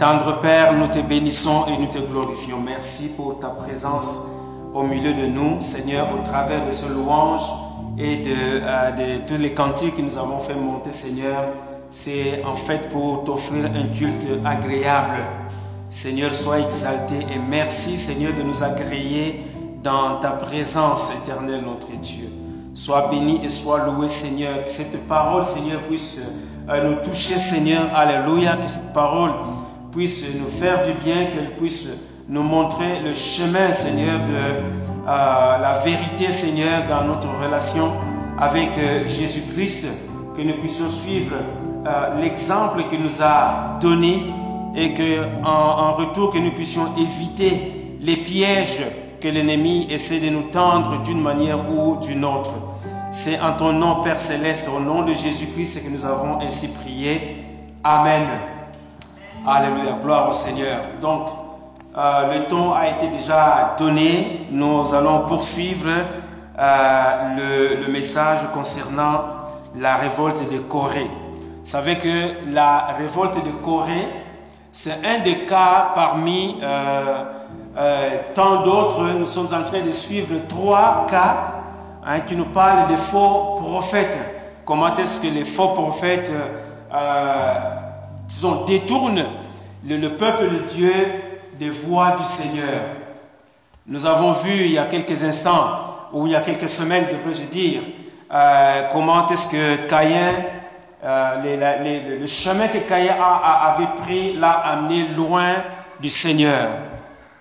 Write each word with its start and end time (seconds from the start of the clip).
Tendre 0.00 0.38
Père, 0.40 0.72
nous 0.72 0.86
te 0.86 0.98
bénissons 0.98 1.66
et 1.68 1.78
nous 1.78 1.88
te 1.88 1.98
glorifions. 1.98 2.58
Merci 2.58 3.10
pour 3.10 3.38
ta 3.38 3.48
présence 3.48 4.28
au 4.72 4.82
milieu 4.82 5.12
de 5.12 5.26
nous, 5.26 5.60
Seigneur, 5.60 6.08
au 6.18 6.26
travers 6.26 6.64
de 6.66 6.70
ce 6.70 6.90
louange 6.90 7.42
et 7.98 8.16
de, 8.16 8.34
euh, 8.34 8.92
de 8.92 9.26
tous 9.26 9.38
les 9.38 9.52
cantiques 9.52 9.96
que 9.98 10.00
nous 10.00 10.16
avons 10.16 10.38
fait 10.38 10.54
monter, 10.54 10.90
Seigneur. 10.90 11.44
C'est 11.90 12.42
en 12.46 12.54
fait 12.54 12.88
pour 12.88 13.24
t'offrir 13.24 13.66
un 13.66 13.94
culte 13.94 14.26
agréable. 14.42 15.18
Seigneur, 15.90 16.34
sois 16.34 16.60
exalté 16.60 17.16
et 17.16 17.38
merci, 17.50 17.98
Seigneur, 17.98 18.32
de 18.32 18.42
nous 18.42 18.64
agréer 18.64 19.44
dans 19.82 20.18
ta 20.18 20.30
présence 20.30 21.12
éternelle, 21.14 21.62
notre 21.62 21.94
Dieu. 22.00 22.30
Sois 22.72 23.08
béni 23.10 23.44
et 23.44 23.50
sois 23.50 23.84
loué, 23.84 24.08
Seigneur. 24.08 24.64
Que 24.64 24.70
cette 24.70 25.06
parole, 25.06 25.44
Seigneur, 25.44 25.80
puisse 25.80 26.22
euh, 26.70 26.88
nous 26.88 26.96
toucher, 27.04 27.38
Seigneur. 27.38 27.82
Alléluia. 27.94 28.56
Que 28.56 28.66
cette 28.66 28.94
parole 28.94 29.32
puisse 29.92 30.24
nous 30.38 30.48
faire 30.48 30.82
du 30.82 30.92
bien, 31.04 31.26
qu'elle 31.26 31.56
puisse 31.56 31.88
nous 32.28 32.42
montrer 32.42 33.00
le 33.04 33.12
chemin, 33.12 33.72
Seigneur, 33.72 34.18
de 34.20 34.34
euh, 34.34 35.58
la 35.58 35.80
vérité, 35.84 36.30
Seigneur, 36.30 36.84
dans 36.88 37.04
notre 37.04 37.28
relation 37.42 37.92
avec 38.38 38.70
euh, 38.78 39.06
Jésus-Christ. 39.06 39.86
Que 40.36 40.42
nous 40.42 40.54
puissions 40.54 40.88
suivre 40.88 41.34
l'exemple 42.20 42.84
qu'il 42.88 43.02
nous 43.02 43.20
a 43.20 43.78
donné 43.80 44.22
et 44.76 44.94
que 44.94 45.44
en 45.44 45.92
retour 45.94 46.32
que 46.32 46.38
nous 46.38 46.52
puissions 46.52 46.86
éviter 46.96 47.96
les 48.00 48.16
pièges 48.16 48.80
que 49.20 49.28
l'ennemi 49.28 49.86
essaie 49.90 50.20
de 50.20 50.30
nous 50.30 50.44
tendre 50.44 51.02
d'une 51.02 51.20
manière 51.20 51.70
ou 51.70 51.96
d'une 52.00 52.24
autre. 52.24 52.52
C'est 53.12 53.40
en 53.40 53.52
ton 53.52 53.72
nom, 53.72 54.02
Père 54.02 54.20
céleste, 54.20 54.68
au 54.74 54.80
nom 54.80 55.02
de 55.02 55.12
Jésus-Christ, 55.12 55.84
que 55.84 55.90
nous 55.90 56.06
avons 56.06 56.40
ainsi 56.40 56.68
prié. 56.68 57.44
Amen. 57.84 58.26
Alléluia, 59.46 59.92
gloire 60.02 60.28
au 60.28 60.32
Seigneur. 60.32 60.80
Donc, 61.00 61.28
euh, 61.96 62.34
le 62.34 62.44
temps 62.44 62.74
a 62.74 62.88
été 62.88 63.08
déjà 63.08 63.74
donné. 63.78 64.46
Nous 64.50 64.94
allons 64.94 65.20
poursuivre 65.20 65.88
euh, 66.58 67.76
le, 67.80 67.90
message 67.90 68.40
concernant 68.52 69.22
la 69.78 69.96
révolte 69.96 70.46
de 70.52 70.58
Corée. 70.58 71.08
Vous 71.38 71.64
savez 71.64 71.96
que 71.96 72.52
la 72.52 72.88
révolte 72.98 73.42
de 73.42 73.50
Corée, 73.52 74.08
c'est 74.72 74.98
un 75.06 75.20
des 75.20 75.46
cas 75.46 75.92
parmi 75.94 76.58
euh, 76.62 77.24
tant 78.34 78.60
d'autres. 78.60 79.04
Nous 79.18 79.26
sommes 79.26 79.54
en 79.54 79.64
train 79.64 79.80
de 79.80 79.92
suivre 79.92 80.34
trois 80.48 81.06
cas 81.10 81.62
hein, 82.06 82.20
qui 82.20 82.36
nous 82.36 82.44
parlent 82.44 82.88
des 82.88 82.96
faux 82.96 83.56
prophètes. 83.56 84.18
Comment 84.66 84.94
est-ce 84.96 85.22
que 85.22 85.28
les 85.28 85.44
faux 85.46 85.68
prophètes 85.68 86.30
euh, 88.30 88.34
disons, 88.34 88.64
détournent 88.64 89.26
le, 89.86 89.96
le, 89.96 90.10
peuple 90.10 90.44
de 90.44 90.58
Dieu 90.74 90.94
des 91.58 91.70
voies 91.70 92.16
du 92.16 92.24
Seigneur. 92.24 92.82
Nous 93.86 94.06
avons 94.06 94.32
vu 94.32 94.52
il 94.52 94.72
y 94.72 94.78
a 94.78 94.84
quelques 94.84 95.22
instants, 95.24 96.08
ou 96.12 96.26
il 96.26 96.32
y 96.32 96.36
a 96.36 96.40
quelques 96.40 96.68
semaines, 96.68 97.06
devrais-je 97.10 97.44
dire, 97.50 97.80
euh, 98.32 98.88
comment 98.92 99.28
est-ce 99.28 99.50
que 99.50 99.88
Caïn, 99.88 100.32
euh, 101.04 102.18
le 102.20 102.26
chemin 102.26 102.68
que 102.68 102.78
Caïn 102.78 103.12
avait 103.12 103.88
pris 104.04 104.34
l'a 104.34 104.52
amené 104.52 105.08
loin 105.16 105.54
du 106.00 106.08
Seigneur. 106.08 106.68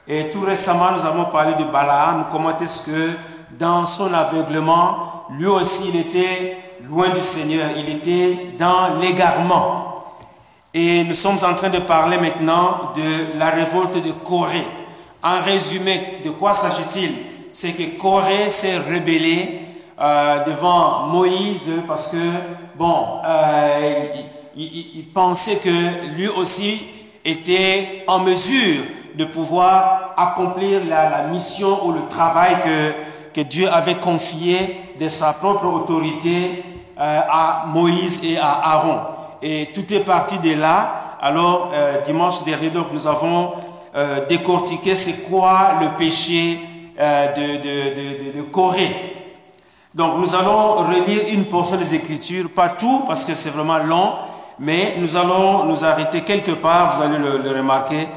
Et 0.07 0.29
tout 0.31 0.41
récemment, 0.41 0.91
nous 0.93 1.05
avons 1.05 1.25
parlé 1.25 1.53
de 1.53 1.69
Balaam, 1.69 2.25
comment 2.31 2.57
est-ce 2.57 2.89
que 2.89 3.11
dans 3.59 3.85
son 3.85 4.13
aveuglement, 4.13 5.25
lui 5.31 5.45
aussi, 5.45 5.89
il 5.93 5.99
était 5.99 6.57
loin 6.87 7.09
du 7.09 7.21
Seigneur, 7.21 7.69
il 7.77 7.89
était 7.89 8.55
dans 8.57 8.99
l'égarement. 8.99 9.88
Et 10.73 11.03
nous 11.03 11.15
sommes 11.15 11.37
en 11.43 11.55
train 11.55 11.69
de 11.69 11.79
parler 11.79 12.17
maintenant 12.17 12.91
de 12.95 13.39
la 13.39 13.49
révolte 13.49 14.03
de 14.03 14.11
Corée. 14.11 14.67
En 15.23 15.41
résumé, 15.41 16.19
de 16.23 16.29
quoi 16.29 16.53
s'agit-il? 16.53 17.11
C'est 17.51 17.71
que 17.71 17.97
Corée 17.97 18.49
s'est 18.49 18.77
rebellée 18.77 19.61
euh, 19.99 20.45
devant 20.45 21.07
Moïse 21.07 21.71
parce 21.87 22.09
que, 22.09 22.17
bon, 22.77 23.19
euh, 23.25 24.05
il, 24.55 25.05
pensait 25.11 25.55
que 25.55 26.13
lui 26.15 26.27
aussi 26.27 26.83
était 27.25 28.03
en 28.05 28.19
mesure 28.19 28.83
de 29.15 29.25
pouvoir 29.25 30.13
accomplir 30.17 30.81
la, 30.87 31.23
mission 31.23 31.87
ou 31.87 31.93
le 31.93 32.07
travail 32.07 32.57
que, 32.63 33.41
que 33.41 33.41
Dieu 33.41 33.67
avait 33.67 33.95
confié 33.95 34.79
de 34.99 35.07
sa 35.07 35.33
propre 35.33 35.65
autorité 35.65 36.63
euh, 36.99 37.21
à 37.27 37.65
Moïse 37.67 38.21
et 38.23 38.37
à 38.37 38.51
Aaron. 38.51 39.18
Et 39.41 39.69
tout 39.73 39.93
est 39.93 40.01
parti 40.01 40.37
de 40.39 40.53
là. 40.53 41.17
Alors, 41.21 41.71
euh, 41.73 42.01
dimanche 42.01 42.43
dernier, 42.43 42.69
donc, 42.69 42.87
nous 42.91 43.07
avons 43.07 43.53
euh, 43.95 44.25
décortiqué 44.27 44.95
c'est 44.95 45.29
quoi 45.29 45.79
le 45.81 45.97
péché 45.97 46.59
euh, 46.99 47.33
de, 47.33 47.57
de, 47.57 48.31
de, 48.31 48.37
de, 48.37 48.41
Corée. 48.43 49.15
Donc, 49.93 50.17
nous 50.17 50.35
allons 50.35 50.75
relire 50.75 51.27
une 51.29 51.45
portion 51.45 51.77
des 51.77 51.95
Écritures, 51.95 52.49
pas 52.49 52.69
tout, 52.69 53.03
parce 53.07 53.25
que 53.25 53.33
c'est 53.33 53.49
vraiment 53.49 53.77
long, 53.79 54.13
mais 54.59 54.95
nous 54.99 55.15
allons 55.15 55.65
nous 55.65 55.83
arrêter 55.83 56.21
quelque 56.21 56.51
part, 56.51 56.95
vous 56.95 57.01
allez 57.01 57.17
le, 57.17 57.37
le 57.37 57.57
remarquer. 57.57 58.07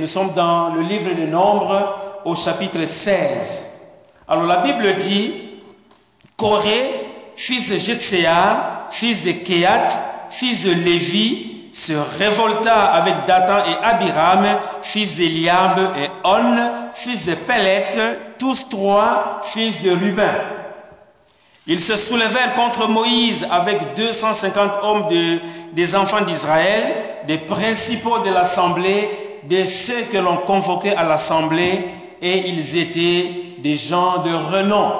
Nous 0.00 0.06
sommes 0.06 0.32
dans 0.34 0.74
le 0.74 0.82
livre 0.82 1.14
des 1.14 1.26
Nombres, 1.26 2.20
au 2.24 2.34
chapitre 2.34 2.84
16. 2.84 3.82
Alors, 4.28 4.44
la 4.44 4.58
Bible 4.58 4.96
dit, 4.98 5.32
Corée, 6.36 7.06
fils 7.36 7.70
de 7.70 7.76
Jetséa, 7.76 8.86
fils 8.90 9.24
de 9.24 9.32
Kéat, 9.32 9.88
fils 10.30 10.64
de 10.64 10.72
Lévi, 10.72 11.56
se 11.76 11.92
révolta 12.18 12.74
avec 12.74 13.26
Dathan 13.26 13.58
et 13.68 13.84
Abiram, 13.84 14.46
fils 14.80 15.14
d'Eliab 15.14 15.78
et 16.02 16.08
On, 16.24 16.56
fils 16.94 17.26
de 17.26 17.34
Pelet, 17.34 17.90
tous 18.38 18.68
trois 18.70 19.40
fils 19.42 19.82
de 19.82 19.90
Ruben. 19.90 20.34
Ils 21.66 21.80
se 21.80 21.96
soulevèrent 21.96 22.54
contre 22.54 22.88
Moïse 22.88 23.46
avec 23.50 23.94
250 23.94 24.70
hommes 24.84 25.08
de, 25.08 25.40
des 25.72 25.96
enfants 25.96 26.22
d'Israël, 26.22 26.94
des 27.26 27.38
principaux 27.38 28.20
de 28.20 28.30
l'assemblée, 28.30 29.10
de 29.42 29.64
ceux 29.64 30.02
que 30.10 30.16
l'on 30.16 30.38
convoquait 30.38 30.96
à 30.96 31.02
l'assemblée, 31.02 31.84
et 32.22 32.48
ils 32.48 32.78
étaient 32.78 33.56
des 33.58 33.76
gens 33.76 34.22
de 34.22 34.32
renom. 34.32 34.92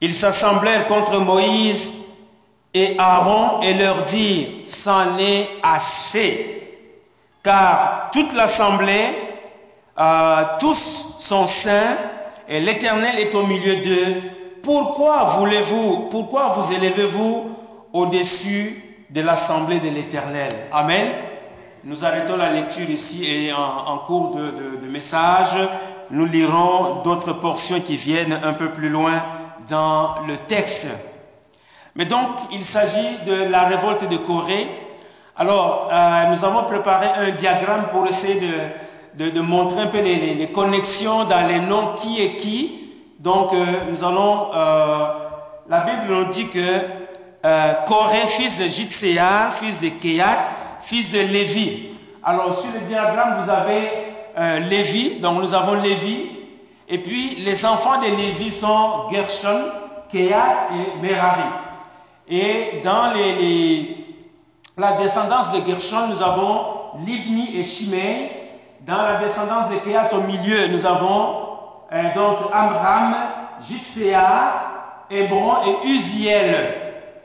Ils 0.00 0.14
s'assemblèrent 0.14 0.88
contre 0.88 1.18
Moïse 1.18 2.07
et 2.74 2.96
Aaron 2.98 3.60
et 3.62 3.74
leur 3.74 4.04
dire, 4.04 4.48
c'en 4.66 5.18
est 5.18 5.48
assez, 5.62 6.78
car 7.42 8.10
toute 8.12 8.34
l'assemblée, 8.34 9.16
euh, 9.98 10.42
tous 10.60 11.16
sont 11.18 11.46
saints, 11.46 11.96
et 12.48 12.60
l'Éternel 12.60 13.18
est 13.18 13.34
au 13.34 13.46
milieu 13.46 13.76
d'eux. 13.76 14.22
Pourquoi 14.62 15.36
voulez-vous, 15.38 16.08
pourquoi 16.10 16.48
vous 16.48 16.72
élevez-vous 16.72 17.50
au-dessus 17.92 18.82
de 19.10 19.20
l'assemblée 19.22 19.80
de 19.80 19.88
l'Éternel? 19.88 20.52
Amen. 20.72 21.08
Nous 21.84 22.04
arrêtons 22.04 22.36
la 22.36 22.52
lecture 22.52 22.88
ici 22.90 23.24
et 23.24 23.52
en, 23.52 23.98
cours 23.98 24.36
de 24.36 24.88
message, 24.88 25.56
nous 26.10 26.26
lirons 26.26 27.02
d'autres 27.02 27.34
portions 27.34 27.80
qui 27.80 27.96
viennent 27.96 28.38
un 28.42 28.52
peu 28.52 28.70
plus 28.70 28.88
loin 28.88 29.22
dans 29.68 30.16
le 30.26 30.36
texte. 30.36 30.88
Mais 31.96 32.04
donc, 32.04 32.28
il 32.52 32.64
s'agit 32.64 33.18
de 33.26 33.50
la 33.50 33.64
révolte 33.64 34.08
de 34.08 34.16
Corée. 34.16 34.68
Alors, 35.36 35.88
euh, 35.92 36.26
nous 36.30 36.44
avons 36.44 36.64
préparé 36.64 37.06
un 37.16 37.30
diagramme 37.30 37.86
pour 37.92 38.06
essayer 38.08 38.40
de, 39.16 39.40
montrer 39.40 39.82
un 39.82 39.86
peu 39.86 40.00
les, 40.00 40.48
connexions 40.52 41.24
dans 41.24 41.46
les 41.46 41.60
noms 41.60 41.94
qui 41.96 42.20
est 42.20 42.36
qui. 42.36 42.90
Donc, 43.20 43.52
euh, 43.52 43.64
nous 43.88 44.02
allons... 44.02 44.48
Euh, 44.52 45.06
la 45.68 45.80
Bible 45.80 46.02
nous 46.08 46.24
dit 46.24 46.48
que 46.48 46.80
Corée, 47.86 48.26
fils 48.26 48.58
de 48.58 48.64
Jitséa, 48.64 49.50
fils 49.52 49.80
de 49.80 49.90
Kéat, 49.90 50.38
fils 50.80 51.12
de 51.12 51.20
Lévi. 51.20 51.90
Alors, 52.24 52.52
sur 52.54 52.72
le 52.72 52.80
diagramme, 52.80 53.40
vous 53.40 53.50
avez 53.50 54.60
Lévi. 54.68 55.20
Donc, 55.20 55.40
nous 55.42 55.54
avons 55.54 55.74
Lévi. 55.74 56.30
Et 56.88 56.98
puis, 56.98 57.36
les 57.44 57.66
enfants 57.66 57.98
de 57.98 58.06
Lévi 58.06 58.50
sont 58.50 59.08
Gershon, 59.12 59.60
Kéat 60.08 60.68
et 60.72 61.02
Merari. 61.02 61.67
Et 62.30 62.80
dans 62.84 63.14
les, 63.14 64.06
la 64.76 64.92
descendance 64.98 65.50
de 65.52 65.66
Gershon, 65.66 66.08
nous 66.10 66.22
avons 66.22 66.60
Libni 67.06 67.56
et 67.56 67.64
Shimei. 67.64 68.30
Dans 68.80 69.02
la 69.02 69.16
descendance 69.16 69.70
de 69.70 69.76
Kéat, 69.76 70.08
au 70.12 70.20
milieu, 70.20 70.68
nous 70.68 70.86
avons 70.86 71.36
euh, 71.92 72.02
donc 72.14 72.50
Amram, 72.52 73.14
Jitséa, 73.66 75.06
Hébron 75.10 75.54
et 75.66 75.88
Uziel. 75.88 76.74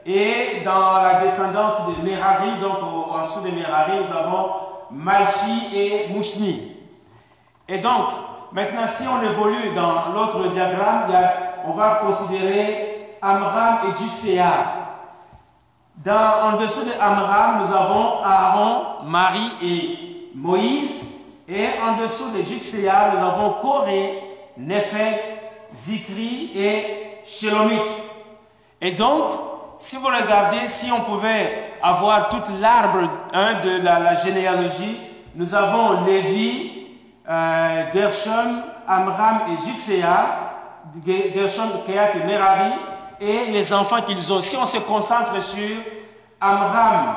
Et 0.05 0.61
dans 0.65 1.01
la 1.01 1.21
descendance 1.23 1.81
de 1.85 2.09
Merari, 2.09 2.59
donc 2.61 2.77
en 3.13 3.23
dessous 3.23 3.41
de 3.41 3.51
Merari, 3.51 3.97
nous 3.99 4.17
avons 4.17 4.49
Malchi 4.91 5.75
et 5.75 6.07
Mouchni. 6.13 6.71
Et 7.67 7.79
donc, 7.79 8.07
maintenant, 8.51 8.87
si 8.87 9.03
on 9.07 9.21
évolue 9.21 9.73
dans 9.75 10.13
l'autre 10.13 10.47
diagramme, 10.49 11.11
on 11.65 11.71
va 11.71 12.01
considérer 12.05 13.17
Amram 13.21 13.79
et 13.89 13.97
Jitséa. 13.97 14.82
Dans, 15.97 16.53
en 16.53 16.57
dessous 16.57 16.85
de 16.85 16.91
Amram, 16.99 17.61
nous 17.61 17.73
avons 17.73 18.23
Aaron 18.23 19.03
Marie 19.05 19.51
et 19.61 20.29
Moïse. 20.35 21.19
Et 21.47 21.67
en 21.85 22.01
dessous 22.01 22.35
de 22.35 22.41
Jitséa, 22.41 23.11
nous 23.13 23.23
avons 23.23 23.51
Corée, 23.61 24.21
Népheg, 24.57 25.19
Zikri 25.73 26.51
et 26.55 27.19
Shelomit. 27.25 27.81
Et 28.81 28.91
donc, 28.91 29.29
si 29.77 29.97
vous 29.97 30.07
regardez, 30.07 30.67
si 30.67 30.91
on 30.91 31.01
pouvait 31.01 31.73
avoir 31.81 32.29
tout 32.29 32.41
l'arbre 32.59 33.09
hein, 33.33 33.55
de 33.63 33.83
la, 33.83 34.15
généalogie, 34.15 34.97
nous 35.35 35.53
avons 35.53 36.05
Lévi, 36.05 36.87
euh, 37.29 37.83
Gershom, 37.93 38.63
Amram 38.87 39.41
et 39.51 39.65
Jitséa, 39.65 40.53
Gershom, 41.05 41.69
Keat 41.85 42.11
et 42.15 42.25
Merari, 42.25 42.71
et 43.23 43.51
les 43.51 43.73
enfants 43.73 44.01
qu'ils 44.01 44.33
ont. 44.33 44.41
Si 44.41 44.57
on 44.57 44.65
se 44.65 44.79
concentre 44.79 45.41
sur 45.41 45.77
Amram 46.41 47.15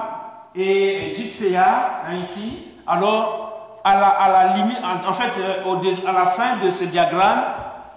et 0.55 1.11
Jitséa, 1.11 2.03
hein, 2.09 2.17
ici, 2.23 2.59
alors 2.87 3.81
à 3.85 4.29
la, 4.29 4.57
limite, 4.57 4.79
en, 5.09 5.13
fait, 5.13 5.33
euh, 5.39 6.09
à 6.09 6.13
la 6.13 6.27
fin 6.27 6.57
de 6.65 6.71
ce 6.71 6.85
diagramme, 6.87 7.43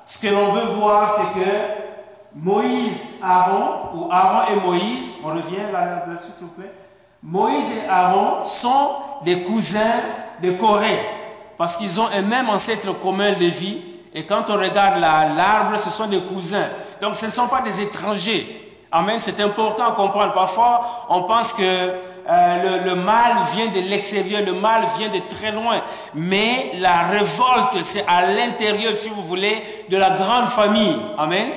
ce 0.06 0.22
que 0.22 0.28
l'on 0.34 0.52
veut 0.52 0.76
voir, 0.76 1.12
c'est 1.12 1.40
que 1.40 1.50
Moïse, 2.36 3.20
Aaron, 3.24 3.96
ou 3.96 4.12
Aaron 4.12 4.54
et 4.54 4.60
Moïse, 4.60 5.18
on 5.24 5.30
revient 5.30 5.72
là-dessus 5.74 6.32
s'il 6.38 6.48
vous 6.48 6.54
plaît, 6.54 6.72
Moïse 7.24 7.72
et 7.72 7.90
Aaron 7.90 8.44
sont 8.44 8.92
des 9.24 9.44
cousins 9.44 10.02
de 10.42 10.52
Corée, 10.52 11.00
parce 11.58 11.76
qu'ils 11.76 12.00
ont 12.00 12.08
un 12.14 12.22
même 12.22 12.50
ancêtre 12.50 12.94
commun, 13.00 13.32
Lévi, 13.32 13.82
et 14.14 14.26
quand 14.26 14.50
on 14.50 14.58
regarde 14.58 15.00
l'arbre, 15.00 15.78
ce 15.78 15.90
sont 15.90 16.08
des 16.08 16.22
cousins. 16.22 16.68
Donc 17.02 17.18
ce 17.18 17.26
ne 17.26 17.32
sont 17.32 17.48
pas 17.48 17.62
des 17.62 17.82
étrangers. 17.82 18.70
Amen, 18.92 19.20
c'est 19.20 19.40
important 19.40 19.88
à 19.88 19.92
comprendre. 19.92 20.34
Parfois, 20.34 21.06
on 21.10 21.24
pense 21.24 21.54
que 21.54 21.62
euh, 21.64 22.86
le, 22.86 22.96
mal 22.96 23.38
vient 23.54 23.68
de 23.68 23.88
l'extérieur, 23.88 24.42
le 24.44 24.54
mal 24.54 24.84
vient 24.98 25.10
de 25.10 25.20
très 25.30 25.52
loin. 25.52 25.82
Mais 26.16 26.72
la 26.80 27.04
révolte, 27.04 27.84
c'est 27.84 28.04
à 28.08 28.26
l'intérieur, 28.26 28.94
si 28.94 29.10
vous 29.10 29.22
voulez, 29.22 29.64
de 29.90 29.98
la 29.98 30.12
grande 30.12 30.50
famille. 30.50 30.96
Amen. 31.20 31.50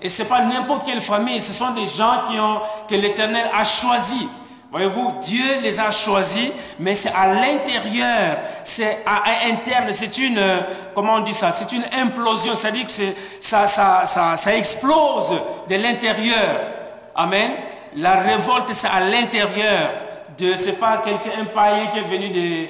Et 0.00 0.08
c'est 0.08 0.26
pas 0.26 0.42
n'importe 0.42 0.86
quelle 0.86 1.00
famille, 1.00 1.40
ce 1.40 1.52
sont 1.52 1.72
des 1.72 1.86
gens 1.86 2.22
qui 2.30 2.38
ont, 2.38 2.60
que 2.88 2.94
l'Éternel 2.94 3.46
a 3.54 3.64
choisi. 3.64 4.28
Voyez-vous, 4.70 5.14
Dieu 5.22 5.60
les 5.62 5.80
a 5.80 5.90
choisis, 5.90 6.50
mais 6.78 6.94
c'est 6.94 7.12
à 7.14 7.32
l'intérieur, 7.32 8.36
c'est 8.64 8.98
à, 9.06 9.46
interne, 9.48 9.90
c'est 9.92 10.18
une, 10.18 10.42
comment 10.94 11.14
on 11.14 11.20
dit 11.20 11.32
ça, 11.32 11.50
c'est 11.52 11.72
une 11.72 11.84
implosion, 11.98 12.54
c'est-à-dire 12.54 12.84
que 12.84 12.92
ça, 13.40 13.66
ça, 13.66 14.02
ça, 14.04 14.36
ça 14.36 14.54
explose 14.54 15.32
de 15.70 15.74
l'intérieur. 15.74 16.60
Amen. 17.14 17.52
La 17.96 18.20
révolte, 18.20 18.68
c'est 18.72 18.88
à 18.88 19.00
l'intérieur 19.00 19.90
de, 20.38 20.54
c'est 20.54 20.78
pas 20.78 20.98
quelqu'un, 20.98 21.40
un 21.40 21.46
païen 21.46 21.86
qui 21.86 21.98
est 21.98 22.02
venu 22.02 22.28
de, 22.28 22.66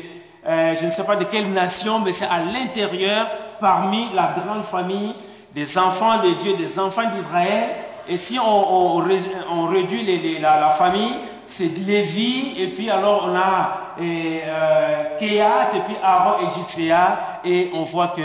euh, 0.47 0.77
je 0.81 0.87
ne 0.87 0.93
sais 0.93 1.05
pas 1.05 1.17
de 1.17 1.25
quelle 1.25 1.51
nation, 1.51 1.99
mais 1.99 2.13
c'est 2.13 2.27
à 2.27 2.39
l'intérieur, 2.53 3.27
parmi 3.61 4.07
la 4.15 4.35
grande 4.39 4.65
famille 4.65 5.15
des 5.53 5.77
enfants 5.77 6.23
de 6.23 6.31
Dieu, 6.35 6.55
des 6.55 6.79
enfants 6.79 7.11
d'Israël. 7.15 7.71
Et 8.09 8.17
si 8.17 8.39
on, 8.39 8.97
on, 8.97 9.67
réduit 9.67 10.03
les, 10.03 10.39
la 10.39 10.71
famille, 10.71 11.13
c'est 11.49 11.77
Lévi, 11.79 12.55
et 12.59 12.69
puis 12.69 12.91
alors 12.91 13.27
on 13.27 13.35
a 13.37 13.95
et, 14.01 14.43
euh, 14.45 15.17
Kéat, 15.19 15.69
et 15.75 15.81
puis 15.81 15.97
Aaron 16.03 16.47
et 16.47 16.51
Jitséa, 16.51 17.41
et 17.45 17.71
on 17.75 17.83
voit 17.83 18.09
que 18.09 18.21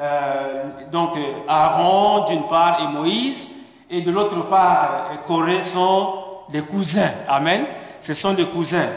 euh, 0.00 0.64
donc 0.90 1.12
Aaron 1.48 2.24
d'une 2.24 2.46
part 2.48 2.80
et 2.82 2.92
Moïse, 2.92 3.50
et 3.90 4.02
de 4.02 4.10
l'autre 4.10 4.48
part 4.48 5.10
Corée 5.26 5.62
sont 5.62 6.14
des 6.48 6.62
cousins. 6.62 7.12
Amen. 7.28 7.64
Ce 8.00 8.12
sont 8.12 8.34
des 8.34 8.46
cousins. 8.46 8.88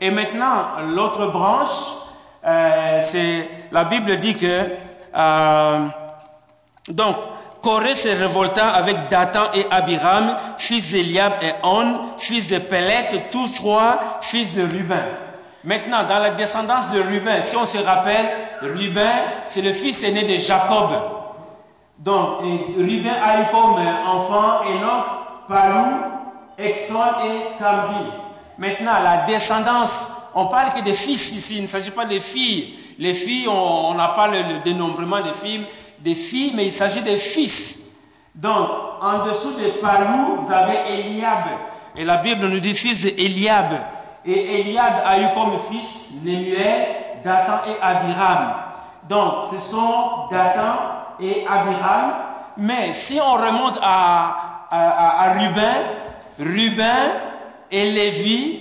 Et 0.00 0.10
maintenant, 0.10 0.66
l'autre 0.94 1.26
branche, 1.26 1.94
euh, 2.44 3.00
c'est 3.00 3.48
la 3.70 3.84
Bible 3.84 4.18
dit 4.18 4.34
que 4.34 4.66
euh, 5.16 5.86
donc 6.88 7.16
Corée 7.62 7.94
se 7.94 8.08
révolta 8.08 8.70
avec 8.70 9.08
Dathan 9.08 9.44
et 9.54 9.64
Abiram, 9.70 10.36
fils 10.58 10.90
d'Eliab 10.90 11.34
et 11.42 11.52
On, 11.62 12.00
fils 12.18 12.48
de 12.48 12.58
Pelet, 12.58 13.28
tous 13.30 13.54
trois 13.54 14.18
fils 14.20 14.52
de 14.52 14.62
Ruben. 14.62 15.06
Maintenant, 15.62 16.02
dans 16.02 16.18
la 16.18 16.30
descendance 16.30 16.90
de 16.90 17.00
Ruben, 17.00 17.40
si 17.40 17.56
on 17.56 17.64
se 17.64 17.78
rappelle, 17.78 18.32
Ruben, 18.62 19.12
c'est 19.46 19.62
le 19.62 19.72
fils 19.72 20.02
aîné 20.02 20.24
de 20.24 20.36
Jacob. 20.38 20.90
Donc, 22.00 22.40
Ruben 22.76 23.14
a 23.24 23.42
eu 23.42 23.44
comme 23.52 23.78
enfant 24.08 24.62
Enoch, 24.66 25.04
Palou, 25.48 25.86
Exxon 26.58 26.98
et 27.24 27.62
Camry. 27.62 28.10
Maintenant, 28.58 29.00
la 29.04 29.18
descendance, 29.18 30.10
on 30.34 30.46
parle 30.46 30.72
que 30.74 30.80
des 30.80 30.94
fils 30.94 31.32
ici, 31.32 31.58
il 31.58 31.62
ne 31.62 31.68
s'agit 31.68 31.92
pas 31.92 32.06
des 32.06 32.18
filles. 32.18 32.76
Les 32.98 33.14
filles, 33.14 33.46
on 33.48 33.94
n'a 33.94 34.08
pas 34.08 34.26
le 34.26 34.64
dénombrement 34.64 35.20
des 35.20 35.32
filles, 35.32 35.64
des 36.02 36.14
filles, 36.14 36.52
mais 36.54 36.66
il 36.66 36.72
s'agit 36.72 37.02
des 37.02 37.16
fils. 37.16 37.92
Donc, 38.34 38.68
en 39.00 39.26
dessous 39.26 39.52
de 39.52 39.68
Palou, 39.80 40.36
vous 40.40 40.52
avez 40.52 40.76
Eliab. 40.98 41.44
Et 41.96 42.04
la 42.04 42.16
Bible 42.18 42.46
nous 42.48 42.60
dit 42.60 42.74
fils 42.74 43.02
de 43.02 43.08
Eliab. 43.08 43.80
Et 44.24 44.60
Eliab 44.60 44.94
a 45.04 45.20
eu 45.20 45.26
comme 45.34 45.52
fils 45.70 46.14
Némuel, 46.24 46.86
Dathan 47.24 47.60
et 47.68 47.82
Abiram. 47.82 48.54
Donc, 49.08 49.44
ce 49.50 49.58
sont 49.58 50.28
Dathan 50.30 50.78
et 51.20 51.44
Abiram. 51.46 52.12
Mais 52.56 52.92
si 52.92 53.18
on 53.20 53.32
remonte 53.34 53.78
à, 53.82 54.66
à, 54.70 55.24
à, 55.24 55.32
Ruben, 55.34 55.82
Ruben 56.38 57.10
et 57.70 57.90
Lévi, 57.90 58.58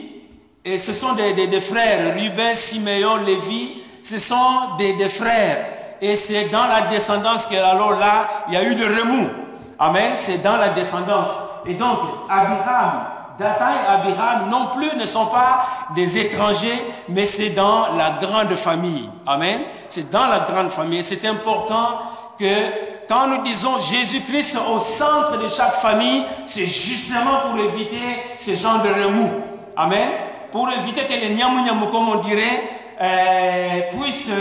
et 0.63 0.77
ce 0.77 0.93
sont 0.93 1.13
des, 1.13 1.33
des, 1.33 1.47
des 1.47 1.61
frères, 1.61 2.13
Ruben, 2.13 2.53
Siméon, 2.53 3.17
Lévi, 3.17 3.81
ce 4.03 4.19
sont 4.19 4.75
des, 4.77 4.93
des 4.93 5.09
frères. 5.09 5.80
Et 6.01 6.15
c'est 6.15 6.45
dans 6.45 6.65
la 6.65 6.81
descendance 6.81 7.45
que 7.45 7.55
alors 7.55 7.91
là, 7.91 8.27
il 8.47 8.55
y 8.55 8.57
a 8.57 8.63
eu 8.63 8.73
de 8.73 8.83
remous. 8.83 9.29
Amen. 9.77 10.13
C'est 10.15 10.41
dans 10.41 10.57
la 10.57 10.69
descendance. 10.69 11.41
Et 11.65 11.75
donc, 11.75 11.99
Abraham, 12.29 13.05
Dathan 13.37 13.65
et 13.65 13.87
Abraham 13.87 14.49
non 14.49 14.67
plus 14.75 14.97
ne 14.97 15.05
sont 15.05 15.27
pas 15.27 15.65
des 15.95 16.17
étrangers, 16.17 16.81
mais 17.09 17.25
c'est 17.25 17.51
dans 17.51 17.95
la 17.95 18.17
grande 18.21 18.55
famille. 18.55 19.09
Amen. 19.27 19.61
C'est 19.89 20.09
dans 20.09 20.27
la 20.27 20.39
grande 20.39 20.69
famille. 20.69 21.03
C'est 21.03 21.25
important 21.27 21.99
que 22.39 23.05
quand 23.07 23.27
nous 23.27 23.43
disons 23.43 23.79
Jésus-Christ 23.79 24.57
au 24.73 24.79
centre 24.79 25.37
de 25.37 25.47
chaque 25.47 25.75
famille, 25.75 26.23
c'est 26.45 26.65
justement 26.65 27.39
pour 27.47 27.59
éviter 27.59 27.97
ce 28.37 28.55
genre 28.55 28.81
de 28.81 28.89
remous. 28.89 29.31
Amen. 29.77 30.09
Pour 30.51 30.67
éviter 30.71 31.05
que 31.05 31.13
les 31.13 31.33
nyamou 31.33 31.87
comme 31.87 32.09
on 32.09 32.15
dirait, 32.15 32.63
euh, 33.01 33.81
puissent 33.91 34.31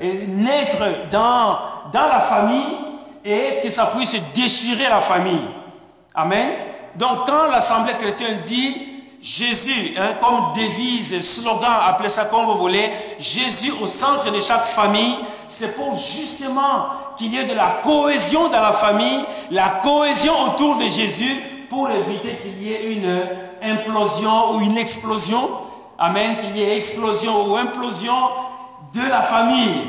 naître 0.00 0.82
dans, 1.10 1.58
dans 1.92 2.06
la 2.06 2.20
famille 2.20 2.76
et 3.24 3.60
que 3.62 3.70
ça 3.70 3.86
puisse 3.86 4.16
déchirer 4.34 4.88
la 4.88 5.00
famille. 5.00 5.46
Amen. 6.14 6.50
Donc 6.96 7.26
quand 7.26 7.48
l'Assemblée 7.50 7.94
chrétienne 7.94 8.40
dit 8.46 8.76
Jésus, 9.20 9.94
hein, 9.98 10.14
comme 10.20 10.52
devise, 10.54 11.20
slogan, 11.20 11.80
appelez 11.86 12.08
ça 12.08 12.26
comme 12.26 12.46
vous 12.46 12.56
voulez, 12.56 12.90
Jésus 13.18 13.72
au 13.82 13.86
centre 13.86 14.30
de 14.30 14.40
chaque 14.40 14.66
famille, 14.66 15.18
c'est 15.48 15.74
pour 15.74 15.96
justement 15.96 16.86
qu'il 17.16 17.34
y 17.34 17.38
ait 17.38 17.44
de 17.44 17.54
la 17.54 17.80
cohésion 17.82 18.48
dans 18.48 18.60
la 18.60 18.72
famille, 18.72 19.24
la 19.50 19.80
cohésion 19.82 20.32
autour 20.44 20.76
de 20.76 20.84
Jésus, 20.84 21.34
pour 21.68 21.90
éviter 21.90 22.38
qu'il 22.40 22.62
y 22.62 22.72
ait 22.72 22.92
une 22.92 23.22
implosion 23.62 24.52
ou 24.52 24.60
une 24.60 24.78
explosion. 24.78 25.50
Amen, 25.98 26.36
qu'il 26.38 26.56
y 26.56 26.62
ait 26.62 26.76
explosion 26.76 27.48
ou 27.48 27.56
implosion 27.56 28.14
de 28.94 29.00
la 29.00 29.22
famille. 29.22 29.84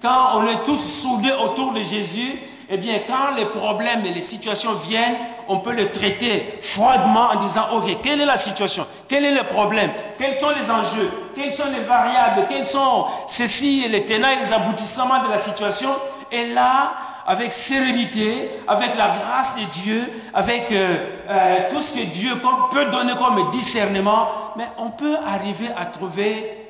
Quand 0.00 0.36
on 0.36 0.46
est 0.46 0.62
tous 0.64 0.76
soudés 0.76 1.32
autour 1.32 1.72
de 1.72 1.80
Jésus, 1.82 2.38
eh 2.70 2.76
bien, 2.76 3.00
quand 3.06 3.36
les 3.36 3.44
problèmes 3.46 4.04
et 4.06 4.10
les 4.10 4.20
situations 4.20 4.72
viennent, 4.88 5.16
on 5.48 5.58
peut 5.58 5.72
les 5.72 5.90
traiter 5.90 6.58
froidement 6.62 7.28
en 7.32 7.44
disant, 7.44 7.62
OK, 7.74 7.84
quelle 8.02 8.20
est 8.20 8.26
la 8.26 8.36
situation? 8.36 8.86
Quel 9.08 9.24
est 9.24 9.34
le 9.34 9.44
problème? 9.44 9.90
Quels 10.18 10.32
sont 10.32 10.50
les 10.58 10.70
enjeux? 10.70 11.10
Quelles 11.34 11.52
sont 11.52 11.70
les 11.76 11.84
variables? 11.84 12.46
Quels 12.48 12.64
sont 12.64 13.04
ceci, 13.26 13.86
les 13.88 14.06
tenants 14.06 14.30
et 14.30 14.42
les 14.42 14.52
aboutissements 14.52 15.22
de 15.24 15.30
la 15.30 15.38
situation? 15.38 15.90
Et 16.32 16.46
là, 16.48 16.94
avec 17.26 17.52
sérénité, 17.52 18.50
avec 18.66 18.96
la 18.96 19.08
grâce 19.08 19.54
de 19.56 19.64
Dieu, 19.82 20.12
avec 20.32 20.72
euh, 20.72 20.96
euh, 21.28 21.58
tout 21.70 21.80
ce 21.80 21.98
que 21.98 22.04
Dieu 22.06 22.32
peut 22.70 22.86
donner 22.86 23.12
comme 23.14 23.50
discernement, 23.50 24.28
mais 24.56 24.64
on 24.78 24.90
peut 24.90 25.16
arriver 25.26 25.68
à 25.78 25.86
trouver 25.86 26.63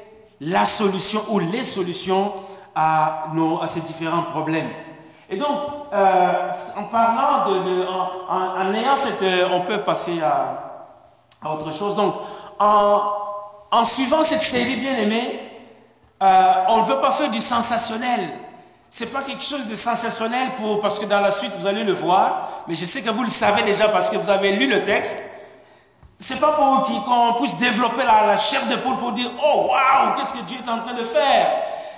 la 0.44 0.66
solution 0.66 1.20
ou 1.30 1.38
les 1.38 1.64
solutions 1.64 2.32
à, 2.74 3.26
nos, 3.32 3.60
à 3.60 3.66
ces 3.66 3.80
différents 3.80 4.22
problèmes. 4.24 4.68
Et 5.30 5.36
donc, 5.36 5.58
euh, 5.92 6.50
en 6.76 6.84
parlant 6.84 7.50
de, 7.50 7.86
en, 8.28 8.74
ayant 8.74 8.96
cette, 8.96 9.22
euh, 9.22 9.48
on 9.52 9.62
peut 9.62 9.78
passer 9.78 10.20
à, 10.22 10.90
à 11.42 11.52
autre 11.54 11.72
chose. 11.72 11.96
Donc, 11.96 12.14
en, 12.58 13.00
en, 13.70 13.84
suivant 13.84 14.22
cette 14.22 14.42
série 14.42 14.76
bien 14.76 14.94
aimée, 14.96 15.40
euh, 16.22 16.52
on 16.68 16.78
ne 16.78 16.84
veut 16.84 16.98
pas 16.98 17.12
faire 17.12 17.30
du 17.30 17.40
sensationnel. 17.40 18.20
C'est 18.90 19.12
pas 19.12 19.22
quelque 19.22 19.42
chose 19.42 19.66
de 19.66 19.74
sensationnel 19.74 20.50
pour, 20.56 20.80
parce 20.80 20.98
que 20.98 21.06
dans 21.06 21.20
la 21.20 21.30
suite 21.30 21.52
vous 21.58 21.66
allez 21.66 21.82
le 21.84 21.92
voir, 21.92 22.48
mais 22.68 22.76
je 22.76 22.84
sais 22.84 23.02
que 23.02 23.10
vous 23.10 23.22
le 23.24 23.28
savez 23.28 23.62
déjà 23.64 23.88
parce 23.88 24.10
que 24.10 24.16
vous 24.16 24.30
avez 24.30 24.52
lu 24.52 24.68
le 24.68 24.84
texte. 24.84 25.18
C'est 26.26 26.40
pas 26.40 26.52
pour 26.52 26.84
qu'on 27.04 27.34
puisse 27.34 27.54
développer 27.58 28.02
la, 28.02 28.38
chair 28.38 28.66
de 28.70 28.76
poule 28.76 28.96
pour 28.96 29.12
dire 29.12 29.30
Oh 29.44 29.68
waouh, 29.68 30.16
qu'est-ce 30.16 30.32
que 30.32 30.42
Dieu 30.44 30.56
est 30.56 30.70
en 30.70 30.78
train 30.78 30.94
de 30.94 31.04
faire? 31.04 31.50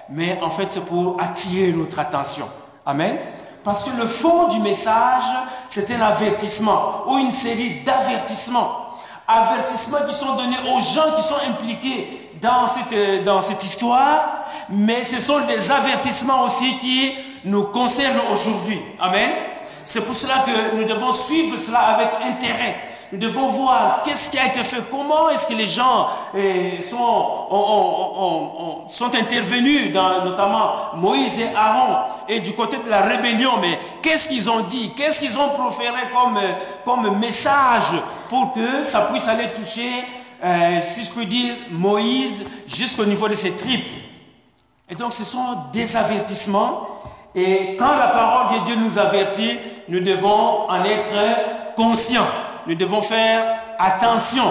Mais 0.09 0.37
en 0.43 0.51
fait, 0.51 0.67
c'est 0.69 0.85
pour 0.85 1.17
attirer 1.21 1.71
notre 1.71 1.97
attention. 2.01 2.45
Amen? 2.85 3.19
Parce 3.63 3.85
que 3.85 3.97
le 3.97 4.05
fond 4.05 4.49
du 4.49 4.59
message, 4.59 5.23
c'est 5.69 5.89
un 5.93 6.01
avertissement 6.01 7.05
ou 7.07 7.19
une 7.19 7.31
série 7.31 7.83
d'avertissements. 7.85 8.97
Avertissements 9.29 10.05
qui 10.09 10.15
sont 10.17 10.35
donnés 10.35 10.59
aux 10.75 10.81
gens 10.81 11.15
qui 11.17 11.23
sont 11.23 11.49
impliqués 11.49 12.33
dans 12.43 12.67
cette, 12.67 13.23
dans 13.23 13.41
cette 13.41 13.63
histoire, 13.63 14.45
mais 14.69 15.05
ce 15.05 15.21
sont 15.21 15.39
des 15.47 15.71
avertissements 15.71 16.43
aussi 16.43 16.77
qui 16.79 17.15
nous 17.45 17.67
concernent 17.67 18.23
aujourd'hui. 18.33 18.81
Amen? 18.99 19.31
C'est 19.85 20.05
pour 20.05 20.17
cela 20.17 20.45
que 20.45 20.75
nous 20.75 20.85
devons 20.85 21.13
suivre 21.13 21.57
cela 21.57 21.79
avec 21.79 22.09
intérêt. 22.25 22.86
Nous 23.13 23.19
devons 23.19 23.49
voir 23.49 24.03
qu'est-ce 24.05 24.31
qui 24.31 24.39
a 24.39 24.47
été 24.47 24.65
fait, 24.65 24.83
comment 24.91 25.31
est-ce 25.31 25.47
que 25.47 25.55
les 25.55 25.69
gens 25.69 26.09
eh, 26.35 26.83
sont, 26.83 28.87
sont 28.89 29.15
intervenus, 29.15 29.95
notamment 29.95 30.73
Moïse 30.97 31.39
et 31.39 31.55
Aaron, 31.55 31.99
et 32.29 32.41
du 32.41 32.53
côté 32.53 32.79
de 32.79 32.91
la 32.91 33.03
rébellion, 33.03 33.53
mais 33.61 33.79
qu'est-ce 34.03 34.29
qu'ils 34.29 34.51
ont 34.51 34.63
dit, 34.63 34.93
qu'est-ce 34.97 35.21
qu'ils 35.21 35.39
ont 35.39 35.51
proféré 35.51 36.01
comme, 36.13 36.39
comme 36.85 37.19
message 37.19 37.93
pour 38.29 38.53
que 38.53 38.83
ça 38.83 39.03
puisse 39.03 39.29
aller 39.29 39.51
toucher, 39.51 39.89
euh, 40.43 40.81
si 40.81 41.05
je 41.05 41.13
peux 41.13 41.25
dire, 41.25 41.55
Moïse 41.71 42.45
jusqu'au 42.67 43.05
niveau 43.05 43.29
de 43.29 43.35
ses 43.35 43.53
tripes? 43.53 43.87
Et 44.91 44.97
donc 44.97 45.13
ce 45.13 45.25
sont 45.25 45.59
des 45.73 45.97
avertissements, 45.97 46.89
et 47.37 47.77
quand 47.79 47.97
la 47.97 48.09
parole 48.09 48.59
de 48.59 48.65
Dieu 48.67 48.77
nous 48.77 48.99
avertit, 48.99 49.59
nous 49.89 50.01
devons 50.01 50.69
en 50.69 50.85
être 50.85 51.75
conscients 51.77 52.27
nous 52.67 52.75
devons 52.75 53.03
faire 53.03 53.43
attention. 53.79 54.45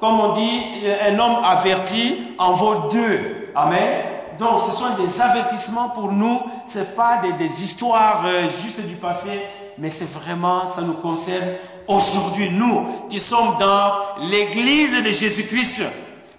Comme 0.00 0.20
on 0.20 0.32
dit, 0.32 0.62
un 1.08 1.18
homme 1.18 1.36
averti 1.44 2.34
en 2.38 2.52
vaut 2.52 2.88
deux. 2.90 3.50
Amen. 3.54 4.02
Donc, 4.38 4.60
ce 4.60 4.72
sont 4.72 5.02
des 5.02 5.20
avertissements 5.20 5.88
pour 5.90 6.12
nous. 6.12 6.40
Ce 6.66 6.80
pas 6.80 7.22
des, 7.38 7.64
histoires 7.64 8.22
euh, 8.26 8.42
juste 8.48 8.80
du 8.86 8.96
passé, 8.96 9.30
mais 9.78 9.88
c'est 9.88 10.12
vraiment, 10.12 10.66
ça 10.66 10.82
nous 10.82 10.94
concerne 10.94 11.46
aujourd'hui. 11.88 12.50
Nous 12.50 12.86
qui 13.08 13.18
sommes 13.18 13.56
dans 13.58 13.92
l'église 14.28 15.02
de 15.02 15.10
Jésus-Christ. 15.10 15.84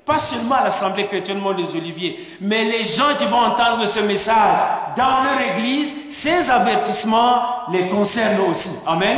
Pas 0.05 0.19
seulement 0.19 0.63
l'Assemblée 0.63 1.05
chrétienne 1.07 1.41
des 1.57 1.75
Oliviers, 1.75 2.17
mais 2.39 2.63
les 2.63 2.83
gens 2.85 3.15
qui 3.19 3.25
vont 3.25 3.39
entendre 3.39 3.85
ce 3.87 3.99
message 4.01 4.59
dans 4.95 5.23
leur 5.23 5.41
église, 5.53 5.97
ces 6.07 6.49
avertissements 6.49 7.41
les 7.73 7.89
concernent 7.89 8.49
aussi. 8.49 8.77
Amen. 8.85 9.17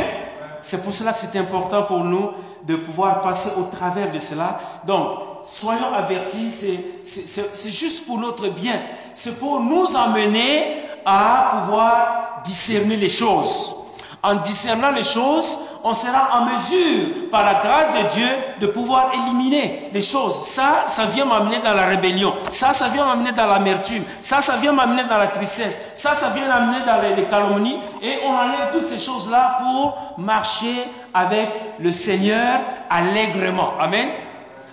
C'est 0.62 0.82
pour 0.82 0.92
cela 0.92 1.12
que 1.12 1.18
c'est 1.18 1.36
important 1.38 1.84
pour 1.84 2.04
nous 2.04 2.30
de 2.64 2.76
pouvoir 2.76 3.20
passer 3.20 3.50
au 3.58 3.64
travers 3.64 4.12
de 4.12 4.18
cela. 4.18 4.60
Donc, 4.86 5.18
soyons 5.42 5.92
avertis, 5.94 6.50
c'est 7.02 7.70
juste 7.70 8.06
pour 8.06 8.18
notre 8.18 8.48
bien. 8.48 8.80
C'est 9.14 9.38
pour 9.38 9.60
nous 9.60 9.96
amener 9.96 10.82
à 11.04 11.62
pouvoir 11.64 12.42
discerner 12.44 12.96
les 12.96 13.08
choses. 13.08 13.76
En 14.22 14.36
discernant 14.36 14.90
les 14.90 15.02
choses, 15.04 15.58
on 15.84 15.94
sera 15.94 16.38
en 16.38 16.44
mesure, 16.46 17.30
par 17.30 17.44
la 17.44 17.54
grâce 17.54 17.92
de 17.92 18.08
Dieu, 18.14 18.28
de 18.60 18.66
pouvoir 18.66 19.10
éliminer 19.14 19.90
les 19.92 20.02
choses. 20.02 20.34
Ça, 20.34 20.84
ça 20.86 21.06
vient 21.06 21.24
m'amener 21.24 21.58
dans 21.60 21.74
la 21.74 21.86
rébellion. 21.86 22.34
Ça, 22.50 22.72
ça 22.72 22.88
vient 22.88 23.06
m'amener 23.06 23.32
dans 23.32 23.46
l'amertume. 23.46 24.02
Ça, 24.20 24.40
ça 24.40 24.56
vient 24.56 24.72
m'amener 24.72 25.04
dans 25.04 25.18
la 25.18 25.28
tristesse. 25.28 25.80
Ça, 25.94 26.14
ça 26.14 26.30
vient 26.30 26.48
m'amener 26.48 26.84
dans 26.84 27.00
les, 27.16 27.24
calomnies. 27.24 27.78
Et 28.02 28.18
on 28.26 28.32
enlève 28.32 28.70
toutes 28.72 28.88
ces 28.88 28.98
choses-là 28.98 29.58
pour 29.62 30.14
marcher 30.18 30.84
avec 31.14 31.48
le 31.78 31.92
Seigneur 31.92 32.60
allègrement. 32.88 33.72
Amen. 33.80 34.08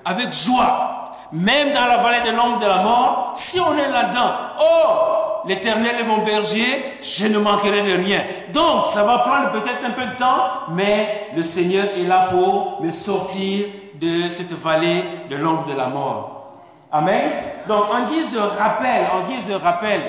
Avec 0.05 0.33
joie. 0.33 1.06
Même 1.31 1.73
dans 1.73 1.85
la 1.85 1.97
vallée 1.97 2.29
de 2.29 2.35
l'ombre 2.35 2.59
de 2.59 2.65
la 2.65 2.81
mort, 2.81 3.33
si 3.35 3.59
on 3.59 3.77
est 3.77 3.89
là-dedans, 3.89 4.31
oh, 4.59 5.43
l'Éternel 5.45 5.95
est 5.99 6.03
mon 6.03 6.19
berger, 6.19 6.97
je 7.01 7.27
ne 7.27 7.37
manquerai 7.37 7.81
de 7.81 8.03
rien. 8.03 8.23
Donc, 8.53 8.87
ça 8.87 9.03
va 9.03 9.19
prendre 9.19 9.51
peut-être 9.51 9.85
un 9.85 9.91
peu 9.91 10.05
de 10.05 10.15
temps, 10.15 10.39
mais 10.69 11.29
le 11.35 11.43
Seigneur 11.43 11.85
est 11.97 12.07
là 12.07 12.29
pour 12.31 12.81
me 12.81 12.89
sortir 12.89 13.65
de 13.95 14.29
cette 14.29 14.53
vallée 14.53 15.03
de 15.29 15.35
l'ombre 15.35 15.65
de 15.65 15.73
la 15.73 15.87
mort. 15.87 16.61
Amen. 16.91 17.31
Donc, 17.67 17.85
en 17.91 18.05
guise 18.07 18.31
de 18.31 18.39
rappel, 18.39 19.07
en 19.13 19.29
guise 19.29 19.45
de 19.45 19.55
rappel, 19.55 20.01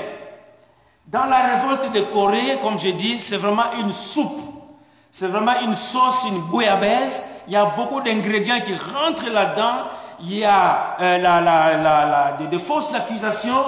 dans 1.07 1.25
la 1.25 1.57
révolte 1.57 1.93
de 1.93 2.03
Corée, 2.03 2.59
comme 2.63 2.79
j'ai 2.79 2.93
dit, 2.93 3.19
c'est 3.19 3.39
vraiment 3.39 3.73
une 3.81 3.93
soupe. 3.93 4.41
C'est 5.11 5.29
vraiment 5.29 5.59
une 5.65 5.73
sauce, 5.73 6.27
une 6.29 6.39
bouillabaisse. 6.43 7.43
Il 7.47 7.55
y 7.55 7.57
a 7.57 7.65
beaucoup 7.65 8.03
d'ingrédients 8.03 8.61
qui 8.61 8.75
rentrent 8.75 9.31
là-dedans. 9.33 9.87
Il 10.21 10.39
y 10.39 10.45
a 10.45 10.97
euh, 11.01 11.19
la, 11.19 11.41
la, 11.41 11.77
la, 11.77 12.33
des 12.33 12.59
fausses 12.59 12.95
accusations 12.95 13.65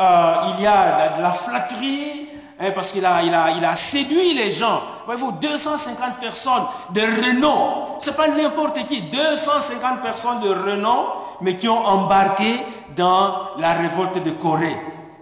euh, 0.00 0.34
il 0.56 0.64
y 0.64 0.66
a 0.66 1.16
de 1.16 1.22
la, 1.22 1.30
flatterie, 1.30 2.28
hein, 2.58 2.70
parce 2.74 2.92
qu'il 2.92 3.04
a, 3.04 3.22
il 3.22 3.34
a, 3.34 3.50
il 3.50 3.64
a 3.64 3.74
séduit 3.74 4.34
les 4.34 4.50
gens. 4.50 4.80
Voyez-vous, 5.04 5.32
250 5.32 6.18
personnes 6.20 6.64
de 6.90 7.02
renom, 7.02 7.96
c'est 7.98 8.16
pas 8.16 8.28
n'importe 8.28 8.84
qui, 8.86 9.02
250 9.02 10.00
personnes 10.02 10.40
de 10.40 10.48
renom, 10.48 11.06
mais 11.40 11.56
qui 11.56 11.68
ont 11.68 11.84
embarqué 11.86 12.64
dans 12.96 13.34
la 13.58 13.74
révolte 13.74 14.22
de 14.22 14.30
Corée. 14.30 14.76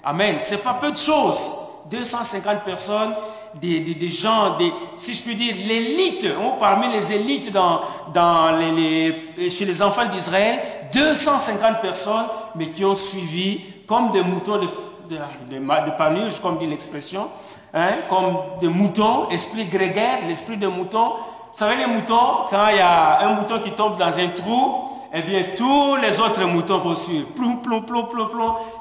Amen. 0.04 0.36
C'est 0.38 0.62
pas 0.62 0.74
peu 0.74 0.92
de 0.92 0.96
choses. 0.96 1.56
250 1.90 2.60
personnes, 2.60 3.14
des, 3.54 4.08
gens, 4.08 4.56
des, 4.56 4.72
si 4.96 5.14
je 5.14 5.22
puis 5.22 5.34
dire, 5.34 5.54
l'élite, 5.66 6.26
hein, 6.26 6.52
parmi 6.58 6.88
les 6.88 7.12
élites 7.12 7.52
dans, 7.52 7.80
dans 8.12 8.56
les, 8.56 9.50
chez 9.50 9.64
les 9.64 9.82
enfants 9.82 10.06
d'Israël, 10.06 10.60
250 10.92 11.80
personnes, 11.80 12.26
mais 12.54 12.68
qui 12.70 12.84
ont 12.84 12.94
suivi 12.94 13.60
comme 13.86 14.10
des 14.10 14.22
moutons 14.22 14.58
de, 14.58 14.68
de, 15.14 16.40
comme 16.40 16.58
dit 16.58 16.66
l'expression, 16.66 17.28
hein, 17.74 17.90
comme 18.08 18.38
des 18.60 18.68
moutons, 18.68 19.28
esprit 19.30 19.66
grégaire, 19.66 20.20
l'esprit 20.26 20.56
de 20.56 20.66
mouton. 20.66 21.12
Vous 21.52 21.56
savez, 21.58 21.76
les 21.76 21.86
moutons, 21.86 22.46
quand 22.48 22.68
il 22.70 22.76
y 22.76 22.80
a 22.80 23.26
un 23.26 23.34
mouton 23.34 23.58
qui 23.58 23.72
tombe 23.72 23.98
dans 23.98 24.18
un 24.18 24.28
trou, 24.28 24.90
eh 25.12 25.22
bien, 25.22 25.42
tous 25.56 25.96
les 25.96 26.20
autres 26.20 26.44
moutons 26.44 26.78
vont 26.78 26.94
suivre. 26.94 27.26
Plom, 27.34 27.60
plom, 27.60 27.84
plom, 27.84 28.06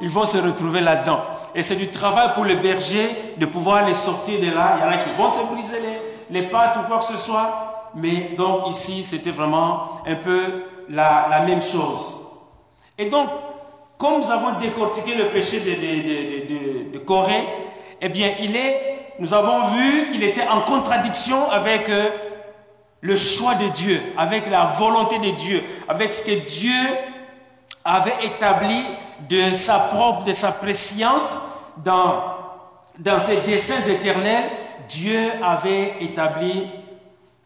ils 0.02 0.10
vont 0.10 0.26
se 0.26 0.38
retrouver 0.38 0.82
là-dedans. 0.82 1.22
Et 1.56 1.64
c'est 1.64 1.76
du 1.76 1.90
travail 1.90 2.34
pour 2.34 2.44
le 2.44 2.56
berger 2.56 3.10
de 3.38 3.46
pouvoir 3.46 3.86
les 3.86 3.94
sortir 3.94 4.40
de 4.40 4.54
là. 4.54 4.78
Il 4.78 4.84
y 4.84 4.88
en 4.88 4.92
a 4.92 4.98
qui 4.98 5.10
vont 5.18 5.30
se 5.30 5.44
briser 5.54 5.78
les, 5.80 6.40
les 6.42 6.48
pattes 6.48 6.78
ou 6.78 6.88
quoi 6.88 7.00
que 7.00 7.06
ce 7.06 7.18
soit. 7.18 7.92
Mais 7.96 8.32
donc 8.38 8.70
ici, 8.70 9.04
c'était 9.04 9.32
vraiment 9.32 10.02
un 10.06 10.16
peu 10.16 10.42
la, 10.90 11.44
même 11.46 11.62
chose. 11.62 12.18
Et 12.98 13.10
donc, 13.10 13.30
comme 13.98 14.20
nous 14.20 14.32
avons 14.32 14.58
décortiqué 14.60 15.16
le 15.16 15.26
péché 15.26 15.60
de, 15.60 16.92
de 16.92 17.00
Corée, 17.00 17.48
eh 18.02 18.10
bien, 18.10 18.32
il 18.40 18.56
est, 18.56 19.16
nous 19.20 19.34
avons 19.34 19.68
vu 19.70 20.10
qu'il 20.12 20.24
était 20.24 20.48
en 20.48 20.62
contradiction 20.62 21.50
avec 21.52 21.90
euh, 21.90 22.10
le 23.02 23.18
choix 23.18 23.56
de 23.56 23.68
Dieu, 23.70 24.02
avec 24.18 24.50
la 24.50 24.66
volonté 24.78 25.20
de 25.20 25.32
Dieu, 25.32 25.64
avec 25.88 26.14
ce 26.14 26.26
que 26.26 26.46
Dieu 26.48 26.80
avait 27.84 28.26
établi 28.26 28.84
de 29.30 29.52
sa 29.54 29.80
propre, 29.80 30.26
de 30.26 30.34
sa 30.34 30.52
préscience 30.52 31.44
dans, 31.78 32.24
dans 32.98 33.20
ses 33.20 33.38
desseins 33.42 33.82
éternels. 33.82 34.46
Dieu 34.88 35.32
avait 35.44 35.96
établi 36.02 36.68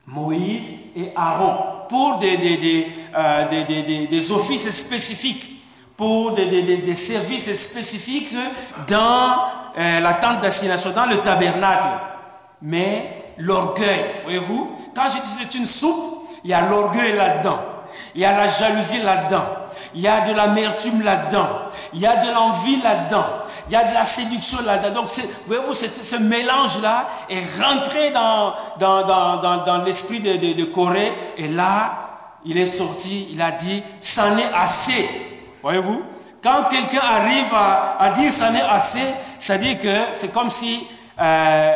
Moïse 0.08 0.76
et 0.96 1.12
Aaron 1.16 1.88
pour 1.90 2.18
des, 2.18 2.38
des, 2.38 2.58
des, 2.58 2.88
euh, 3.16 3.66
des, 3.66 4.08
des 4.08 4.32
offices 4.32 4.70
spécifiques 4.70 5.54
pour 5.98 6.34
des, 6.34 6.96
services 6.96 7.54
spécifiques 7.54 8.34
dans 8.88 9.38
euh, 9.78 10.00
la 10.00 10.14
tente 10.16 10.42
d'assignation, 10.42 10.92
dans 10.92 11.06
le 11.06 11.20
tabernacle. 11.20 12.00
Mais 12.62 13.34
l'orgueil, 13.38 14.06
voyez-vous, 14.24 14.72
quand 14.96 15.04
je 15.08 15.22
dis 15.22 15.28
c'est 15.40 15.58
une 15.58 15.66
soupe, 15.66 16.28
il 16.44 16.50
y 16.50 16.54
a 16.54 16.68
l'orgueil 16.68 17.16
là-dedans. 17.16 17.60
Il 18.16 18.22
y 18.22 18.26
a 18.26 18.38
la 18.38 18.50
jalousie 18.50 19.02
là-dedans. 19.04 19.46
Il 19.96 20.02
y 20.02 20.08
a 20.08 20.28
de 20.28 20.34
l'amertume 20.34 21.04
là-dedans. 21.04 21.48
Il 21.94 22.00
y 22.00 22.06
a 22.06 22.26
de 22.26 22.32
l'envie 22.32 22.82
là-dedans. 22.82 23.26
Il 23.70 23.74
y 23.74 23.76
a 23.76 23.86
de 23.86 23.94
la 23.94 24.06
séduction 24.06 24.60
là-dedans. 24.66 25.02
Donc, 25.02 25.10
voyez-vous, 25.48 25.74
ce 25.74 26.18
mélange-là 26.18 27.08
est 27.30 27.62
rentré 27.62 28.12
dans, 28.12 28.54
dans, 28.80 29.06
dans, 29.06 29.64
dans, 29.64 29.84
l'esprit 29.84 30.20
de, 30.20 30.38
de, 30.38 30.54
de 30.54 30.66
Corée. 30.66 31.14
Et 31.38 31.48
là, 31.48 32.04
il 32.46 32.58
est 32.58 32.66
sorti, 32.66 33.28
il 33.32 33.42
a 33.42 33.52
dit, 33.52 33.82
c'en 34.02 34.38
est 34.38 34.52
assez. 34.54 35.10
Voyez-vous? 35.62 36.04
Quand 36.44 36.66
quelqu'un 36.70 37.00
arrive 37.00 37.54
à, 37.54 38.10
dire 38.18 38.32
ça 38.32 38.52
n'est 38.52 38.62
assez, 38.62 39.06
dit 39.60 39.78
que 39.78 39.96
c'est 40.14 40.34
comme 40.34 40.50
si 40.50 40.86
euh, 41.20 41.74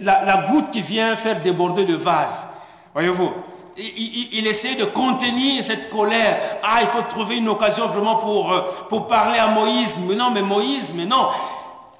la, 0.00 0.46
goutte 0.48 0.70
qui 0.70 0.80
vient 0.80 1.14
faire 1.14 1.40
déborder 1.40 1.86
le 1.86 1.94
vase. 1.94 2.48
Voyez-vous? 2.92 3.32
Il, 3.78 4.28
il, 4.32 4.76
de 4.76 4.84
contenir 4.84 5.62
cette 5.64 5.90
colère. 5.90 6.58
Ah, 6.62 6.78
il 6.80 6.88
faut 6.88 7.02
trouver 7.02 7.36
une 7.36 7.48
occasion 7.48 7.86
vraiment 7.86 8.16
pour, 8.16 8.52
euh, 8.52 8.60
pour 8.88 9.06
parler 9.06 9.38
à 9.38 9.48
Moïse. 9.48 10.02
Mais 10.06 10.14
non, 10.14 10.30
mais 10.30 10.42
Moïse, 10.42 10.94
mais 10.96 11.04
non. 11.04 11.28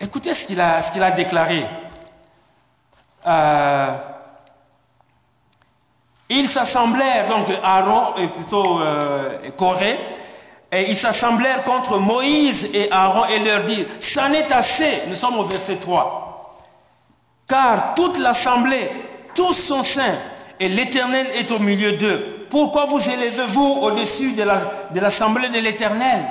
Écoutez 0.00 0.35
ce 0.35 0.47
qu'il 0.47 0.61
a, 0.61 0.80
ce 0.80 0.92
qu'il 0.92 1.02
a 1.02 1.11
déclaré. 1.11 1.64
Euh, 3.26 3.95
Ils 6.28 6.49
s'assemblèrent, 6.49 7.28
donc 7.28 7.47
Aaron, 7.62 8.16
et 8.18 8.26
plutôt 8.26 8.80
euh, 8.80 9.50
Corée, 9.56 9.99
et 10.73 10.88
ils 10.88 10.97
s'assemblèrent 10.97 11.62
contre 11.62 11.99
Moïse 11.99 12.71
et 12.75 12.90
Aaron 12.90 13.26
et 13.26 13.38
leur 13.38 13.62
dirent, 13.62 13.87
ça 14.00 14.28
n'est 14.28 14.52
assez, 14.52 15.02
nous 15.06 15.14
sommes 15.14 15.38
au 15.38 15.45
verset 15.45 15.76
3, 15.76 16.66
car 17.49 17.95
toute 17.95 18.18
l'assemblée, 18.18 18.90
tous 19.37 19.52
sont 19.52 19.85
saints, 19.85 20.18
et 20.60 20.68
l'Éternel 20.68 21.26
est 21.38 21.50
au 21.50 21.58
milieu 21.58 21.92
d'eux. 21.92 22.46
Pourquoi 22.50 22.86
vous 22.86 23.00
élevez-vous 23.10 23.80
au-dessus 23.82 24.32
de 24.32 25.00
l'assemblée 25.00 25.48
de 25.48 25.58
l'Éternel? 25.58 26.25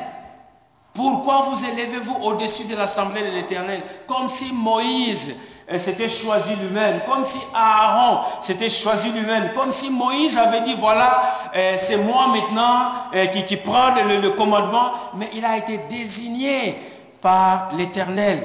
Pourquoi 0.93 1.49
vous 1.49 1.65
élevez-vous 1.65 2.15
au-dessus 2.23 2.67
de 2.67 2.75
l'assemblée 2.75 3.21
de 3.21 3.35
l'Éternel? 3.35 3.81
Comme 4.07 4.29
si 4.29 4.53
Moïse 4.53 5.35
s'était 5.77 6.07
choisi 6.07 6.55
lui-même, 6.55 7.01
comme 7.05 7.25
si 7.25 7.39
Aaron 7.53 8.19
s'était 8.39 8.69
choisi 8.69 9.09
lui-même, 9.09 9.51
comme 9.53 9.71
si 9.71 9.89
Moïse 9.89 10.37
avait 10.37 10.61
dit, 10.61 10.75
voilà, 10.79 11.23
euh, 11.55 11.75
c'est 11.77 11.97
moi 11.97 12.27
maintenant 12.27 12.91
euh, 13.13 13.25
qui, 13.27 13.43
qui 13.43 13.57
prend 13.57 13.89
le, 13.95 14.29
commandement, 14.31 14.93
mais 15.15 15.29
il 15.33 15.43
a 15.43 15.57
été 15.57 15.79
désigné 15.89 16.79
par 17.21 17.71
l'Éternel. 17.75 18.43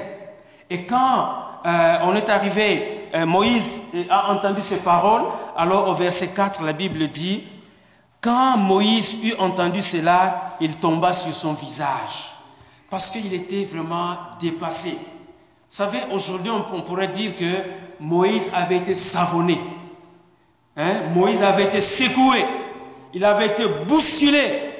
Et 0.69 0.83
quand 0.83 1.29
euh, 1.65 1.97
on 2.03 2.15
est 2.15 2.29
arrivé, 2.29 3.00
Moïse 3.25 3.83
a 4.09 4.31
entendu 4.31 4.61
ces 4.61 4.77
paroles, 4.77 5.23
alors 5.55 5.89
au 5.89 5.93
verset 5.93 6.29
4, 6.29 6.63
la 6.63 6.73
Bible 6.73 7.07
dit, 7.09 7.43
quand 8.21 8.57
Moïse 8.57 9.17
eut 9.23 9.35
entendu 9.39 9.81
cela, 9.81 10.55
il 10.61 10.75
tomba 10.75 11.11
sur 11.11 11.33
son 11.33 11.53
visage, 11.53 12.33
parce 12.89 13.09
qu'il 13.09 13.33
était 13.33 13.65
vraiment 13.65 14.15
dépassé. 14.39 14.91
Vous 14.91 15.77
savez, 15.77 15.99
aujourd'hui, 16.11 16.51
on, 16.51 16.81
pourrait 16.81 17.07
dire 17.07 17.35
que 17.35 17.63
Moïse 17.99 18.51
avait 18.53 18.77
été 18.77 18.93
savonné. 18.93 19.59
Hein? 20.75 21.09
Moïse 21.15 21.41
avait 21.41 21.63
été 21.63 21.79
secoué. 21.79 22.45
Il 23.13 23.23
avait 23.23 23.47
été 23.47 23.65
bousculé. 23.87 24.71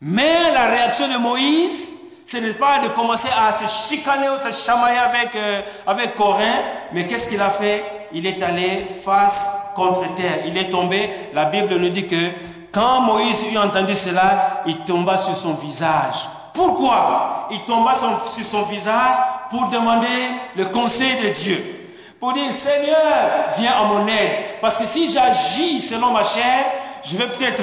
Mais 0.00 0.52
la 0.52 0.66
réaction 0.66 1.08
de 1.08 1.18
Moïse, 1.18 1.99
ce 2.30 2.36
n'est 2.36 2.52
pas 2.52 2.78
de 2.78 2.88
commencer 2.90 3.28
à 3.44 3.50
se 3.50 3.66
chicaner 3.66 4.28
ou 4.28 4.38
se 4.38 4.52
chamailler 4.52 4.98
avec, 4.98 5.34
euh, 5.34 5.62
avec 5.84 6.14
Corinne, 6.14 6.62
mais 6.92 7.04
qu'est-ce 7.04 7.28
qu'il 7.28 7.40
a 7.40 7.50
fait? 7.50 7.84
Il 8.12 8.24
est 8.24 8.40
allé 8.40 8.86
face 9.04 9.72
contre 9.74 10.14
terre. 10.14 10.44
Il 10.46 10.56
est 10.56 10.68
tombé. 10.68 11.10
La 11.34 11.46
Bible 11.46 11.74
nous 11.74 11.88
dit 11.88 12.06
que 12.06 12.30
quand 12.70 13.00
Moïse 13.00 13.46
eut 13.52 13.58
entendu 13.58 13.96
cela, 13.96 14.62
il 14.66 14.78
tomba 14.78 15.16
sur 15.16 15.36
son 15.36 15.54
visage. 15.54 16.28
Pourquoi? 16.54 17.48
Il 17.50 17.60
tomba 17.62 17.94
sur 17.94 18.44
son 18.44 18.62
visage 18.62 19.16
pour 19.50 19.66
demander 19.66 20.06
le 20.54 20.66
conseil 20.66 21.16
de 21.16 21.28
Dieu. 21.30 21.88
Pour 22.20 22.32
dire, 22.32 22.52
Seigneur, 22.52 23.48
viens 23.58 23.72
à 23.72 23.84
mon 23.86 24.06
aide. 24.06 24.60
Parce 24.60 24.78
que 24.78 24.84
si 24.84 25.10
j'agis 25.10 25.80
selon 25.80 26.10
ma 26.10 26.22
chair, 26.22 26.64
je 27.04 27.16
vais 27.16 27.26
peut-être 27.26 27.62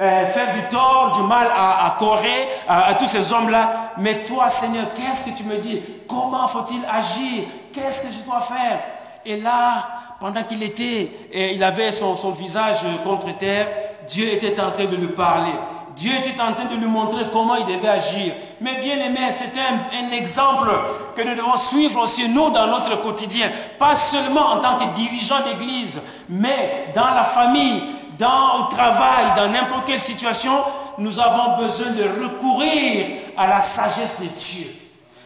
euh, 0.00 0.04
euh, 0.04 0.26
faire 0.26 0.54
du 0.54 0.62
tort, 0.70 1.12
du 1.16 1.22
mal 1.22 1.46
à, 1.54 1.86
à 1.86 1.90
Corée, 1.98 2.48
à, 2.68 2.94
tous 2.94 3.06
ces 3.06 3.32
hommes-là. 3.32 3.92
Mais 3.98 4.24
toi, 4.24 4.48
Seigneur, 4.48 4.86
qu'est-ce 4.94 5.30
que 5.30 5.36
tu 5.36 5.44
me 5.44 5.58
dis? 5.58 5.80
Comment 6.08 6.48
faut-il 6.48 6.80
agir? 6.90 7.44
Qu'est-ce 7.72 8.06
que 8.06 8.12
je 8.12 8.24
dois 8.24 8.40
faire? 8.40 8.80
Et 9.24 9.40
là, 9.40 9.86
pendant 10.18 10.42
qu'il 10.44 10.62
était, 10.62 11.10
et 11.32 11.54
il 11.54 11.62
avait 11.62 11.92
son, 11.92 12.16
son 12.16 12.30
visage 12.30 12.78
contre 13.04 13.36
terre, 13.36 13.68
Dieu 14.08 14.26
était 14.32 14.58
en 14.60 14.70
train 14.70 14.86
de 14.86 14.96
lui 14.96 15.08
parler. 15.08 15.52
Dieu 15.96 16.12
était 16.14 16.40
en 16.40 16.52
train 16.54 16.64
de 16.64 16.76
lui 16.76 16.86
montrer 16.86 17.24
comment 17.32 17.56
il 17.56 17.66
devait 17.66 17.88
agir. 17.88 18.32
Mais 18.60 18.76
bien 18.76 18.96
aimé, 18.96 19.20
c'est 19.30 19.52
un, 19.58 20.12
exemple 20.12 20.70
que 21.14 21.22
nous 21.22 21.34
devons 21.34 21.56
suivre 21.56 22.02
aussi 22.02 22.28
nous 22.28 22.50
dans 22.50 22.66
notre 22.66 23.02
quotidien. 23.02 23.50
Pas 23.78 23.94
seulement 23.94 24.46
en 24.52 24.58
tant 24.60 24.78
que 24.78 24.94
dirigeant 24.94 25.42
d'église, 25.44 26.00
mais 26.28 26.88
dans 26.94 27.14
la 27.14 27.24
famille, 27.24 27.82
dans 28.20 28.60
au 28.60 28.70
travail, 28.70 29.32
dans 29.36 29.48
n'importe 29.48 29.86
quelle 29.86 30.00
situation, 30.00 30.52
nous 30.98 31.18
avons 31.18 31.56
besoin 31.56 31.90
de 31.92 32.22
recourir 32.22 33.06
à 33.36 33.48
la 33.48 33.60
sagesse 33.60 34.20
de 34.20 34.26
Dieu. 34.26 34.66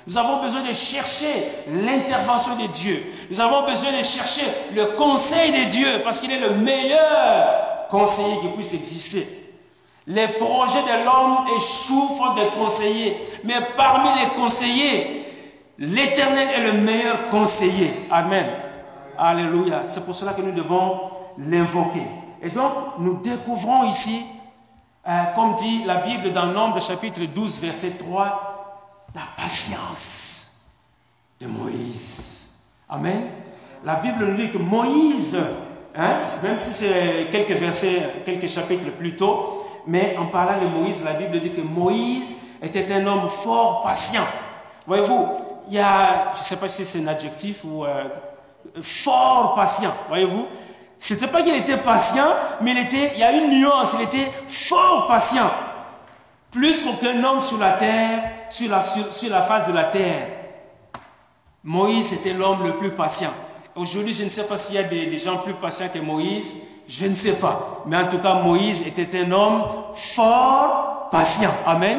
Nous 0.06 0.16
avons 0.16 0.40
besoin 0.42 0.62
de 0.62 0.72
chercher 0.72 1.48
l'intervention 1.66 2.56
de 2.56 2.66
Dieu. 2.68 3.04
Nous 3.30 3.40
avons 3.40 3.66
besoin 3.66 3.90
de 3.92 4.02
chercher 4.02 4.44
le 4.74 4.96
conseil 4.96 5.50
de 5.50 5.70
Dieu 5.70 5.88
parce 6.04 6.20
qu'il 6.20 6.30
est 6.30 6.40
le 6.40 6.50
meilleur 6.50 7.88
conseiller 7.90 8.38
qui 8.40 8.48
puisse 8.48 8.74
exister. 8.74 9.26
Les 10.06 10.28
projets 10.28 10.82
de 10.82 11.04
l'homme 11.04 11.46
échouent 11.56 12.16
faute 12.18 12.36
de 12.36 12.62
conseillers. 12.62 13.16
Mais 13.44 13.54
parmi 13.76 14.10
les 14.20 14.28
conseillers, 14.40 15.24
l'Éternel 15.78 16.48
est 16.54 16.72
le 16.72 16.80
meilleur 16.80 17.30
conseiller. 17.30 18.06
Amen. 18.10 18.44
Alléluia. 19.16 19.82
C'est 19.86 20.04
pour 20.04 20.14
cela 20.14 20.34
que 20.34 20.42
nous 20.42 20.52
devons 20.52 21.00
l'invoquer. 21.38 22.23
Et 22.44 22.50
donc, 22.50 22.72
nous 22.98 23.22
découvrons 23.22 23.84
ici, 23.84 24.22
euh, 25.08 25.10
comme 25.34 25.54
dit 25.54 25.82
la 25.84 25.96
Bible 25.96 26.30
dans 26.30 26.46
Nombre 26.46 26.78
chapitre 26.78 27.20
12, 27.24 27.60
verset 27.62 27.92
3, 27.92 29.06
la 29.14 29.22
patience 29.34 30.66
de 31.40 31.46
Moïse. 31.46 32.58
Amen. 32.90 33.30
La 33.82 33.96
Bible 33.96 34.26
nous 34.26 34.36
dit 34.36 34.50
que 34.50 34.58
Moïse, 34.58 35.38
hein, 35.96 36.18
même 36.42 36.60
si 36.60 36.74
c'est 36.74 37.28
quelques 37.32 37.58
versets, 37.58 38.22
quelques 38.26 38.48
chapitres 38.48 38.90
plus 38.90 39.16
tôt, 39.16 39.64
mais 39.86 40.14
en 40.18 40.26
parlant 40.26 40.62
de 40.62 40.68
Moïse, 40.68 41.02
la 41.02 41.14
Bible 41.14 41.40
dit 41.40 41.52
que 41.52 41.62
Moïse 41.62 42.36
était 42.60 42.92
un 42.92 43.06
homme 43.06 43.28
fort 43.30 43.84
patient. 43.84 44.26
Voyez-vous, 44.86 45.28
il 45.68 45.74
y 45.74 45.78
a, 45.78 46.32
je 46.34 46.40
ne 46.40 46.44
sais 46.44 46.56
pas 46.56 46.68
si 46.68 46.84
c'est 46.84 47.00
un 47.00 47.06
adjectif 47.06 47.64
ou 47.64 47.86
euh, 47.86 48.04
fort 48.82 49.54
patient. 49.54 49.92
Voyez-vous, 50.08 50.46
c'était 51.06 51.26
pas 51.26 51.42
qu'il 51.42 51.54
était 51.54 51.76
patient, 51.76 52.28
mais 52.62 52.70
il 52.70 52.78
était, 52.78 53.18
y 53.18 53.22
a 53.22 53.30
une 53.30 53.50
nuance, 53.50 53.94
il 53.98 54.04
était 54.06 54.32
fort 54.48 55.06
patient. 55.06 55.50
Plus 56.50 56.82
qu'aucun 56.82 57.22
homme 57.22 57.42
sur 57.42 57.58
la 57.58 57.72
terre, 57.72 58.22
sur 58.48 58.70
la, 58.70 58.80
face 59.42 59.68
de 59.68 59.74
la 59.74 59.84
terre. 59.84 60.28
Moïse 61.62 62.14
était 62.14 62.32
l'homme 62.32 62.64
le 62.64 62.76
plus 62.76 62.92
patient. 62.92 63.28
Aujourd'hui, 63.76 64.14
je 64.14 64.24
ne 64.24 64.30
sais 64.30 64.44
pas 64.44 64.56
s'il 64.56 64.76
y 64.76 64.78
a 64.78 64.84
des, 64.84 65.18
gens 65.18 65.36
plus 65.36 65.52
patients 65.52 65.88
que 65.92 65.98
Moïse, 65.98 66.56
je 66.88 67.06
ne 67.06 67.14
sais 67.14 67.34
pas. 67.34 67.82
Mais 67.84 67.98
en 67.98 68.08
tout 68.08 68.20
cas, 68.20 68.36
Moïse 68.36 68.86
était 68.86 69.26
un 69.26 69.30
homme 69.30 69.64
fort 69.94 71.10
patient. 71.10 71.52
Amen. 71.66 71.98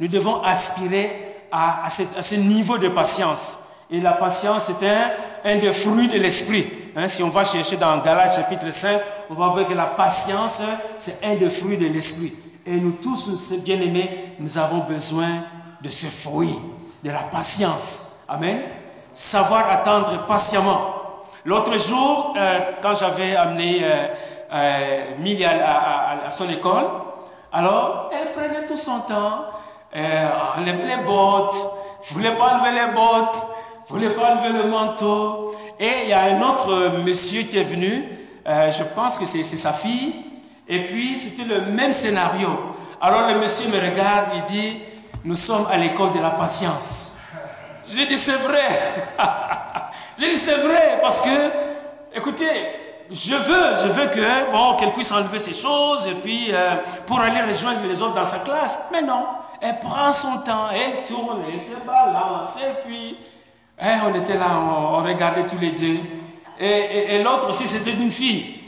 Nous 0.00 0.08
devons 0.08 0.42
aspirer 0.42 1.36
à, 1.52 1.88
ce, 1.88 2.34
niveau 2.34 2.78
de 2.78 2.88
patience. 2.88 3.60
Et 3.92 4.00
la 4.00 4.14
patience 4.14 4.70
est 4.70 5.48
un 5.48 5.56
des 5.56 5.72
fruits 5.72 6.08
de 6.08 6.18
l'esprit. 6.18 6.83
Hein, 6.96 7.08
si 7.08 7.22
on 7.22 7.28
va 7.28 7.44
chercher 7.44 7.76
dans 7.76 7.98
Galates 7.98 8.36
chapitre 8.36 8.70
5, 8.70 9.00
on 9.30 9.34
va 9.34 9.48
voir 9.48 9.66
que 9.66 9.74
la 9.74 9.86
patience, 9.86 10.62
c'est 10.96 11.24
un 11.24 11.34
des 11.34 11.50
fruits 11.50 11.76
de 11.76 11.86
l'esprit. 11.86 12.32
Et 12.66 12.76
nous 12.76 12.92
tous, 12.92 13.52
bien-aimés, 13.64 14.36
nous 14.38 14.58
avons 14.58 14.78
besoin 14.78 15.44
de 15.82 15.90
ce 15.90 16.06
fruit, 16.06 16.56
de 17.02 17.10
la 17.10 17.18
patience. 17.18 18.20
Amen 18.28 18.60
savoir 19.14 19.70
attendre 19.70 20.26
patiemment. 20.26 20.96
L'autre 21.44 21.78
jour, 21.78 22.34
euh, 22.36 22.60
quand 22.82 22.94
j'avais 22.94 23.36
amené 23.36 23.80
euh, 23.82 24.06
euh 24.52 25.46
à, 26.26 26.30
son 26.30 26.48
école, 26.50 26.84
alors 27.52 28.10
elle 28.12 28.32
prenait 28.32 28.66
tout 28.66 28.76
son 28.76 29.00
temps, 29.00 29.46
euh, 29.96 30.28
enlevait 30.58 30.96
les 30.96 31.02
bottes, 31.04 31.56
voulait 32.10 32.34
pas 32.34 32.56
enlever 32.56 32.72
les 32.72 32.92
bottes, 32.92 33.42
voulait 33.88 34.10
pas 34.10 34.34
enlever 34.34 34.62
le 34.62 34.68
manteau. 34.68 35.54
Et 35.78 36.04
il 36.04 36.08
y 36.08 36.12
a 36.12 36.22
un 36.22 36.42
autre 36.42 37.00
monsieur 37.04 37.42
qui 37.42 37.58
est 37.58 37.64
venu, 37.64 38.08
je 38.46 38.82
pense 38.94 39.18
que 39.18 39.26
c'est 39.26 39.42
sa 39.42 39.72
fille, 39.72 40.12
et 40.68 40.80
puis 40.84 41.16
c'était 41.16 41.44
le 41.44 41.72
même 41.72 41.92
scénario. 41.92 42.48
Alors 43.00 43.28
le 43.28 43.38
monsieur 43.38 43.68
me 43.68 43.78
regarde, 43.78 44.28
il 44.36 44.44
dit, 44.44 44.78
nous 45.24 45.36
sommes 45.36 45.66
à 45.70 45.76
l'école 45.76 46.12
de 46.12 46.20
la 46.20 46.30
patience. 46.30 47.18
Je 47.86 47.96
lui 47.96 48.06
dit, 48.06 48.18
c'est 48.18 48.36
vrai. 48.36 48.62
je 50.18 50.24
lui 50.24 50.34
dit, 50.34 50.38
c'est 50.38 50.56
vrai, 50.56 50.98
parce 51.02 51.20
que, 51.22 51.28
écoutez, 52.14 52.46
je 53.10 53.34
veux, 53.34 53.76
je 53.82 53.88
veux 53.88 54.06
que, 54.08 54.50
bon, 54.50 54.76
qu'elle 54.76 54.92
puisse 54.92 55.12
enlever 55.12 55.38
ses 55.38 55.52
choses, 55.52 56.06
et 56.06 56.14
puis, 56.14 56.48
euh, 56.52 56.76
pour 57.06 57.20
aller 57.20 57.42
rejoindre 57.42 57.80
les 57.86 58.00
autres 58.00 58.14
dans 58.14 58.24
sa 58.24 58.38
classe. 58.38 58.84
Mais 58.90 59.02
non, 59.02 59.26
elle 59.60 59.78
prend 59.80 60.12
son 60.12 60.38
temps, 60.38 60.68
elle 60.72 61.04
tourne, 61.04 61.42
elle 61.52 61.60
se 61.60 61.74
balance, 61.86 62.56
et 62.56 62.86
puis, 62.86 63.18
eh, 63.80 63.84
on 64.06 64.14
était 64.14 64.36
là, 64.36 64.58
on, 64.58 65.02
regardait 65.02 65.46
tous 65.46 65.58
les 65.58 65.72
deux. 65.72 65.98
Et, 66.60 67.22
l'autre 67.22 67.50
aussi, 67.50 67.66
c'était 67.66 67.92
une 67.92 68.12
fille. 68.12 68.60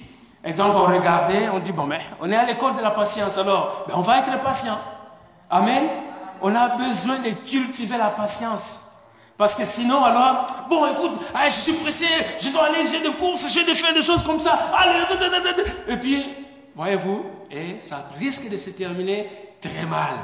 Et 0.45 0.53
donc, 0.53 0.75
on 0.75 0.87
regardait, 0.87 1.49
on 1.53 1.59
dit, 1.59 1.73
bon, 1.73 1.85
mais 1.85 2.01
on 2.21 2.31
est 2.31 2.37
à 2.37 2.45
l'école 2.45 2.77
de 2.77 2.83
la 2.83 2.91
patience, 2.91 3.39
alors, 3.39 3.85
ben, 3.89 3.95
on 3.97 4.01
va 4.01 4.19
être 4.19 4.43
patient. 4.43 4.79
Amen. 5.51 5.85
On 6.43 6.55
a 6.55 6.71
besoin 6.71 7.17
de 7.19 7.31
cultiver 7.49 7.97
la 7.97 8.11
patience. 8.11 8.87
Parce 9.37 9.55
que 9.55 9.65
sinon, 9.65 10.03
alors, 10.03 10.47
bon, 10.69 10.87
écoute, 10.93 11.21
je 11.47 11.53
suis 11.53 11.73
pressé, 11.75 12.07
je 12.41 12.51
dois 12.51 12.67
aller, 12.67 12.87
j'ai 12.91 13.01
des 13.01 13.15
courses, 13.15 13.53
j'ai 13.53 13.65
des 13.65 13.75
faire 13.75 13.93
des 13.93 14.03
choses 14.03 14.25
comme 14.25 14.41
ça. 14.41 14.59
Allez, 14.77 15.05
et 15.89 15.97
puis, 15.99 16.25
voyez-vous, 16.75 17.25
ça 17.79 18.07
risque 18.19 18.49
de 18.49 18.57
se 18.57 18.71
terminer 18.71 19.29
très 19.61 19.87
mal. 19.87 20.15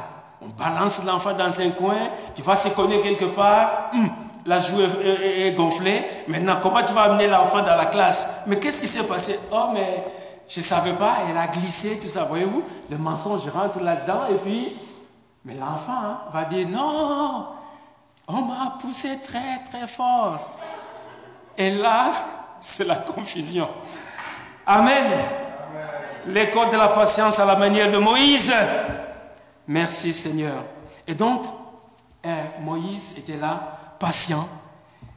On 0.41 0.49
balance 0.49 1.05
l'enfant 1.05 1.35
dans 1.35 1.61
un 1.61 1.71
coin, 1.71 2.11
qui 2.35 2.43
va 2.43 2.57
se 2.57 2.71
connaître 2.71 3.05
quelque 3.05 3.27
part. 3.27 3.91
Hum, 3.93 4.11
la 4.47 4.59
joue 4.59 4.81
est, 4.81 5.53
gonflée. 5.53 6.05
Maintenant, 6.29 6.59
comment 6.63 6.83
tu 6.83 6.93
vas 6.93 7.03
amener 7.03 7.27
l'enfant 7.27 7.63
dans 7.63 7.77
la 7.77 7.87
classe? 7.87 8.43
Mais 8.47 8.59
qu'est-ce 8.59 8.83
qui 8.83 8.89
s'est 8.89 9.07
passé? 9.07 9.39
Oh, 9.53 9.69
mais 9.73 10.05
je 10.49 10.61
ne 10.61 10.65
savais 10.65 10.93
pas, 10.93 11.19
elle 11.29 11.37
a 11.37 11.47
glissé, 11.49 11.99
tout 12.01 12.09
ça. 12.09 12.25
Voyez-vous, 12.25 12.63
le 12.91 12.99
mensonge 12.99 13.49
rentre 13.49 13.81
là-dedans 13.81 14.27
et 14.31 14.39
puis, 14.39 14.77
mais 15.45 15.55
l'enfant 15.55 15.93
hein, 15.93 16.19
va 16.33 16.45
dire 16.45 16.69
non, 16.69 17.47
on 18.29 18.43
m'a 18.43 18.77
poussé 18.81 19.19
très 19.25 19.63
très 19.71 19.87
fort. 19.87 20.57
Et 21.57 21.75
là, 21.75 22.13
c'est 22.61 22.87
la 22.87 22.97
confusion. 22.97 23.69
Amen. 24.67 25.11
L'école 26.27 26.71
de 26.71 26.77
la 26.77 26.89
patience 26.89 27.39
à 27.41 27.45
la 27.45 27.57
manière 27.57 27.91
de 27.91 27.99
Moïse. 27.99 28.53
Merci 29.67 30.13
Seigneur. 30.15 30.65
Et 31.07 31.15
donc, 31.15 31.45
euh, 32.25 32.45
Moïse 32.61 33.17
était 33.19 33.37
là, 33.37 33.79
patient, 34.03 34.49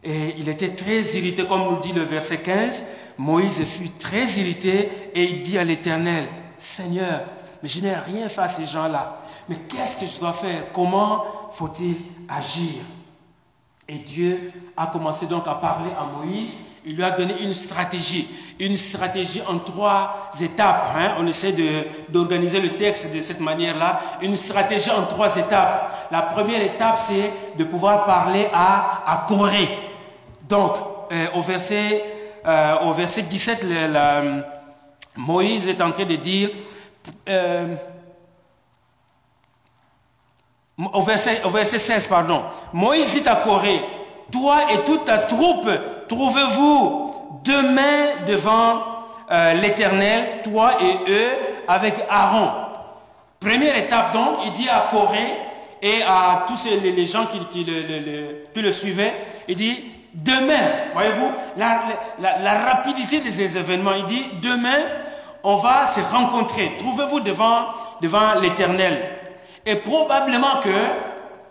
et 0.03 0.35
il 0.37 0.47
était 0.47 0.75
très 0.75 1.01
irrité, 1.17 1.47
comme 1.47 1.63
nous 1.63 1.79
dit 1.79 1.91
le 1.91 2.03
verset 2.03 2.37
15. 2.37 2.85
Moïse 3.17 3.63
fut 3.63 3.89
très 3.89 4.25
irrité 4.39 4.89
et 5.15 5.23
il 5.23 5.41
dit 5.41 5.57
à 5.57 5.63
l'Éternel, 5.63 6.29
Seigneur, 6.59 7.23
mais 7.63 7.69
je 7.69 7.81
n'ai 7.81 7.95
rien 7.95 8.29
fait 8.29 8.41
à 8.41 8.47
ces 8.47 8.67
gens-là. 8.67 9.21
Mais 9.49 9.55
qu'est-ce 9.67 10.01
que 10.01 10.05
je 10.05 10.19
dois 10.19 10.33
faire? 10.33 10.71
Comment 10.71 11.23
faut-il 11.53 11.95
agir? 12.29 12.83
Et 13.87 13.97
Dieu 13.97 14.51
a 14.77 14.87
commencé 14.87 15.25
donc 15.25 15.47
à 15.47 15.55
parler 15.55 15.89
à 15.97 16.05
Moïse. 16.05 16.59
Il 16.85 16.95
lui 16.95 17.03
a 17.03 17.11
donné 17.11 17.33
une 17.41 17.53
stratégie, 17.53 18.27
une 18.59 18.77
stratégie 18.77 19.41
en 19.47 19.57
trois 19.59 20.29
étapes. 20.39 20.93
Hein. 20.95 21.15
On 21.19 21.25
essaie 21.25 21.55
d'organiser 22.09 22.61
le 22.61 22.69
texte 22.69 23.13
de 23.13 23.21
cette 23.21 23.39
manière-là. 23.39 23.99
Une 24.21 24.35
stratégie 24.35 24.91
en 24.91 25.03
trois 25.03 25.35
étapes. 25.35 26.09
La 26.11 26.21
première 26.21 26.61
étape, 26.61 26.99
c'est 26.99 27.31
de 27.57 27.63
pouvoir 27.63 28.05
parler 28.05 28.47
à, 28.53 29.03
à 29.07 29.25
Corée. 29.27 29.69
Donc, 30.47 30.75
euh, 31.11 31.27
au, 31.35 31.41
verset, 31.41 32.03
euh, 32.45 32.75
au 32.83 32.93
verset 32.93 33.23
17, 33.23 33.65
Moïse 35.17 35.67
est 35.67 35.81
en 35.81 35.91
train 35.91 36.05
de 36.05 36.15
dire, 36.15 36.49
euh, 37.29 37.75
verset, 41.05 41.41
au 41.45 41.49
verset 41.49 41.79
16, 41.79 42.07
pardon, 42.07 42.43
Moïse 42.73 43.11
dit 43.11 43.27
à 43.27 43.37
Corée, 43.37 43.81
toi 44.31 44.71
et 44.73 44.83
toute 44.83 45.05
ta 45.05 45.19
troupe, 45.19 45.69
trouvez-vous 46.07 47.11
demain 47.43 48.25
devant 48.27 48.83
l'Éternel, 49.61 50.41
toi 50.43 50.71
et 50.81 51.11
eux, 51.11 51.31
avec 51.67 51.95
Aaron? 52.09 52.49
Première 53.39 53.77
étape 53.77 54.11
donc, 54.13 54.37
il 54.45 54.53
dit 54.53 54.67
à 54.69 54.87
Corée 54.89 55.33
et 55.81 56.01
à 56.01 56.45
tous 56.47 56.67
les, 56.83 57.05
gens 57.05 57.27
qui, 57.27 57.63
le, 57.63 58.71
suivaient, 58.71 59.13
il 59.47 59.55
dit, 59.55 59.83
demain, 60.15 60.53
voyez-vous, 60.93 61.31
la, 61.57 62.53
rapidité 62.65 63.19
de 63.19 63.29
ces 63.29 63.55
événements, 63.55 63.93
il 63.95 64.05
dit, 64.05 64.23
demain, 64.41 64.79
on 65.43 65.57
va 65.57 65.85
se 65.85 66.01
rencontrer. 66.01 66.71
Trouvez-vous 66.79 67.19
devant, 67.19 68.39
l'éternel? 68.41 68.99
Et 69.63 69.75
probablement 69.75 70.59
que, 70.63 70.69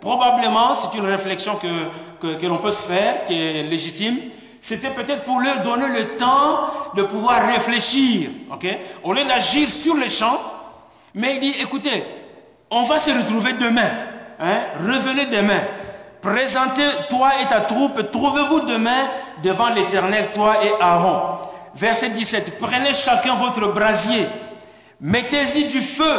probablement, 0.00 0.74
c'est 0.74 0.98
une 0.98 1.06
réflexion 1.06 1.56
que, 1.56 2.34
que, 2.34 2.46
l'on 2.46 2.58
peut 2.58 2.72
se 2.72 2.88
faire, 2.88 3.24
qui 3.26 3.40
est 3.40 3.62
légitime, 3.62 4.18
c'était 4.66 4.88
peut-être 4.88 5.24
pour 5.24 5.40
leur 5.40 5.60
donner 5.60 5.88
le 5.88 6.16
temps 6.16 6.70
de 6.96 7.02
pouvoir 7.02 7.46
réfléchir. 7.46 8.30
Au 9.02 9.12
lieu 9.12 9.22
d'agir 9.24 9.68
sur 9.68 9.94
les 9.94 10.08
champs, 10.08 10.40
mais 11.14 11.34
il 11.34 11.40
dit, 11.40 11.54
écoutez, 11.60 12.02
on 12.70 12.84
va 12.84 12.98
se 12.98 13.10
retrouver 13.10 13.52
demain. 13.52 13.90
Hein? 14.40 14.60
Revenez 14.80 15.26
demain. 15.26 15.60
Présentez 16.22 16.88
toi 17.10 17.32
et 17.42 17.46
ta 17.46 17.60
troupe, 17.60 18.10
trouvez-vous 18.10 18.60
demain 18.60 19.10
devant 19.42 19.68
l'Éternel, 19.68 20.30
toi 20.32 20.54
et 20.64 20.72
Aaron. 20.80 21.40
Verset 21.74 22.08
17. 22.08 22.58
Prenez 22.58 22.94
chacun 22.94 23.34
votre 23.34 23.70
brasier, 23.70 24.24
mettez-y 24.98 25.66
du 25.66 25.82
feu 25.82 26.16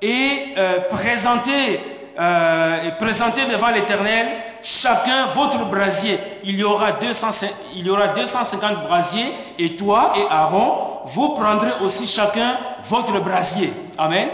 et 0.00 0.54
euh, 0.56 0.80
présentez, 0.88 1.80
euh, 2.18 2.90
présentez 2.98 3.44
devant 3.44 3.68
l'Éternel 3.68 4.26
chacun 4.62 5.26
votre 5.34 5.64
brasier. 5.66 6.18
Il 6.44 6.58
y, 6.58 6.64
aura 6.64 6.92
200, 6.92 7.28
il 7.76 7.86
y 7.86 7.90
aura 7.90 8.08
250 8.08 8.86
brasiers 8.86 9.32
et 9.58 9.76
toi 9.76 10.12
et 10.16 10.26
Aaron, 10.30 11.02
vous 11.06 11.30
prendrez 11.30 11.70
aussi 11.82 12.06
chacun 12.06 12.56
votre 12.88 13.20
brasier. 13.20 13.72
Amen. 13.96 14.28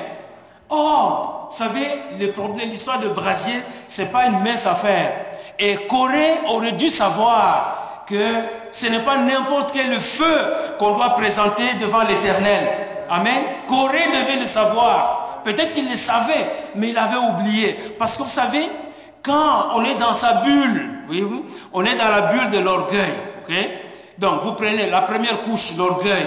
Oh, 0.70 1.46
vous 1.50 1.56
savez, 1.56 1.86
le 2.18 2.32
problème, 2.32 2.68
l'histoire 2.68 3.00
de 3.00 3.08
brasier, 3.08 3.54
c'est 3.86 4.10
pas 4.10 4.26
une 4.26 4.40
mince 4.40 4.66
affaire. 4.66 5.12
Et 5.58 5.76
Corée 5.86 6.40
aurait 6.48 6.72
dû 6.72 6.88
savoir 6.88 8.04
que 8.06 8.42
ce 8.70 8.86
n'est 8.86 9.00
pas 9.00 9.18
n'importe 9.18 9.72
quel 9.72 10.00
feu 10.00 10.52
qu'on 10.78 10.96
doit 10.96 11.10
présenter 11.10 11.74
devant 11.80 12.02
l'éternel. 12.02 12.66
Amen. 13.08 13.42
Corée 13.68 14.06
devait 14.08 14.40
le 14.40 14.46
savoir. 14.46 15.23
Peut-être 15.44 15.74
qu'il 15.74 15.88
le 15.88 15.96
savait, 15.96 16.50
mais 16.74 16.90
il 16.90 16.98
avait 16.98 17.16
oublié. 17.16 17.74
Parce 17.98 18.16
que 18.16 18.22
vous 18.22 18.28
savez, 18.28 18.66
quand 19.22 19.70
on 19.74 19.84
est 19.84 19.94
dans 19.94 20.14
sa 20.14 20.34
bulle, 20.42 21.00
voyez-vous, 21.06 21.44
on 21.72 21.84
est 21.84 21.94
dans 21.94 22.08
la 22.08 22.22
bulle 22.22 22.50
de 22.50 22.58
l'orgueil. 22.58 23.12
Donc, 24.18 24.42
vous 24.42 24.52
prenez 24.52 24.88
la 24.88 25.02
première 25.02 25.42
couche, 25.42 25.76
l'orgueil. 25.76 26.26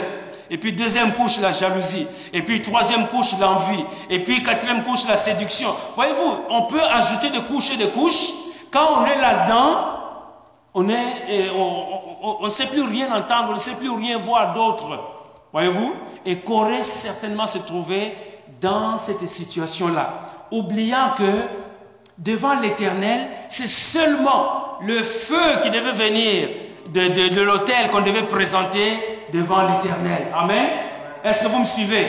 Et 0.49 0.57
puis 0.57 0.71
deuxième 0.71 1.13
couche, 1.13 1.39
la 1.39 1.51
jalousie. 1.51 2.07
Et 2.31 2.41
puis 2.41 2.61
troisième 2.61 3.07
couche, 3.07 3.37
l'envie. 3.39 3.83
Et 4.09 4.19
puis 4.19 4.43
quatrième 4.43 4.83
couche, 4.83 5.07
la 5.07 5.17
séduction. 5.17 5.69
Voyez-vous, 5.95 6.43
on 6.49 6.63
peut 6.63 6.81
ajouter 6.83 7.29
des 7.29 7.41
couches 7.41 7.71
et 7.71 7.77
des 7.77 7.89
couches. 7.89 8.31
Quand 8.71 9.01
on 9.01 9.05
est 9.05 9.19
là-dedans, 9.19 9.93
on 10.73 10.87
on 10.89 12.43
ne 12.45 12.49
sait 12.49 12.67
plus 12.67 12.83
rien 12.83 13.07
entendre, 13.13 13.49
on 13.49 13.53
ne 13.55 13.59
sait 13.59 13.75
plus 13.75 13.89
rien 13.89 14.17
voir 14.17 14.53
d'autre. 14.53 14.87
Voyez-vous? 15.51 15.93
Et 16.25 16.37
Corée 16.39 16.83
certainement 16.83 17.47
se 17.47 17.57
trouvait 17.59 18.15
dans 18.61 18.97
cette 18.97 19.27
situation-là. 19.27 20.21
Oubliant 20.51 21.13
que 21.17 21.31
devant 22.17 22.59
l'éternel, 22.59 23.27
c'est 23.49 23.67
seulement 23.67 24.79
le 24.81 24.97
feu 24.97 25.59
qui 25.61 25.69
devait 25.69 25.91
venir 25.91 26.49
de, 26.93 27.29
de, 27.29 27.41
l'autel 27.41 27.89
qu'on 27.91 28.01
devait 28.01 28.23
présenter 28.23 28.99
devant 29.33 29.67
l'Éternel. 29.67 30.27
Amen. 30.35 30.67
Est-ce 31.23 31.43
que 31.43 31.49
vous 31.49 31.59
me 31.59 31.65
suivez? 31.65 32.07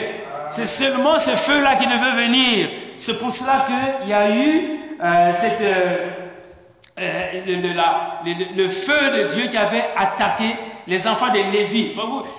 C'est 0.51 0.65
seulement 0.65 1.19
ce 1.19 1.31
feu-là 1.31 1.75
qui 1.75 1.85
devait 1.85 2.25
venir. 2.25 2.69
C'est 2.97 3.19
pour 3.19 3.31
cela 3.31 3.65
qu'il 3.67 4.09
y 4.09 4.13
a 4.13 4.35
eu 4.35 4.79
euh, 5.03 5.31
cette, 5.33 5.61
euh, 5.61 6.09
euh, 6.99 7.31
le, 7.45 8.57
le, 8.57 8.69
feu 8.69 9.17
de 9.17 9.27
Dieu 9.27 9.47
qui 9.47 9.57
avait 9.57 9.85
attaqué 9.95 10.55
les 10.89 11.07
enfants 11.07 11.29
de 11.29 11.53
Lévi. 11.53 11.91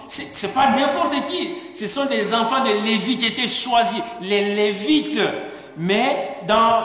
Ce 0.08 0.46
n'est 0.46 0.52
pas 0.52 0.70
n'importe 0.70 1.24
qui. 1.26 1.50
Ce 1.72 1.86
sont 1.86 2.06
des 2.06 2.34
enfants 2.34 2.62
de 2.64 2.84
Lévi 2.84 3.16
qui 3.16 3.26
étaient 3.26 3.46
choisis, 3.46 4.02
les 4.20 4.54
Lévites. 4.54 5.20
Mais 5.78 6.38
dans 6.46 6.82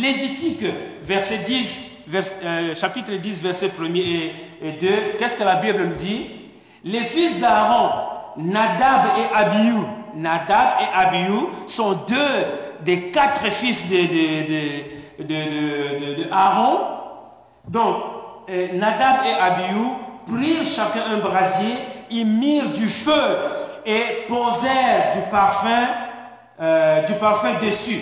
Lévitique, 0.00 0.64
verset 1.02 1.38
10, 1.38 2.04
euh, 2.44 2.74
chapitre 2.74 3.12
10, 3.14 3.42
verset 3.42 3.72
1 3.78 3.94
et, 3.94 4.72
2, 4.80 4.88
qu'est-ce 5.18 5.40
que 5.40 5.44
la 5.44 5.56
Bible 5.56 5.84
nous 5.88 5.96
dit? 5.96 6.26
Les 6.84 7.00
fils 7.00 7.40
d'Aaron, 7.40 7.90
Nadab 8.36 9.10
et 9.18 9.34
Abihu, 9.34 9.82
Nadab 10.14 10.68
et 10.80 10.96
Abihu 10.96 11.46
sont 11.66 11.92
deux 12.06 12.16
des 12.84 13.10
quatre 13.10 13.46
fils 13.46 13.90
de, 13.90 13.96
de. 15.24 16.28
Donc, 17.68 17.96
euh, 18.48 18.68
Nadab 18.74 19.16
et 19.26 19.34
Abihu 19.42 20.07
prirent 20.28 20.64
chacun 20.64 21.14
un 21.14 21.18
brasier, 21.18 21.74
ils 22.10 22.26
mirent 22.26 22.70
du 22.70 22.88
feu 22.88 23.12
et 23.84 24.26
posèrent 24.28 25.14
du 25.14 25.20
parfum, 25.30 25.86
euh, 26.60 27.06
dessus. 27.62 28.00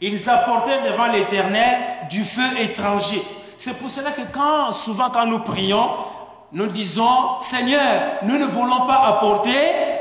Ils 0.00 0.30
apportaient 0.30 0.82
devant 0.90 1.06
l'Éternel 1.06 1.78
du 2.10 2.22
feu 2.22 2.42
étranger. 2.60 3.22
C'est 3.56 3.76
pour 3.78 3.90
cela 3.90 4.12
que 4.12 4.22
souvent 4.72 5.10
quand 5.10 5.26
nous 5.26 5.40
prions, 5.40 5.90
nous 6.52 6.66
disons, 6.66 7.38
Seigneur, 7.40 7.82
nous 8.22 8.38
ne 8.38 8.46
voulons 8.46 8.86
pas 8.86 9.04
apporter 9.06 9.50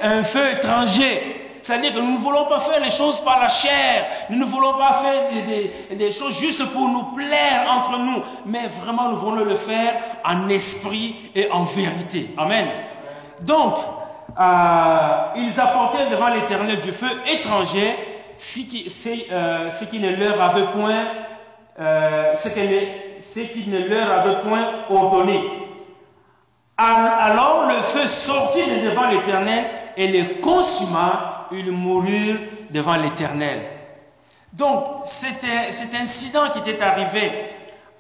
un 0.02 0.24
feu 0.24 0.52
étranger. 0.52 1.37
C'est-à-dire 1.68 1.96
que 1.96 2.00
nous 2.00 2.14
ne 2.14 2.18
voulons 2.20 2.46
pas 2.46 2.60
faire 2.60 2.80
les 2.80 2.90
choses 2.90 3.20
par 3.20 3.42
la 3.42 3.50
chair. 3.50 4.06
Nous 4.30 4.38
ne 4.38 4.46
voulons 4.46 4.76
pas 4.76 5.02
faire 5.04 5.98
des, 5.98 6.12
choses 6.14 6.40
juste 6.40 6.66
pour 6.72 6.88
nous 6.88 7.12
plaire 7.14 7.70
entre 7.70 7.98
nous. 7.98 8.22
Mais 8.46 8.68
vraiment, 8.82 9.10
nous 9.10 9.18
voulons 9.18 9.44
le 9.44 9.56
faire 9.56 9.96
en 10.24 10.48
esprit 10.48 11.30
et 11.36 11.52
en 11.52 11.66
vérité. 11.66 12.30
Amen. 12.38 12.68
Donc, 13.42 13.76
euh, 14.40 15.08
ils 15.36 15.60
apportaient 15.60 16.10
devant 16.10 16.30
l'éternel 16.30 16.80
du 16.80 16.94
feu 16.94 17.10
étranger 17.34 17.98
ce 18.38 18.60
qui, 18.60 19.28
euh, 19.34 19.70
ne 19.70 20.16
leur 20.16 20.42
avait 20.42 20.68
point, 20.68 21.04
euh, 21.82 22.34
ce 22.34 22.48
leur 23.90 24.20
avait 24.20 24.42
point 24.48 24.66
ordonné. 24.90 25.44
Alors 26.78 27.66
le 27.68 27.82
feu 27.82 28.08
sortit 28.08 28.62
de 28.62 28.90
devant 28.90 29.10
l'Éternel 29.10 29.66
et 29.98 30.08
les 30.08 30.26
consuma, 30.40 31.37
ils 31.52 31.72
moururent 31.72 32.40
devant 32.72 32.96
l'Éternel. 32.96 33.62
Donc 34.54 34.86
cet 35.04 35.44
incident 36.00 36.50
qui 36.52 36.60
était 36.60 36.82
arrivé 36.82 37.32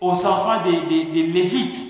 aux 0.01 0.25
enfants 0.25 0.61
des, 0.63 1.23
Lévites, 1.23 1.87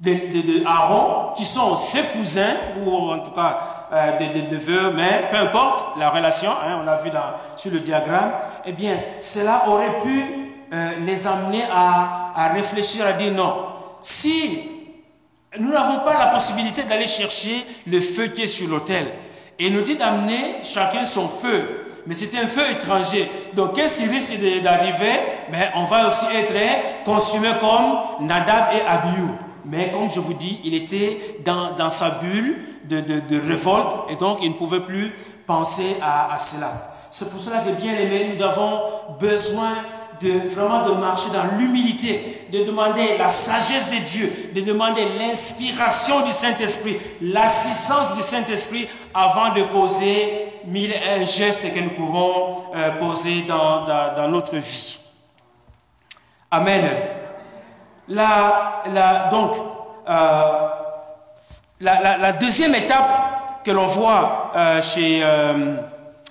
de, 0.00 0.66
Aaron, 0.66 1.32
qui 1.34 1.44
sont 1.44 1.76
ses 1.76 2.02
cousins, 2.16 2.56
ou 2.84 3.10
en 3.10 3.18
tout 3.20 3.30
cas 3.30 3.60
euh, 3.92 4.18
de, 4.18 4.56
vœux, 4.56 4.92
mais 4.94 5.24
peu 5.30 5.36
importe 5.38 5.96
la 5.98 6.10
relation, 6.10 6.50
hein, 6.50 6.78
on 6.80 6.84
l'a 6.84 6.96
vu 6.96 7.10
sur 7.56 7.70
le 7.70 7.80
diagramme, 7.80 8.32
eh 8.66 8.72
bien, 8.72 8.98
cela 9.20 9.64
aurait 9.68 10.00
pu 10.00 10.24
euh, 10.72 10.92
les 11.00 11.26
amener 11.26 11.62
à, 11.72 12.32
à 12.34 12.48
réfléchir, 12.52 13.06
à 13.06 13.12
dire 13.12 13.32
non. 13.32 13.66
Si 14.02 14.60
nous 15.58 15.70
n'avons 15.70 16.00
pas 16.00 16.18
la 16.18 16.26
possibilité 16.26 16.82
d'aller 16.82 17.06
chercher 17.06 17.64
le 17.86 18.00
feu 18.00 18.26
qui 18.28 18.42
est 18.42 18.48
sur 18.48 18.68
l'autel, 18.68 19.06
et 19.58 19.70
nous 19.70 19.82
dit 19.82 19.96
d'amener 19.96 20.56
chacun 20.62 21.04
son 21.04 21.28
feu, 21.28 21.86
mais 22.06 22.14
c'est 22.14 22.36
un 22.38 22.46
feu 22.46 22.62
étranger. 22.70 23.30
Donc, 23.54 23.74
qu'est-ce 23.74 24.02
qui 24.02 24.08
risque 24.08 24.32
d'arriver? 24.62 25.20
Ben, 25.50 25.70
On 25.76 25.84
va 25.84 26.08
aussi 26.08 26.26
être 26.34 27.04
consumé 27.04 27.48
comme 27.60 28.26
Nadab 28.26 28.66
et 28.74 28.86
Abiou. 28.86 29.30
Mais 29.64 29.90
comme 29.90 30.10
je 30.10 30.20
vous 30.20 30.34
dis, 30.34 30.60
il 30.64 30.74
était 30.74 31.38
dans, 31.44 31.90
sa 31.90 32.10
bulle 32.10 32.58
de, 32.84 33.48
révolte 33.48 34.10
et 34.10 34.16
donc 34.16 34.38
il 34.42 34.50
ne 34.50 34.54
pouvait 34.54 34.80
plus 34.80 35.14
penser 35.46 35.96
à, 36.02 36.34
à 36.34 36.38
cela. 36.38 36.94
C'est 37.10 37.30
pour 37.30 37.40
cela 37.40 37.60
que, 37.60 37.70
bien 37.70 37.94
aimé, 37.94 38.34
nous 38.36 38.44
avons 38.44 38.82
besoin 39.18 39.70
de 40.24 40.48
vraiment 40.48 40.86
de 40.88 40.94
marcher 40.94 41.28
dans 41.30 41.58
l'humilité, 41.58 42.46
de 42.50 42.64
demander 42.64 43.18
la 43.18 43.28
sagesse 43.28 43.90
de 43.90 43.96
Dieu, 43.96 44.50
de 44.54 44.62
demander 44.62 45.06
l'inspiration 45.18 46.24
du 46.24 46.32
Saint-Esprit, 46.32 46.98
l'assistance 47.20 48.14
du 48.14 48.22
Saint-Esprit 48.22 48.88
avant 49.12 49.52
de 49.52 49.62
poser 49.64 50.48
mille 50.64 50.92
un 51.16 51.24
gestes 51.26 51.72
que 51.74 51.80
nous 51.80 51.90
pouvons 51.90 52.62
euh, 52.74 52.92
poser 52.98 53.42
dans, 53.42 53.84
notre 54.28 54.56
vie. 54.56 54.98
Amen. 56.50 56.84
La, 58.08 59.28
donc, 59.30 59.52
euh, 60.08 60.68
la, 61.80 62.32
deuxième 62.32 62.74
étape 62.74 63.62
que 63.64 63.70
l'on 63.70 63.86
voit 63.86 64.52
euh, 64.56 64.80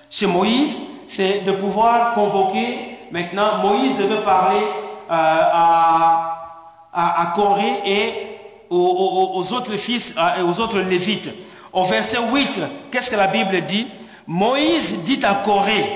chez 0.09 0.27
Moïse, 0.27 0.81
c'est 1.05 1.41
de 1.41 1.51
pouvoir 1.51 2.13
convoquer 2.13 2.92
Maintenant, 3.13 3.59
Moïse 3.59 3.95
devait 3.95 4.23
parler 4.23 4.57
euh, 4.57 5.13
à, 5.13 6.35
à, 6.91 7.31
Corée 7.35 7.75
et 7.85 8.13
aux, 8.71 9.53
autres 9.53 9.75
fils 9.75 10.15
et 10.35 10.41
aux 10.41 10.59
autres 10.59 10.79
lévites. 10.79 11.29
Au 11.71 11.83
verset 11.83 12.17
8, 12.33 12.59
qu'est-ce 12.91 13.11
que 13.11 13.15
la 13.15 13.27
Bible 13.27 13.61
dit? 13.67 13.85
Moïse 14.25 15.03
dit 15.03 15.23
à 15.23 15.35
Corée, 15.35 15.91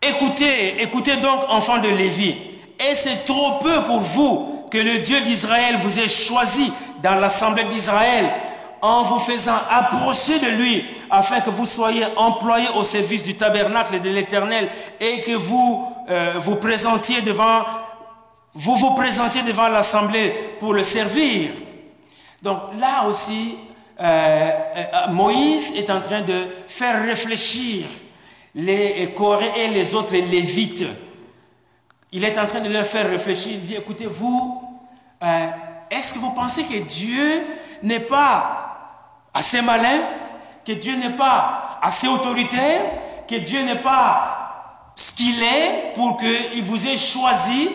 écoutez, 0.00 0.82
écoutez 0.82 1.16
donc, 1.16 1.40
enfants 1.50 1.80
de 1.80 1.88
Lévi, 1.88 2.30
et 2.30 2.94
c'est 2.94 3.26
trop 3.26 3.58
peu 3.60 3.84
pour 3.84 4.00
vous 4.00 4.64
que 4.70 4.78
le 4.78 5.00
Dieu 5.00 5.20
d'Israël 5.20 5.76
vous 5.82 6.00
ait 6.00 6.08
choisi 6.08 6.72
dans 7.02 7.16
l'assemblée 7.16 7.64
d'Israël 7.64 8.30
en 8.82 9.02
vous 9.02 9.18
faisant 9.18 9.56
approcher 9.70 10.38
de 10.38 10.48
lui 10.48 10.84
afin 11.10 11.40
que 11.40 11.50
vous 11.50 11.66
soyez 11.66 12.04
employés 12.16 12.68
au 12.76 12.82
service 12.82 13.24
du 13.24 13.34
tabernacle 13.34 14.00
de 14.00 14.10
l'Éternel 14.10 14.68
et 15.00 15.22
que 15.22 15.32
vous 15.32 15.86
euh, 16.10 16.34
vous 16.38 16.56
présentiez 16.56 17.22
devant 17.22 17.62
vous 18.54 18.94
présentiez 18.94 19.42
devant 19.42 19.68
l'assemblée 19.68 20.34
pour 20.58 20.74
le 20.74 20.82
servir. 20.82 21.50
Donc 22.42 22.58
là 22.80 23.06
aussi, 23.06 23.56
euh, 24.00 24.50
euh, 24.76 25.08
Moïse 25.10 25.76
est 25.76 25.90
en 25.90 26.00
train 26.00 26.22
de 26.22 26.46
faire 26.66 27.02
réfléchir 27.02 27.84
les 28.54 29.12
Corées 29.16 29.52
et 29.56 29.68
les 29.68 29.94
autres 29.94 30.16
Lévites. 30.16 30.86
Il 32.10 32.24
est 32.24 32.38
en 32.38 32.46
train 32.46 32.60
de 32.60 32.68
leur 32.68 32.86
faire 32.86 33.08
réfléchir. 33.08 33.52
Il 33.52 33.64
dit, 33.64 33.76
écoutez, 33.76 34.06
vous, 34.06 34.60
est-ce 35.90 36.14
que 36.14 36.18
vous 36.18 36.32
pensez 36.32 36.64
que 36.64 36.78
Dieu 36.78 37.44
n'est 37.82 38.00
pas 38.00 38.67
assez 39.38 39.62
malin, 39.62 40.00
que 40.66 40.72
Dieu 40.72 40.96
n'est 40.96 41.16
pas 41.16 41.78
assez 41.80 42.08
autoritaire, 42.08 42.82
que 43.28 43.36
Dieu 43.36 43.62
n'est 43.62 43.78
pas 43.78 44.92
ce 44.96 45.14
qu'il 45.14 45.40
est 45.42 45.92
pour 45.94 46.16
qu'il 46.16 46.64
vous 46.64 46.88
ait 46.88 46.96
choisi. 46.96 47.70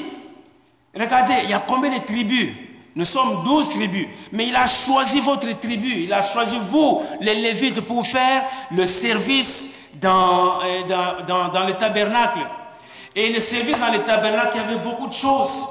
Regardez, 0.94 1.36
il 1.46 1.50
y 1.50 1.54
a 1.54 1.64
combien 1.66 1.90
de 1.90 2.04
tribus? 2.04 2.52
Nous 2.96 3.06
sommes 3.06 3.44
douze 3.44 3.70
tribus. 3.70 4.08
Mais 4.34 4.48
il 4.48 4.56
a 4.56 4.68
choisi 4.68 5.22
votre 5.22 5.50
tribu. 5.60 6.04
Il 6.04 6.14
a 6.14 6.22
choisi 6.22 6.60
vous, 6.70 7.02
les 7.22 7.36
Lévites, 7.36 7.82
pour 7.82 8.06
faire 8.06 8.44
le 8.70 8.86
service 8.86 9.76
dans, 9.96 10.60
euh, 10.62 10.84
dans, 10.88 11.26
dans, 11.26 11.48
dans 11.48 11.66
le 11.66 11.74
tabernacle. 11.74 12.40
Et 13.16 13.32
le 13.32 13.40
service 13.40 13.80
dans 13.80 13.92
le 13.92 14.00
tabernacle, 14.00 14.58
il 14.58 14.62
y 14.62 14.74
avait 14.74 14.84
beaucoup 14.84 15.08
de 15.08 15.14
choses. 15.14 15.70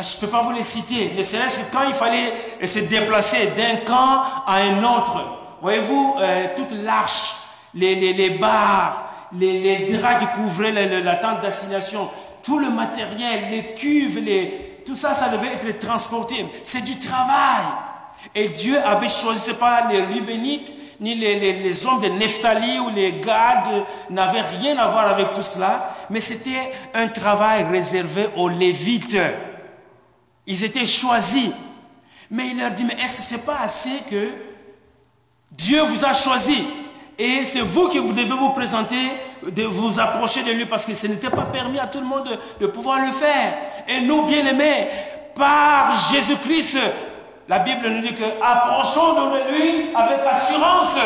Je 0.00 0.16
ne 0.16 0.20
peux 0.20 0.28
pas 0.28 0.42
vous 0.42 0.52
les 0.52 0.62
citer, 0.62 1.12
ne 1.16 1.22
serait-ce 1.22 1.58
que 1.58 1.72
quand 1.72 1.82
il 1.88 1.94
fallait 1.94 2.32
se 2.64 2.78
déplacer 2.80 3.48
d'un 3.56 3.76
camp 3.84 4.22
à 4.46 4.56
un 4.56 4.82
autre. 4.84 5.16
Voyez-vous, 5.60 6.14
euh, 6.20 6.46
toute 6.54 6.70
l'arche, 6.84 7.34
les, 7.74 7.96
les, 7.96 8.12
les, 8.12 8.30
barres, 8.30 9.10
les, 9.36 9.60
les 9.60 9.92
draps 9.92 10.20
qui 10.20 10.40
couvraient 10.40 10.70
la, 10.70 11.16
tente 11.16 11.40
d'assignation, 11.40 12.08
tout 12.44 12.60
le 12.60 12.70
matériel, 12.70 13.50
les 13.50 13.74
cuves, 13.74 14.20
les, 14.20 14.82
tout 14.86 14.94
ça, 14.94 15.14
ça 15.14 15.30
devait 15.30 15.54
être 15.54 15.78
transporté. 15.80 16.46
C'est 16.62 16.84
du 16.84 16.98
travail. 16.98 17.64
Et 18.34 18.48
Dieu 18.50 18.78
avait 18.84 19.08
choisi, 19.08 19.40
ce 19.40 19.52
pas 19.52 19.88
les 19.90 20.02
Rubénites, 20.02 20.74
ni 21.00 21.14
les, 21.16 21.40
les, 21.40 21.54
les, 21.54 21.86
hommes 21.86 22.00
de 22.00 22.08
Nephtali 22.08 22.78
ou 22.78 22.90
les 22.90 23.12
Gades 23.14 23.84
n'avaient 24.10 24.44
rien 24.60 24.76
à 24.78 24.88
voir 24.88 25.08
avec 25.08 25.32
tout 25.34 25.42
cela, 25.42 25.94
mais 26.10 26.20
c'était 26.20 26.72
un 26.94 27.08
travail 27.08 27.64
réservé 27.64 28.28
aux 28.36 28.48
Lévites. 28.48 29.16
Ils 30.48 30.64
étaient 30.64 30.86
choisis. 30.86 31.50
Mais 32.30 32.48
il 32.48 32.58
leur 32.58 32.70
dit, 32.70 32.84
mais 32.84 32.96
est-ce 33.02 33.18
que 33.18 33.22
ce 33.22 33.34
n'est 33.34 33.40
pas 33.40 33.58
assez 33.62 34.02
que 34.10 34.32
Dieu 35.52 35.80
vous 35.82 36.04
a 36.04 36.12
choisi? 36.12 36.66
Et 37.18 37.44
c'est 37.44 37.60
vous 37.60 37.88
qui 37.88 37.98
vous 37.98 38.12
devez 38.12 38.34
vous 38.34 38.50
présenter, 38.50 38.96
de 39.46 39.64
vous 39.64 40.00
approcher 40.00 40.42
de 40.42 40.52
lui 40.52 40.64
parce 40.64 40.86
que 40.86 40.94
ce 40.94 41.06
n'était 41.06 41.30
pas 41.30 41.42
permis 41.42 41.78
à 41.78 41.86
tout 41.86 42.00
le 42.00 42.06
monde 42.06 42.28
de, 42.60 42.66
pouvoir 42.66 43.00
le 43.00 43.12
faire. 43.12 43.58
Et 43.88 44.00
nous, 44.02 44.22
bien-aimés, 44.22 44.88
par 45.34 45.92
Jésus-Christ, 46.12 46.78
la 47.46 47.58
Bible 47.58 47.88
nous 47.88 48.00
dit 48.00 48.14
que 48.14 48.24
approchons-nous 48.42 49.30
de 49.30 49.52
lui 49.52 49.86
avec 49.94 50.20
assurance. 50.30 50.98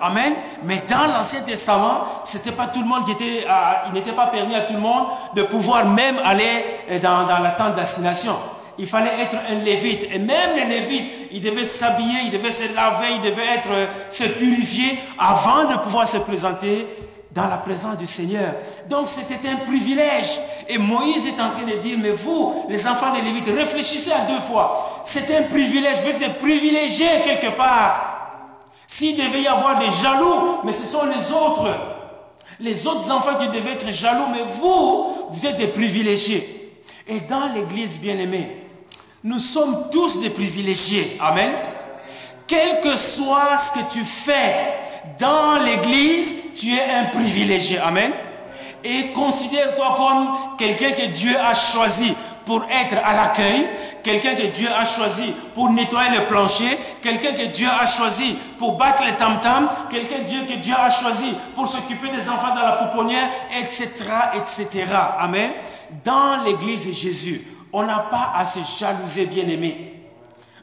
Amen. 0.00 0.34
Mais 0.64 0.82
dans 0.88 1.12
l'Ancien 1.12 1.42
Testament, 1.42 2.04
c'était 2.24 2.52
pas 2.52 2.66
tout 2.66 2.80
le 2.80 2.86
monde 2.86 3.04
qui 3.04 3.12
était, 3.12 3.46
il 3.86 3.92
n'était 3.92 4.12
pas 4.12 4.26
permis 4.26 4.54
à 4.54 4.62
tout 4.62 4.74
le 4.74 4.80
monde 4.80 5.06
de 5.34 5.42
pouvoir 5.42 5.86
même 5.86 6.16
aller 6.24 6.64
dans, 7.02 7.26
dans 7.26 7.38
la 7.38 7.52
tente 7.52 7.74
d'assignation 7.74 8.34
il 8.78 8.86
fallait 8.86 9.20
être 9.20 9.36
un 9.50 9.64
lévite. 9.64 10.06
Et 10.12 10.18
même 10.18 10.56
les 10.56 10.66
lévites, 10.66 11.06
ils 11.32 11.40
devaient 11.40 11.64
s'habiller, 11.64 12.20
ils 12.26 12.30
devaient 12.30 12.50
se 12.50 12.74
laver, 12.74 13.14
ils 13.16 13.20
devaient 13.20 13.56
être, 13.56 13.70
euh, 13.70 13.86
se 14.10 14.24
purifier 14.24 14.98
avant 15.18 15.64
de 15.70 15.76
pouvoir 15.78 16.08
se 16.08 16.18
présenter 16.18 16.86
dans 17.34 17.48
la 17.48 17.56
présence 17.56 17.96
du 17.96 18.06
Seigneur. 18.06 18.54
Donc 18.88 19.08
c'était 19.08 19.48
un 19.48 19.56
privilège. 19.56 20.40
Et 20.68 20.78
Moïse 20.78 21.26
est 21.26 21.40
en 21.40 21.50
train 21.50 21.64
de 21.64 21.76
dire, 21.78 21.98
mais 22.00 22.10
vous, 22.12 22.64
les 22.68 22.86
enfants 22.86 23.12
des 23.12 23.22
Lévites, 23.22 23.46
réfléchissez 23.46 24.12
à 24.12 24.20
deux 24.20 24.40
fois. 24.40 25.00
C'est 25.02 25.36
un 25.36 25.42
privilège, 25.42 25.98
vous 26.02 26.24
êtes 26.24 26.38
privilégiés 26.38 27.06
quelque 27.24 27.56
part. 27.56 28.12
S'il 28.86 29.16
devait 29.16 29.42
y 29.42 29.48
avoir 29.48 29.78
des 29.78 29.90
jaloux, 29.90 30.60
mais 30.64 30.72
ce 30.72 30.86
sont 30.86 31.06
les 31.06 31.32
autres. 31.32 31.68
Les 32.60 32.86
autres 32.86 33.10
enfants 33.10 33.36
qui 33.36 33.48
devaient 33.48 33.72
être 33.72 33.90
jaloux, 33.90 34.26
mais 34.30 34.44
vous, 34.60 35.28
vous 35.30 35.46
êtes 35.46 35.56
des 35.56 35.66
privilégiés. 35.66 36.72
Et 37.08 37.20
dans 37.20 37.52
l'église 37.52 37.98
bien-aimée, 37.98 38.63
nous 39.24 39.38
sommes 39.38 39.88
tous 39.90 40.20
des 40.20 40.30
privilégiés. 40.30 41.16
Amen. 41.18 41.50
Quel 42.46 42.82
que 42.82 42.94
soit 42.94 43.56
ce 43.56 43.78
que 43.78 43.92
tu 43.92 44.04
fais 44.04 44.74
dans 45.18 45.58
l'église, 45.64 46.36
tu 46.54 46.74
es 46.74 46.90
un 46.90 47.04
privilégié. 47.04 47.78
Amen. 47.78 48.12
Et 48.84 49.12
considère-toi 49.12 49.94
comme 49.96 50.56
quelqu'un 50.58 50.90
que 50.90 51.06
Dieu 51.06 51.34
a 51.38 51.54
choisi 51.54 52.12
pour 52.44 52.64
être 52.64 52.96
à 53.02 53.14
l'accueil, 53.14 53.66
quelqu'un 54.02 54.34
que 54.34 54.48
Dieu 54.48 54.68
a 54.78 54.84
choisi 54.84 55.32
pour 55.54 55.70
nettoyer 55.70 56.18
le 56.18 56.26
plancher, 56.26 56.78
quelqu'un 57.00 57.32
que 57.32 57.46
Dieu 57.46 57.66
a 57.80 57.86
choisi 57.86 58.36
pour 58.58 58.76
battre 58.76 59.04
les 59.06 59.14
tam-tams, 59.14 59.70
quelqu'un 59.88 60.18
que 60.18 60.58
Dieu 60.58 60.74
a 60.76 60.90
choisi 60.90 61.32
pour 61.54 61.66
s'occuper 61.66 62.08
des 62.10 62.28
enfants 62.28 62.54
dans 62.54 62.66
la 62.66 62.72
pouponnière, 62.72 63.30
etc., 63.58 63.88
etc. 64.34 64.84
Amen. 65.18 65.52
Dans 66.04 66.44
l'église 66.44 66.86
de 66.86 66.92
Jésus, 66.92 67.53
on 67.74 67.82
n'a 67.82 67.98
pas 67.98 68.32
à 68.36 68.44
se 68.44 68.60
jalouser, 68.78 69.26
bien-aimé. 69.26 69.94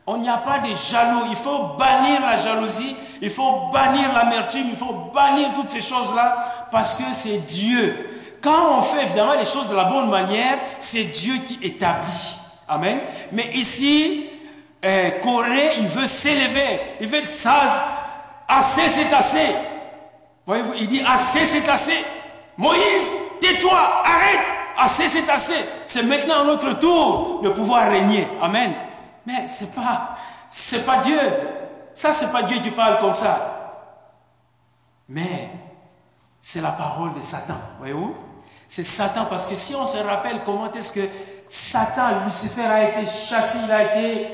On 0.08 0.18
n'y 0.18 0.30
a 0.30 0.38
pas 0.38 0.60
de 0.60 0.74
jaloux. 0.74 1.26
Il 1.30 1.36
faut 1.36 1.76
bannir 1.78 2.22
la 2.22 2.38
jalousie, 2.38 2.96
il 3.22 3.30
faut 3.30 3.70
bannir 3.72 4.14
l'amertume, 4.14 4.68
il 4.72 4.78
faut 4.78 5.12
bannir 5.14 5.52
toutes 5.54 5.70
ces 5.70 5.82
choses-là 5.82 6.70
parce 6.72 6.96
que 6.96 7.04
c'est 7.12 7.46
Dieu. 7.46 8.38
Quand 8.42 8.78
on 8.78 8.82
fait 8.82 9.04
évidemment 9.04 9.34
les 9.34 9.46
choses 9.46 9.70
de 9.70 9.76
la 9.76 9.84
bonne 9.84 10.10
manière, 10.10 10.58
c'est 10.80 11.04
Dieu 11.04 11.34
qui 11.46 11.60
établit. 11.62 12.38
Amen. 12.68 13.00
Mais 13.34 13.52
ici, 13.56 14.28
euh, 14.84 15.10
Corée, 15.22 15.72
il 15.80 15.88
veut 15.88 16.08
s'élever. 16.08 16.80
Il 17.02 17.08
veut 17.08 17.24
ça. 17.24 17.62
Assez, 18.48 18.88
c'est 18.88 19.14
assez. 19.14 19.54
Voyez-vous, 20.46 20.74
il 20.80 20.88
dit 20.88 21.04
assez, 21.06 21.46
c'est 21.46 21.68
assez. 21.68 22.06
Moïse, 22.58 23.18
tais-toi, 23.42 24.02
arrête 24.04 24.61
assez 24.78 25.08
c'est 25.08 25.30
assez. 25.30 25.66
C'est 25.86 26.04
maintenant 26.04 26.46
notre 26.46 26.78
tour 26.80 27.42
de 27.44 27.50
pouvoir 27.50 27.90
régner. 27.90 28.28
Amen. 28.42 28.74
Mais 29.26 29.48
c'est 29.48 29.74
pas, 29.76 30.18
c'est 30.50 30.86
pas 30.86 30.98
Dieu. 30.98 31.20
Ça, 31.94 32.12
c'est 32.12 32.32
pas 32.32 32.44
Dieu 32.44 32.60
qui 32.60 32.72
parle 32.72 33.00
comme 33.00 33.16
ça. 33.16 33.62
Mais 35.10 35.50
c'est 36.40 36.62
la 36.62 36.72
parole 36.72 37.14
de 37.14 37.22
Satan, 37.22 37.58
voyez-vous? 37.80 38.16
C'est 38.68 38.84
Satan, 38.84 39.26
parce 39.30 39.48
que 39.48 39.56
si 39.56 39.76
on 39.76 39.86
se 39.86 39.98
rappelle 39.98 40.42
comment 40.46 40.72
est-ce 40.72 40.94
que 40.94 41.08
Satan, 41.50 42.24
Lucifer 42.26 42.66
a 42.66 42.84
été 42.90 43.12
chassé, 43.12 43.60
il 43.66 43.72
a 43.72 43.84
été 43.84 44.28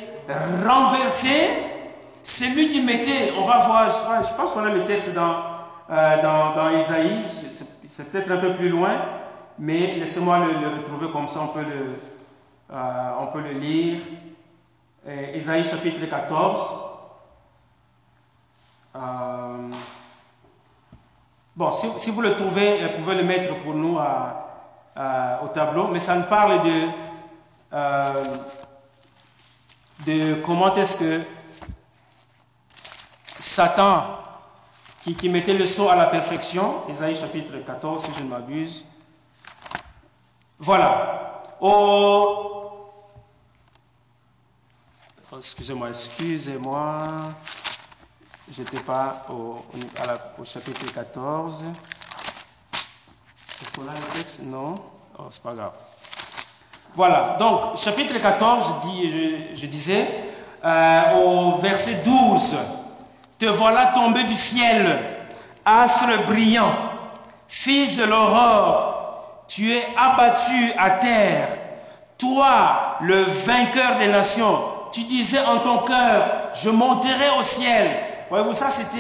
renversé, 0.66 1.50
c'est 2.22 2.50
lui 2.50 2.68
qui 2.68 2.82
mettait, 2.82 3.34
on 3.40 3.46
va 3.46 3.60
voir, 3.66 3.90
je, 3.90 4.34
pense 4.36 4.54
qu'on 4.54 4.66
a 4.66 4.70
le 4.70 4.86
texte 4.86 5.14
dans, 5.16 5.38
euh, 5.90 6.22
dans, 6.22 6.56
dans 6.56 6.70
Isaïe, 6.70 7.24
c'est 7.88 8.12
peut-être 8.12 8.32
un 8.32 8.38
peu 8.38 8.54
plus 8.54 8.70
loin, 8.70 8.92
mais 9.60 9.96
laissez-moi 9.96 10.40
le, 10.40 10.78
retrouver 10.78 11.10
comme 11.12 11.28
ça, 11.28 11.42
on 11.42 11.48
peut 11.48 11.64
le, 11.64 11.94
euh, 12.72 13.12
on 13.20 13.28
peut 13.28 13.42
le 13.42 13.52
lire. 13.52 14.00
Isaïe 15.36 15.62
euh, 15.62 15.64
chapitre 15.64 16.06
14. 16.06 16.76
bon, 21.56 21.72
si, 21.72 22.12
vous 22.12 22.22
le 22.22 22.36
trouvez, 22.36 22.86
vous 22.86 23.04
pouvez 23.04 23.16
le 23.16 23.24
mettre 23.24 23.56
pour 23.60 23.74
nous 23.74 23.98
au 23.98 25.48
tableau, 25.54 25.88
mais 25.88 26.00
ça 26.00 26.16
nous 26.16 26.24
parle 26.24 26.62
de, 26.64 26.88
de 30.06 30.36
comment 30.42 30.76
est-ce 30.76 31.00
que 31.00 31.22
Satan, 33.40 34.18
qui, 35.02 35.30
mettait 35.30 35.54
le 35.54 35.66
saut 35.66 35.90
à 35.90 35.96
la 35.96 36.08
perfection, 36.08 36.88
Isaïe 36.90 37.16
chapitre 37.16 37.54
14, 37.66 38.04
si 38.04 38.12
je 38.18 38.24
ne 38.24 38.30
m'abuse. 38.30 38.86
Voilà. 40.60 41.44
Oh, 41.60 42.92
excusez-moi, 45.38 45.90
excusez-moi. 45.90 47.04
Je 48.52 48.62
n'étais 48.62 48.80
pas 48.80 49.26
au, 49.30 49.64
chapitre 50.44 50.94
14. 50.94 51.66
Est-ce 53.62 53.72
qu'on 53.74 53.88
a 53.88 53.94
le 53.94 54.14
texte? 54.14 54.42
Non 54.44 54.74
oh, 55.20 55.24
C'est 55.30 55.44
pas 55.44 55.54
grave. 55.54 55.74
Voilà, 56.96 57.36
donc 57.38 57.78
chapitre 57.78 58.18
14, 58.18 58.76
je, 59.04 59.56
je 59.56 59.66
disais, 59.68 60.08
euh, 60.66 61.14
au 61.16 61.58
verset 61.58 62.02
12. 62.04 62.58
Te 63.38 63.46
voilà 63.46 63.88
tombé 63.88 64.24
du 64.24 64.34
ciel, 64.34 65.00
astre 65.64 66.26
brillant, 66.26 66.74
fils 67.48 67.96
de 67.96 68.04
l'aurore, 68.04 68.97
tu 69.48 69.72
es 69.72 69.84
abattu 69.96 70.72
à 70.78 70.92
terre. 70.92 71.48
Toi, 72.18 72.98
le 73.02 73.24
vainqueur 73.24 73.98
des 74.00 74.08
nations, 74.08 74.60
tu 74.92 75.02
disais 75.04 75.40
en 75.40 75.60
ton 75.60 75.80
cœur, 75.80 76.52
je 76.62 76.70
monterai 76.70 77.30
au 77.40 77.44
ciel. 77.44 77.90
Voyez-vous, 78.30 78.54
ça 78.54 78.70
c'était 78.70 79.00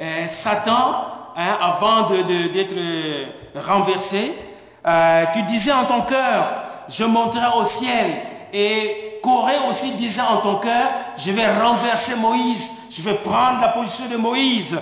euh, 0.00 0.26
Satan 0.26 1.06
hein, 1.36 1.56
avant 1.60 2.08
d'être 2.10 2.76
euh, 2.76 3.26
renversé. 3.66 4.34
Euh, 4.86 5.24
tu 5.32 5.42
disais 5.42 5.72
en 5.72 5.84
ton 5.84 6.02
cœur, 6.02 6.44
je 6.88 7.04
monterai 7.04 7.56
au 7.56 7.64
ciel. 7.64 8.10
Et 8.52 9.20
Corée 9.22 9.58
aussi 9.68 9.92
disait 9.92 10.22
en 10.22 10.38
ton 10.38 10.56
cœur, 10.56 10.90
je 11.16 11.32
vais 11.32 11.46
renverser 11.60 12.16
Moïse 12.16 12.72
je 12.98 13.02
vais 13.02 13.14
prendre 13.14 13.60
la 13.60 13.68
position 13.68 14.06
de 14.10 14.16
Moïse. 14.16 14.78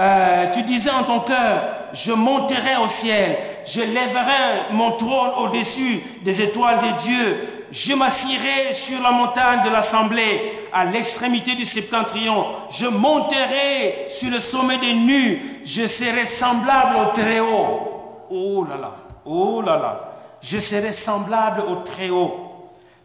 Euh, 0.00 0.50
tu 0.54 0.62
disais 0.62 0.90
en 0.90 1.02
ton 1.02 1.20
cœur, 1.20 1.60
je 1.92 2.12
monterai 2.12 2.78
au 2.82 2.88
ciel, 2.88 3.36
je 3.66 3.82
lèverai 3.82 4.72
mon 4.72 4.92
trône 4.92 5.32
au-dessus 5.36 6.00
des 6.22 6.40
étoiles 6.40 6.78
de 6.78 7.02
Dieu, 7.02 7.48
je 7.70 7.92
m'assierai 7.92 8.72
sur 8.72 9.02
la 9.02 9.10
montagne 9.10 9.62
de 9.62 9.68
l'assemblée, 9.68 10.52
à 10.72 10.86
l'extrémité 10.86 11.54
du 11.54 11.66
septentrion, 11.66 12.46
je 12.70 12.86
monterai 12.86 14.06
sur 14.08 14.30
le 14.30 14.40
sommet 14.40 14.78
des 14.78 14.94
nues, 14.94 15.60
je 15.66 15.86
serai 15.86 16.24
semblable 16.24 16.96
au 16.96 17.12
Très-Haut. 17.12 18.26
Oh 18.30 18.64
là 18.66 18.78
là, 18.80 18.96
oh 19.26 19.60
là 19.60 19.76
là, 19.76 20.12
je 20.40 20.60
serai 20.60 20.94
semblable 20.94 21.62
au 21.68 21.76
Très-Haut. 21.84 22.46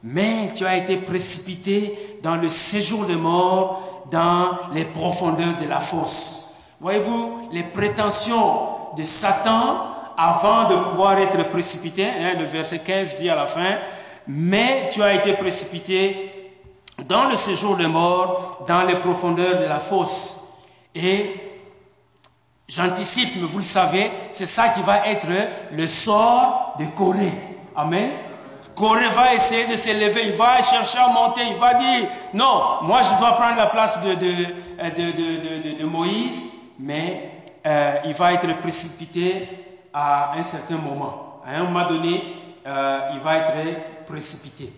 Mais 0.01 0.53
tu 0.55 0.65
as 0.65 0.77
été 0.77 0.95
précipité 0.95 2.19
dans 2.23 2.37
le 2.37 2.47
séjour 2.47 3.03
des 3.03 3.15
morts 3.15 4.05
dans 4.09 4.51
les 4.73 4.85
profondeurs 4.85 5.57
de 5.61 5.67
la 5.67 5.81
fosse. 5.81 6.44
Voyez-vous, 6.85 7.49
les 7.51 7.63
prétentions 7.63 8.93
de 8.95 9.01
Satan 9.01 9.87
avant 10.15 10.69
de 10.69 10.75
pouvoir 10.75 11.17
être 11.17 11.49
précipité, 11.49 12.05
hein, 12.05 12.33
le 12.37 12.45
verset 12.45 12.77
15 12.77 13.17
dit 13.17 13.27
à 13.27 13.35
la 13.35 13.47
fin, 13.47 13.77
mais 14.27 14.87
tu 14.91 15.01
as 15.01 15.15
été 15.15 15.33
précipité 15.33 16.53
dans 17.09 17.23
le 17.23 17.35
séjour 17.37 17.75
des 17.75 17.87
morts, 17.87 18.63
dans 18.67 18.83
les 18.83 18.97
profondeurs 18.97 19.59
de 19.61 19.65
la 19.65 19.79
fosse. 19.79 20.59
Et 20.93 21.31
j'anticipe, 22.69 23.31
mais 23.37 23.47
vous 23.47 23.57
le 23.57 23.63
savez, 23.63 24.11
c'est 24.31 24.45
ça 24.45 24.69
qui 24.69 24.83
va 24.83 25.07
être 25.07 25.25
le 25.71 25.87
sort 25.87 26.75
de 26.77 26.85
Corée. 26.95 27.33
Amen. 27.75 28.11
Corée 28.75 29.09
va 29.09 29.33
essayer 29.33 29.65
de 29.65 29.75
s'élever, 29.75 30.27
il 30.27 30.33
va 30.33 30.61
chercher 30.61 30.99
à 30.99 31.07
monter, 31.07 31.41
il 31.49 31.55
va 31.57 31.73
dire, 31.73 32.09
non, 32.35 32.83
moi 32.83 33.01
je 33.01 33.17
dois 33.17 33.31
prendre 33.31 33.57
la 33.57 33.65
place 33.65 34.01
de, 34.03 34.13
de 34.13 35.85
Moïse, 35.85 36.54
mais 36.79 37.43
euh, 37.65 37.95
il 38.05 38.13
va 38.13 38.33
être 38.33 38.59
précipité 38.59 39.47
à 39.93 40.33
un 40.37 40.43
certain 40.43 40.77
moment. 40.77 41.41
À 41.45 41.55
un 41.55 41.63
moment 41.63 41.87
donné, 41.87 42.21
euh, 42.65 43.09
il 43.13 43.19
va 43.19 43.37
être 43.37 44.05
précipité. 44.05 44.71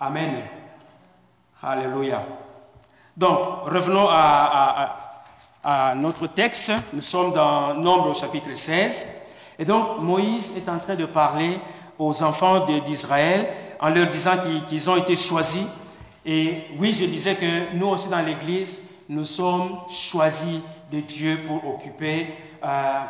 Amen. 0.00 0.34
Alléluia. 1.62 2.22
Donc, 3.16 3.38
revenons 3.66 4.08
à, 4.10 4.98
notre 5.96 6.26
texte. 6.26 6.72
Nous 6.92 7.02
sommes 7.02 7.32
dans 7.32 7.74
Nombre 7.74 8.14
chapitre 8.16 8.54
16. 8.54 9.08
Et 9.58 9.64
donc, 9.64 10.00
Moïse 10.00 10.54
est 10.56 10.68
en 10.68 10.78
train 10.78 10.96
de 10.96 11.06
parler 11.06 11.58
aux 11.98 12.22
enfants 12.24 12.66
d'Israël 12.84 13.48
en 13.78 13.90
leur 13.90 14.08
disant 14.08 14.32
qu'ils 14.66 14.90
ont 14.90 14.96
été 14.96 15.14
choisis. 15.14 15.66
Et 16.26 16.64
oui, 16.78 16.92
je 16.92 17.04
disais 17.04 17.36
que 17.36 17.74
nous 17.74 17.86
aussi 17.88 18.08
dans 18.08 18.24
l'Église, 18.24 18.82
nous 19.08 19.24
sommes 19.24 19.78
choisis 19.88 20.60
de 20.92 21.00
Dieu 21.00 21.40
pour 21.46 21.66
occuper, 21.74 22.26
euh, 22.64 23.00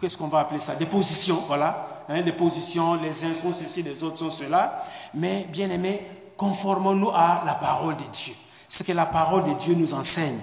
qu'est-ce 0.00 0.16
qu'on 0.16 0.28
va 0.28 0.40
appeler 0.40 0.60
ça? 0.60 0.74
Des 0.74 0.86
positions, 0.86 1.42
voilà. 1.46 2.04
Hein, 2.08 2.22
des 2.22 2.32
positions, 2.32 2.94
les 2.94 3.24
uns 3.24 3.34
sont 3.34 3.54
ceci, 3.54 3.82
les 3.82 4.02
autres 4.04 4.18
sont 4.18 4.30
cela. 4.30 4.84
Mais 5.14 5.46
bien 5.50 5.70
aimés, 5.70 6.02
conformons-nous 6.36 7.10
à 7.10 7.42
la 7.46 7.54
parole 7.54 7.96
de 7.96 8.04
Dieu. 8.12 8.34
Ce 8.68 8.82
que 8.82 8.92
la 8.92 9.06
parole 9.06 9.44
de 9.44 9.54
Dieu 9.54 9.74
nous 9.74 9.94
enseigne. 9.94 10.38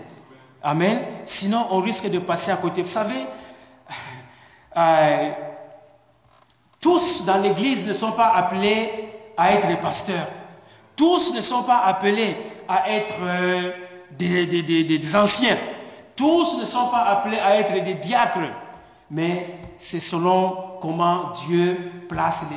Amen. 0.63 1.01
Sinon, 1.25 1.67
on 1.71 1.79
risque 1.79 2.09
de 2.09 2.19
passer 2.19 2.51
à 2.51 2.57
côté. 2.57 2.81
Vous 2.81 2.89
savez, 2.89 3.25
euh, 4.75 5.31
tous 6.81 7.25
dans 7.25 7.37
l'Église 7.41 7.87
ne 7.87 7.93
sont 7.93 8.11
pas 8.13 8.29
appelés 8.29 8.89
à 9.37 9.51
être 9.53 9.67
des 9.67 9.77
pasteurs. 9.77 10.27
Tous 10.95 11.33
ne 11.35 11.41
sont 11.41 11.63
pas 11.63 11.83
appelés 11.85 12.35
à 12.67 12.89
être 12.91 13.13
euh, 13.21 13.71
des, 14.11 15.15
anciens. 15.15 15.57
Tous 16.17 16.59
ne 16.59 16.65
sont 16.65 16.87
pas 16.87 17.03
appelés 17.03 17.39
à 17.39 17.55
être 17.55 17.81
des 17.83 17.93
diacres. 17.93 18.39
Mais 19.09 19.59
c'est 19.77 20.01
selon 20.01 20.57
comment 20.81 21.31
Dieu 21.47 21.91
place 22.09 22.47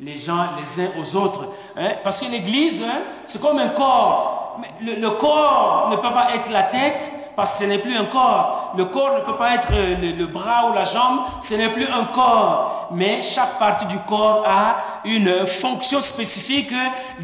les, 0.00 0.18
gens 0.18 0.46
les 0.58 0.84
uns 0.84 0.88
aux 0.98 1.16
autres. 1.16 1.48
Hein. 1.76 1.90
Parce 2.02 2.22
que 2.22 2.30
l'Église, 2.30 2.82
hein, 2.82 3.02
c'est 3.26 3.42
comme 3.42 3.58
un 3.58 3.68
corps. 3.68 4.58
le 4.80 5.10
corps 5.10 5.88
ne 5.90 5.96
peut 5.96 6.12
pas 6.12 6.34
être 6.34 6.50
la 6.50 6.62
tête, 6.62 7.12
parce 7.36 7.58
que 7.58 7.64
ce 7.64 7.68
n'est 7.68 7.78
plus 7.78 7.96
un 7.96 8.04
corps. 8.04 8.72
Le 8.76 8.84
corps 8.86 9.14
ne 9.14 9.20
peut 9.20 9.36
pas 9.36 9.54
être 9.54 9.72
le, 9.72 10.26
bras 10.26 10.70
ou 10.70 10.74
la 10.74 10.84
jambe, 10.84 11.20
ce 11.40 11.54
n'est 11.54 11.68
plus 11.68 11.86
un 11.86 12.04
corps. 12.04 12.88
Mais 12.92 13.22
chaque 13.22 13.58
partie 13.58 13.86
du 13.86 13.98
corps 14.00 14.44
a 14.46 14.76
une 15.04 15.46
fonction 15.46 16.00
spécifique 16.00 16.74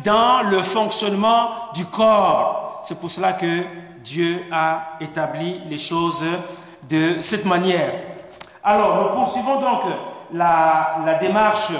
dans 0.04 0.42
le 0.48 0.60
fonctionnement 0.60 1.48
du 1.74 1.84
corps. 1.86 2.80
C'est 2.84 2.98
pour 3.00 3.10
cela 3.10 3.34
que 3.34 3.64
Dieu 4.08 4.44
a 4.50 4.96
établi 5.00 5.60
les 5.68 5.76
choses 5.76 6.24
de 6.88 7.18
cette 7.20 7.44
manière. 7.44 7.92
Alors, 8.64 9.02
nous 9.02 9.20
poursuivons 9.20 9.60
donc 9.60 9.82
la, 10.32 11.18
démarche 11.20 11.72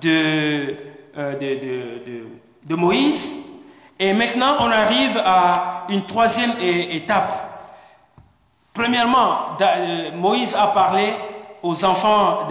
de, 0.00 0.74
euh, 1.16 2.24
de, 2.66 2.74
Moïse. 2.74 3.36
Et 3.98 4.12
maintenant, 4.12 4.56
on 4.60 4.70
arrive 4.70 5.16
à 5.24 5.86
une 5.88 6.02
troisième 6.02 6.52
étape. 6.90 7.32
Premièrement, 8.74 9.56
euh, 9.60 10.10
Moïse 10.16 10.56
a 10.56 10.66
parlé 10.66 11.14
aux 11.62 11.84
enfants 11.84 12.48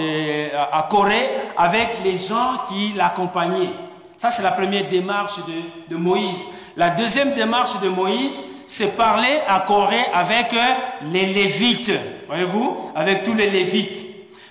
à 0.72 0.88
Corée 0.90 1.30
avec 1.58 2.00
les 2.04 2.16
gens 2.16 2.64
qui 2.70 2.94
l'accompagnaient. 2.94 3.74
Ça, 4.18 4.32
c'est 4.32 4.44
la 4.44 4.52
première 4.52 4.88
démarche 4.88 5.40
de, 5.90 5.96
Moïse. 5.98 6.50
La 6.78 6.92
deuxième 6.92 7.34
démarche 7.34 7.80
de 7.82 7.90
Moïse, 7.90 8.46
c'est 8.68 8.96
parler 8.96 9.40
à 9.48 9.62
Corée 9.62 10.06
avec 10.14 10.54
euh, 10.54 10.74
les 11.12 11.28
Lévites. 11.28 11.92
Voyez-vous? 12.28 12.92
Avec 12.96 13.24
tous 13.24 13.34
les 13.34 13.50
Lévites. 13.50 14.06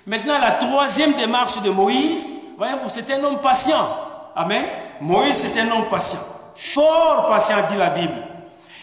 Maintenant, 0.06 0.38
la 0.38 0.52
troisième 0.52 1.14
démarche 1.14 1.60
de 1.62 1.70
Moïse, 1.70 2.30
voyez-vous, 2.58 2.88
c'est 2.88 3.10
un 3.12 3.24
homme 3.24 3.40
patient. 3.40 3.88
Amen. 4.36 4.64
Moïse, 5.00 5.36
c'est 5.36 5.60
un 5.60 5.70
homme 5.70 5.86
patient. 5.90 6.20
Fort 6.56 7.26
patient, 7.28 7.56
dit 7.70 7.76
la 7.76 7.90
Bible. 7.90 8.22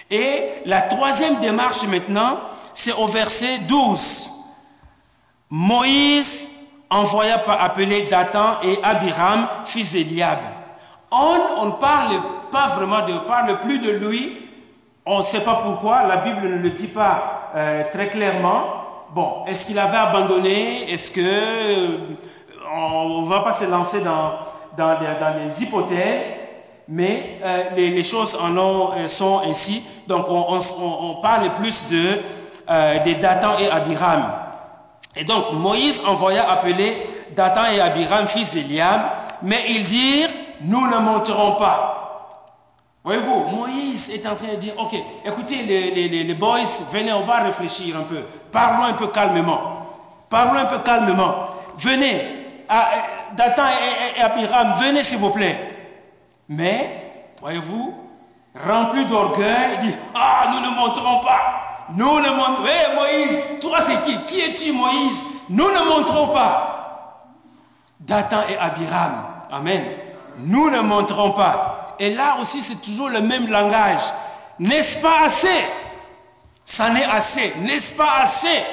Et 0.10 0.50
la 0.66 0.82
troisième 0.82 1.40
démarche 1.40 1.84
maintenant, 1.84 2.40
c'est 2.74 2.94
au 2.94 3.08
verset 3.08 3.60
12. 3.60 4.30
Moïse 5.50 6.54
envoya 6.90 7.40
par 7.40 7.64
appeler 7.64 8.04
Dathan 8.04 8.58
et 8.64 8.80
Abiram, 8.84 9.48
fils 9.66 9.92
d'Eliab. 9.92 10.40
On 11.12 11.66
ne 11.66 11.72
parle 11.72 12.22
pas 12.52 12.68
vraiment 12.68 13.06
de, 13.06 13.18
parle 13.20 13.60
plus 13.60 13.80
de 13.80 13.92
lui. 13.92 14.41
On 15.06 15.20
ne 15.20 15.24
sait 15.24 15.42
pas 15.42 15.62
pourquoi. 15.64 16.04
La 16.04 16.18
Bible 16.18 16.48
ne 16.48 16.58
le 16.58 16.70
dit 16.72 16.88
pas 16.88 17.52
euh, 17.56 17.84
très 17.92 18.08
clairement. 18.10 18.64
Bon, 19.14 19.46
est-ce 19.48 19.68
qu'il 19.68 19.80
avait 19.80 19.98
abandonné? 19.98 20.92
Est-ce 20.92 21.12
que 21.12 21.22
euh, 21.22 21.98
va 23.26 23.40
pas 23.42 23.54
se 23.54 23.66
lancer 23.66 24.02
dans, 24.02 24.34
dans, 24.78 24.98
les 25.00 25.64
hypothèses, 25.64 26.48
mais 26.88 27.40
euh, 27.44 27.64
les, 27.76 28.04
choses 28.04 28.38
en 28.42 28.56
ont, 28.58 29.08
sont 29.08 29.42
ainsi. 29.50 29.84
Donc 30.08 30.28
on, 30.30 31.16
parle 31.22 31.50
plus 31.56 31.90
de 31.90 32.20
des 33.04 33.16
Dathan 33.16 33.58
et 33.60 33.70
Abiram. 33.70 34.24
Et 35.16 35.26
donc 35.26 35.52
Moïse 35.54 36.02
envoya 36.08 36.50
appeler 36.50 36.96
Dathan 37.36 37.66
et 37.76 37.82
Abiram, 37.82 38.28
fils 38.28 38.52
d'Eliab, 38.52 39.02
mais 39.42 39.60
ils 39.70 39.86
dirent 39.86 40.30
nous 40.62 40.88
ne 40.88 40.98
monterons 41.00 41.54
pas. 41.54 42.02
Voyez-vous, 43.04 43.46
Moïse 43.56 44.12
est 44.12 44.28
en 44.28 44.36
train 44.36 44.50
de 44.50 44.58
dire, 44.58 44.74
ok, 44.78 44.94
écoutez 45.26 45.64
les, 45.64 46.34
boys, 46.36 46.60
venez, 46.92 47.12
on 47.14 47.22
va 47.22 47.40
réfléchir 47.40 47.98
un 47.98 48.04
peu. 48.04 48.22
Parlons 48.52 48.84
un 48.84 48.94
peu 48.94 49.08
calmement. 49.08 49.88
Parlons 50.30 50.60
un 50.60 50.66
peu 50.66 50.80
calmement. 50.80 51.48
Venez, 51.78 52.66
Dathan 53.36 53.64
et, 54.18 54.22
Abiram, 54.22 54.74
venez 54.80 55.02
s'il 55.02 55.18
vous 55.18 55.32
plaît. 55.32 55.58
Mais, 56.48 57.24
voyez-vous, 57.42 57.94
rempli 58.68 59.06
d'orgueil, 59.06 59.80
il 59.82 59.88
dit, 59.88 59.96
ah, 60.14 60.52
nous 60.54 60.60
ne 60.60 60.76
monterons 60.76 61.22
pas. 61.22 61.88
Nous 61.96 62.20
ne 62.20 62.30
monterons 62.30 62.64
pas. 62.64 62.96
Moïse, 62.96 63.42
toi 63.60 63.82
c'est 63.82 64.02
qui? 64.04 64.18
Qui 64.26 64.42
es-tu 64.42 64.72
Moïse? 64.74 65.28
Nous 65.50 65.70
ne 65.70 65.90
monterons 65.90 66.28
pas. 66.28 67.28
Dathan 68.00 68.42
et 68.48 68.58
Abiram. 68.58 69.26
Amen 69.52 69.84
nous 70.40 70.70
ne 70.70 70.82
monterons 70.82 71.32
pas. 71.32 71.91
Et 72.02 72.10
là 72.16 72.38
aussi, 72.42 72.64
c'est 72.64 72.82
toujours 72.82 73.10
le 73.10 73.22
même 73.22 73.48
langage. 73.48 74.02
N'est-ce 74.58 74.98
pas 75.04 75.26
assez? 75.26 75.48
Ça 76.66 76.90
n'est 76.90 77.06
assez. 77.06 77.54
N'est-ce 77.62 77.94
pas 77.94 78.22
assez 78.24 78.64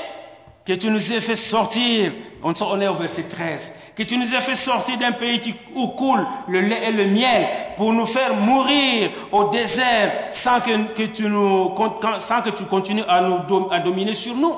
que 0.64 0.72
tu 0.72 0.90
nous 0.90 1.12
aies 1.12 1.20
fait 1.20 1.36
sortir 1.36 2.12
on 2.42 2.80
est 2.80 2.88
au 2.88 2.94
verset 2.94 3.24
13. 3.24 3.74
Que 3.96 4.02
tu 4.02 4.16
nous 4.16 4.34
aies 4.34 4.40
fait 4.40 4.54
sortir 4.54 4.96
d'un 4.96 5.12
pays 5.12 5.54
où 5.74 5.88
coule 5.88 6.26
le 6.48 6.60
lait 6.60 6.88
et 6.88 6.92
le 6.92 7.06
miel 7.06 7.46
pour 7.76 7.92
nous 7.92 8.06
faire 8.06 8.34
mourir 8.34 9.10
au 9.30 9.50
désert 9.50 10.10
sans 10.30 10.60
que, 10.60 11.02
tu, 11.02 11.24
nous, 11.24 11.74
sans 12.18 12.40
que 12.40 12.50
tu 12.50 12.64
continues 12.64 13.04
à, 13.08 13.20
nous, 13.20 13.68
à 13.70 13.80
dominer 13.80 14.14
sur 14.14 14.36
nous? 14.36 14.54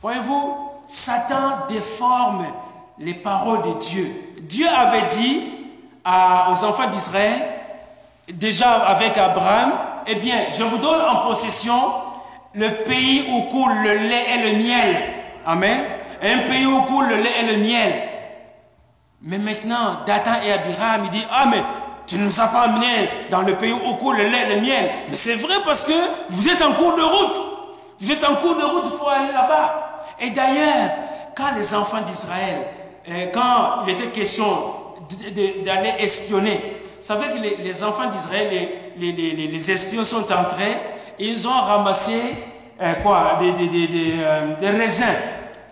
Voyez-vous, 0.00 0.56
Satan 0.86 1.66
déforme 1.68 2.46
les 2.98 3.14
paroles 3.14 3.62
de 3.62 3.78
Dieu. 3.80 4.14
Dieu 4.40 4.66
avait 4.68 5.08
dit 5.14 5.57
aux 6.50 6.64
enfants 6.64 6.88
d'Israël, 6.88 7.40
déjà 8.32 8.70
avec 8.86 9.16
Abraham, 9.16 9.72
eh 10.06 10.14
bien, 10.16 10.36
je 10.56 10.64
vous 10.64 10.78
donne 10.78 11.00
en 11.02 11.16
possession 11.28 11.92
le 12.54 12.68
pays 12.84 13.26
où 13.30 13.42
coule 13.42 13.74
le 13.82 13.94
lait 14.08 14.24
et 14.34 14.50
le 14.50 14.58
miel. 14.58 15.02
Amen. 15.46 15.80
Un 16.22 16.38
pays 16.50 16.66
où 16.66 16.82
coule 16.82 17.08
le 17.08 17.16
lait 17.16 17.32
et 17.40 17.52
le 17.52 17.58
miel. 17.58 17.92
Mais 19.22 19.38
maintenant, 19.38 19.98
Dathan 20.06 20.40
et 20.44 20.52
Abraham, 20.52 21.02
ils 21.04 21.10
disent, 21.10 21.28
ah 21.30 21.46
mais 21.50 21.62
tu 22.06 22.16
ne 22.16 22.24
nous 22.24 22.40
as 22.40 22.46
pas 22.48 22.60
amenés 22.62 23.10
dans 23.30 23.42
le 23.42 23.54
pays 23.56 23.72
où 23.72 23.94
coule 23.96 24.16
le 24.16 24.24
lait 24.24 24.50
et 24.50 24.54
le 24.56 24.60
miel. 24.62 24.90
Mais 25.08 25.16
c'est 25.16 25.34
vrai 25.34 25.56
parce 25.64 25.84
que 25.84 25.92
vous 26.30 26.48
êtes 26.48 26.62
en 26.62 26.72
cours 26.72 26.94
de 26.94 27.02
route. 27.02 27.36
Vous 28.00 28.10
êtes 28.10 28.24
en 28.28 28.36
cours 28.36 28.56
de 28.56 28.64
route, 28.64 28.84
il 28.86 28.98
faut 28.98 29.08
aller 29.08 29.32
là-bas. 29.32 30.04
Et 30.20 30.30
d'ailleurs, 30.30 30.90
quand 31.36 31.54
les 31.56 31.74
enfants 31.74 32.00
d'Israël 32.02 32.66
quand 33.32 33.84
il 33.86 33.94
était 33.94 34.08
question 34.08 34.44
d'aller 35.64 35.94
espionner, 36.00 36.78
vous 37.00 37.06
savez 37.06 37.28
que 37.28 37.62
les, 37.62 37.84
enfants 37.84 38.08
d'Israël, 38.08 38.48
les, 38.98 39.70
espions 39.70 40.04
sont 40.04 40.30
entrés, 40.32 40.76
ils 41.18 41.46
ont 41.46 41.60
ramassé 41.60 42.34
euh, 42.80 42.94
quoi 43.02 43.38
euh, 43.40 44.56
des, 44.60 44.68
raisins. 44.68 45.06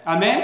Amen. 0.07 0.41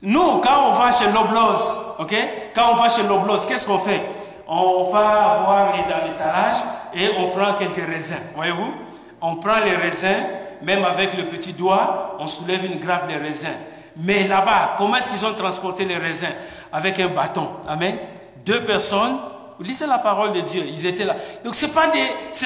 Nous, 0.00 0.38
quand 0.40 0.68
on 0.68 0.72
va 0.72 0.90
chez 0.92 1.10
l'Oblos, 1.12 1.96
ok 1.98 2.14
Quand 2.54 2.72
on 2.72 2.76
va 2.76 2.88
chez 2.88 3.02
l'Oblos, 3.02 3.46
qu'est-ce 3.46 3.66
qu'on 3.66 3.78
fait? 3.78 4.00
On 4.46 4.84
va 4.84 5.42
voir 5.44 5.72
dans 5.88 6.06
l'étalage 6.06 6.64
et 6.94 7.08
on 7.18 7.28
prend 7.28 7.52
quelques 7.54 7.86
raisins. 7.86 8.22
Voyez-vous? 8.34 8.72
On 9.20 9.36
prend 9.36 9.60
les 9.64 9.76
raisins, 9.76 10.24
même 10.62 10.84
avec 10.84 11.14
le 11.16 11.24
petit 11.26 11.52
doigt, 11.52 12.16
on 12.18 12.26
soulève 12.26 12.64
une 12.64 12.78
grappe 12.78 13.12
de 13.12 13.18
raisins. 13.18 13.56
Mais 13.96 14.28
là-bas, 14.28 14.76
comment 14.78 14.96
est-ce 14.96 15.10
qu'ils 15.10 15.26
ont 15.26 15.34
transporté 15.34 15.84
les 15.84 15.96
raisins? 15.96 16.32
Avec 16.72 16.98
un 17.00 17.08
bâton. 17.08 17.48
Amen. 17.68 17.96
Deux 18.44 18.62
personnes. 18.64 19.18
Lisez 19.60 19.86
la 19.86 19.98
parole 19.98 20.32
de 20.32 20.40
Dieu. 20.40 20.64
Ils 20.68 20.86
étaient 20.86 21.04
là. 21.04 21.16
Donc 21.44 21.54
c'est 21.54 21.74
pas 21.74 21.90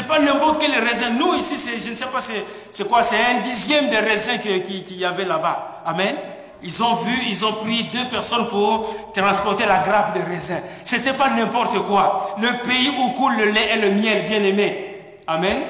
pas 0.09 0.19
n'importe 0.19 0.61
quel 0.61 0.73
raisin. 0.83 1.11
Nous 1.11 1.35
ici, 1.35 1.57
je 1.85 1.91
ne 1.91 1.97
sais 1.97 2.07
pas, 2.07 2.21
c'est, 2.21 2.89
quoi 2.89 3.03
C'est 3.03 3.17
un 3.17 3.41
dixième 3.41 3.91
des 3.91 3.99
raisins 3.99 4.39
qu'il 4.39 4.97
y 4.97 5.05
avait 5.05 5.27
là-bas. 5.27 5.83
Amen. 5.85 6.17
Ils 6.63 6.83
ont 6.83 6.95
vu, 6.95 7.13
ils 7.29 7.45
ont 7.45 7.55
pris 7.55 7.85
deux 7.93 8.09
personnes 8.09 8.49
pour 8.49 9.13
transporter 9.13 9.67
la 9.67 9.81
grappe 9.81 10.17
de 10.17 10.23
raisins. 10.23 10.61
C'était 10.85 11.13
pas 11.13 11.29
n'importe 11.31 11.81
quoi. 11.81 12.37
Le 12.41 12.63
pays 12.63 12.95
où 12.99 13.11
coule 13.11 13.37
le 13.37 13.47
lait 13.47 13.75
et 13.75 13.81
le 13.81 13.91
miel, 13.91 14.27
bien 14.27 14.43
aimé. 14.43 15.17
Amen. 15.27 15.63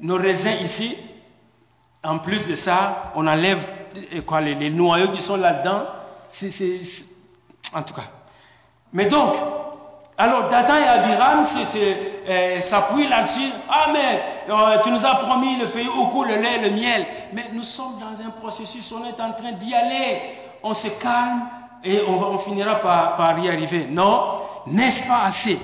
Nos 0.00 0.16
raisins 0.16 0.56
ici, 0.64 0.96
en 2.02 2.18
plus 2.18 2.48
de 2.48 2.54
ça, 2.54 3.12
on 3.14 3.26
enlève 3.26 3.64
quoi, 4.26 4.40
les, 4.40 4.70
noyaux 4.70 5.08
qui 5.08 5.20
sont 5.20 5.36
là-dedans. 5.36 5.84
En 7.74 7.82
tout 7.82 7.94
cas. 7.94 8.02
Mais 8.92 9.06
donc, 9.06 9.34
alors 10.18 10.48
Dathan 10.48 10.76
et 10.76 10.86
Abiram 10.86 11.42
euh, 11.42 12.60
s'appuient 12.60 13.08
là-dessus. 13.08 13.50
Ah 13.68 13.86
mais 13.92 14.22
euh, 14.50 14.78
tu 14.82 14.90
nous 14.90 15.06
as 15.06 15.16
promis 15.16 15.58
le 15.58 15.68
pays 15.68 15.88
où 15.88 16.24
le 16.24 16.34
lait 16.34 16.58
le 16.62 16.70
miel. 16.70 17.06
Mais 17.32 17.46
nous 17.52 17.62
sommes 17.62 17.98
dans 17.98 18.20
un 18.20 18.30
processus, 18.30 18.92
on 18.92 19.04
est 19.04 19.20
en 19.20 19.32
train 19.32 19.52
d'y 19.52 19.74
aller. 19.74 20.20
On 20.62 20.74
se 20.74 20.88
calme 21.00 21.48
et 21.82 22.00
on, 22.06 22.38
finira 22.38 22.76
par, 22.76 23.38
y 23.40 23.48
arriver. 23.48 23.88
Non, 23.90 24.42
n'est-ce 24.66 25.08
pas 25.08 25.24
assez? 25.26 25.58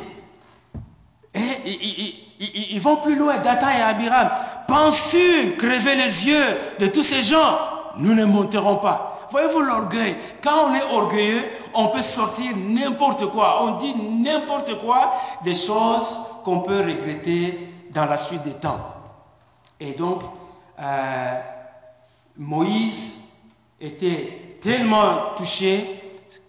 Et 1.34 2.72
ils, 2.72 2.80
vont 2.80 2.96
plus 2.96 3.14
loin, 3.16 3.36
Dathan 3.36 3.68
et 3.78 3.82
Abiram. 3.82 4.28
Penses-tu 4.66 5.56
crever 5.56 5.94
les 5.94 6.26
yeux 6.26 6.46
de 6.80 6.86
tous 6.88 7.02
ces 7.02 7.22
gens? 7.22 7.58
Nous 7.98 8.14
ne 8.14 8.24
monterons 8.24 8.76
pas. 8.76 9.17
Voyez-vous 9.30 9.60
l'orgueil? 9.60 10.16
Quand 10.42 10.68
on 10.68 10.74
est 10.74 10.94
orgueilleux, 10.94 11.44
on 11.74 11.88
peut 11.88 12.00
sortir 12.00 12.52
n'importe 12.56 13.26
quoi. 13.30 13.62
On 13.62 13.76
dit 13.76 13.94
n'importe 13.94 14.78
quoi, 14.78 15.12
des 15.44 15.54
choses 15.54 16.20
qu'on 16.44 16.60
peut 16.60 16.78
regretter 16.78 17.68
dans 17.90 18.06
la 18.06 18.16
suite 18.16 18.42
des 18.42 18.52
temps. 18.52 18.78
Et 19.80 19.92
donc, 19.92 20.22
euh, 20.80 21.40
Moïse 22.36 23.32
était 23.80 24.56
tellement 24.60 25.34
touché, 25.36 26.00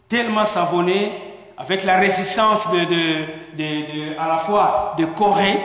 tellement 0.07 0.45
savonné, 0.45 1.29
avec 1.57 1.83
la 1.83 1.97
résistance 1.97 2.69
de, 2.71 4.17
à 4.17 4.27
la 4.27 4.37
fois 4.37 4.95
de 4.97 5.05
Corée 5.05 5.59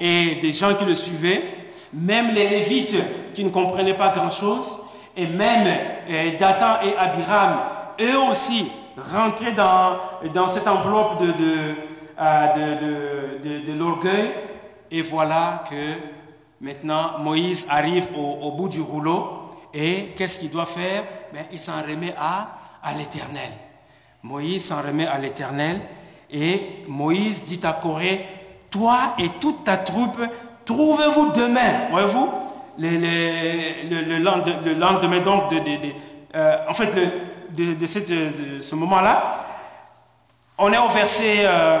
et 0.00 0.36
des 0.36 0.52
gens 0.52 0.74
qui 0.74 0.84
le 0.84 0.94
suivaient, 0.94 1.42
même 1.92 2.34
les 2.34 2.48
Lévites 2.48 2.98
qui 3.32 3.44
ne 3.44 3.50
comprenaient 3.50 3.94
pas 3.94 4.10
grand-chose, 4.10 4.80
et 5.16 5.26
même 5.26 5.66
euh, 6.08 6.38
Dathan 6.38 6.82
et 6.84 6.94
Abiram, 6.96 7.60
eux 8.00 8.18
aussi, 8.30 8.70
rentraient 9.12 9.52
dans, 9.52 9.96
dans 10.34 10.48
cette 10.48 10.68
enveloppe 10.68 11.20
de, 11.20 11.26
de, 11.32 11.74
euh, 12.20 13.38
de, 13.42 13.72
de, 13.72 13.78
l'orgueil. 13.78 14.30
Et 14.90 15.02
voilà 15.02 15.64
que 15.68 15.94
maintenant 16.60 17.18
Moïse 17.20 17.66
arrive 17.70 18.08
au, 18.16 18.52
bout 18.52 18.68
du 18.68 18.80
rouleau. 18.80 19.32
Et 19.72 20.14
qu'est-ce 20.16 20.40
qu'il 20.40 20.50
doit 20.50 20.66
faire? 20.66 21.02
Ben, 21.32 21.44
Il 21.52 21.58
s'en 21.58 21.82
remet 21.82 22.14
à, 22.18 22.48
à 22.82 22.94
l'Éternel. 22.94 23.50
Moïse 24.22 24.66
s'en 24.66 24.82
remet 24.82 25.06
à 25.06 25.18
l'Éternel. 25.18 25.80
Et 26.30 26.84
Moïse 26.88 27.44
dit 27.44 27.60
à 27.64 27.72
Corée, 27.72 28.26
toi 28.70 29.14
et 29.18 29.28
toute 29.40 29.64
ta 29.64 29.76
troupe, 29.76 30.18
trouvez-vous 30.64 31.32
demain, 31.32 31.88
voyez-vous, 31.90 32.28
le, 32.78 34.74
lendemain, 34.74 35.20
donc, 35.20 35.50
de, 35.50 35.60
euh, 36.34 36.56
en 36.68 36.74
fait, 36.74 36.92
de, 37.50 37.74
de, 37.74 38.60
ce 38.60 38.74
moment-là, 38.74 39.46
on 40.58 40.72
est 40.72 40.78
au 40.78 40.88
verset, 40.88 41.40
euh, 41.44 41.78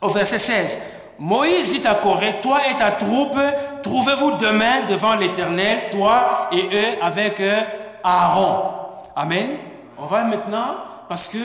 au 0.00 0.08
verset 0.08 0.38
16. 0.38 0.78
Moïse 1.18 1.72
dit 1.72 1.86
à 1.86 1.96
Corée, 1.96 2.36
toi 2.40 2.60
et 2.70 2.76
ta 2.76 2.92
troupe, 2.92 3.38
trouvez-vous 3.82 4.32
demain 4.36 4.82
devant 4.88 5.14
l'Éternel, 5.14 5.90
toi 5.90 6.48
et 6.52 6.62
eux 6.62 7.02
avec 7.02 7.40
euh, 7.40 7.60
Aaron. 8.04 8.70
Amen. 9.16 9.48
On 9.98 10.06
va 10.06 10.24
maintenant, 10.24 10.76
parce 11.08 11.28
que 11.28 11.38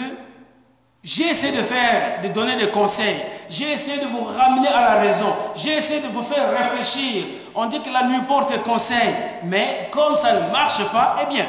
j'ai 1.04 1.30
essayé 1.30 1.58
de 1.58 1.64
faire, 1.64 2.22
de 2.22 2.28
donner 2.30 2.56
des 2.56 2.70
conseils. 2.70 3.20
J'ai 3.50 3.72
essayé 3.72 4.00
de 4.00 4.06
vous 4.06 4.24
ramener 4.24 4.68
à 4.68 4.82
la 4.82 5.02
raison. 5.02 5.34
J'ai 5.56 5.74
essayé 5.78 6.02
de 6.02 6.08
vous 6.08 6.22
faire 6.22 6.52
réfléchir 6.52 7.26
On 7.56 7.66
dit 7.68 7.82
que 7.82 7.90
la 7.90 8.04
nuit 8.04 8.22
porte 8.28 8.62
conseil. 8.64 9.14
Mais 9.44 9.90
comme 9.92 10.16
ça 10.16 10.34
ne 10.34 10.52
marche 10.52 10.84
pas, 10.92 11.18
eh 11.22 11.34
bien, 11.34 11.46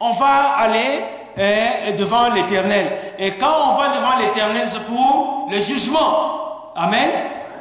on 0.00 0.12
va 0.12 0.56
aller 0.58 1.02
eh, 1.36 1.92
devant 1.92 2.30
l'éternel. 2.30 2.92
Et 3.18 3.32
quand 3.32 3.54
on 3.68 3.74
va 3.74 3.88
devant 3.88 4.18
l'éternel, 4.18 4.66
c'est 4.66 4.84
pour 4.84 5.48
le 5.50 5.58
jugement. 5.58 6.72
Amen. 6.76 7.10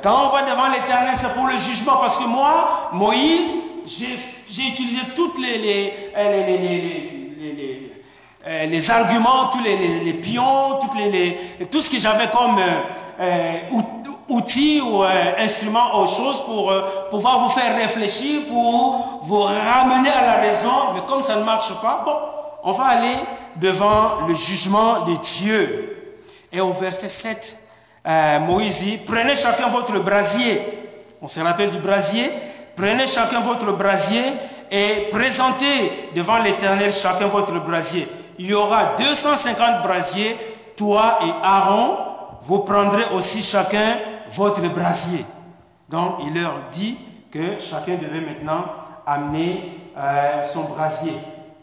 Quand 0.02 0.28
on 0.28 0.30
va 0.30 0.44
devant 0.44 0.68
l'éternel, 0.68 1.14
c'est 1.16 1.34
pour 1.34 1.48
le 1.48 1.58
jugement. 1.58 1.98
Parce 2.02 2.20
que 2.20 2.28
moi, 2.28 2.90
Moïse, 2.92 3.56
j'ai 3.88 4.68
utilisé 4.68 5.02
toutes 5.16 5.40
les, 5.40 5.94
arguments, 8.90 9.48
tous 9.48 9.64
les, 9.64 10.14
pions, 10.14 10.80
tout 11.72 11.82
ce 11.82 11.90
que 11.90 11.98
j'avais 11.98 12.28
comme 12.28 12.60
euh, 13.20 13.54
outils 14.28 14.82
ou 14.82 15.04
euh, 15.04 15.08
instruments 15.38 15.96
aux 16.00 16.08
choses 16.08 16.42
pour 16.46 16.72
euh, 16.72 16.82
pouvoir 17.10 17.40
vous 17.40 17.50
faire 17.50 17.76
réfléchir, 17.76 18.42
pour 18.48 19.20
vous 19.24 19.44
ramener 19.44 20.10
à 20.10 20.26
la 20.26 20.36
raison. 20.42 20.94
Mais 20.94 21.02
comme 21.08 21.22
ça 21.22 21.36
ne 21.36 21.44
marche 21.44 21.74
pas, 21.82 22.04
bon, 22.06 22.18
on 22.64 22.72
va 22.72 22.86
aller 22.86 23.16
devant 23.56 24.26
le 24.28 24.34
jugement 24.34 25.02
de 25.02 25.16
Dieu. 25.16 26.18
Et 26.52 26.60
au 26.60 26.72
verset 26.72 27.10
7, 27.10 27.60
euh, 28.08 28.40
Moïse 28.40 28.80
dit, 28.80 28.98
prenez 29.06 29.36
chacun 29.36 29.70
votre 29.70 30.00
brasier. 30.00 30.62
On 31.22 31.28
se 31.28 31.40
rappelle 31.42 31.70
du 31.70 31.80
brasier. 31.80 32.32
Prenez 32.76 33.08
chacun 33.08 33.40
votre 33.40 33.72
brasier 33.72 34.22
et 34.70 35.08
présentez 35.12 36.10
devant 36.16 36.40
l'Éternel 36.40 36.92
chacun 36.92 37.28
votre 37.28 37.60
brasier. 37.60 38.08
Il 38.38 38.48
y 38.48 38.54
aura 38.54 38.96
250 38.98 39.84
brasiers. 39.84 40.36
Toi 40.76 41.20
et 41.26 41.32
Aaron, 41.42 41.98
vous 42.42 42.60
prendrez 42.60 43.06
aussi 43.14 43.42
chacun 43.42 43.98
votre 44.32 44.62
brasier. 44.74 45.26
Donc 45.90 46.20
il 46.24 46.34
leur 46.34 46.54
dit 46.72 46.98
que 47.32 47.60
chacun 47.60 47.96
devait 47.96 48.22
maintenant 48.22 48.66
amener 49.06 49.92
euh, 49.98 50.44
son 50.44 50.64
brasier. 50.64 51.14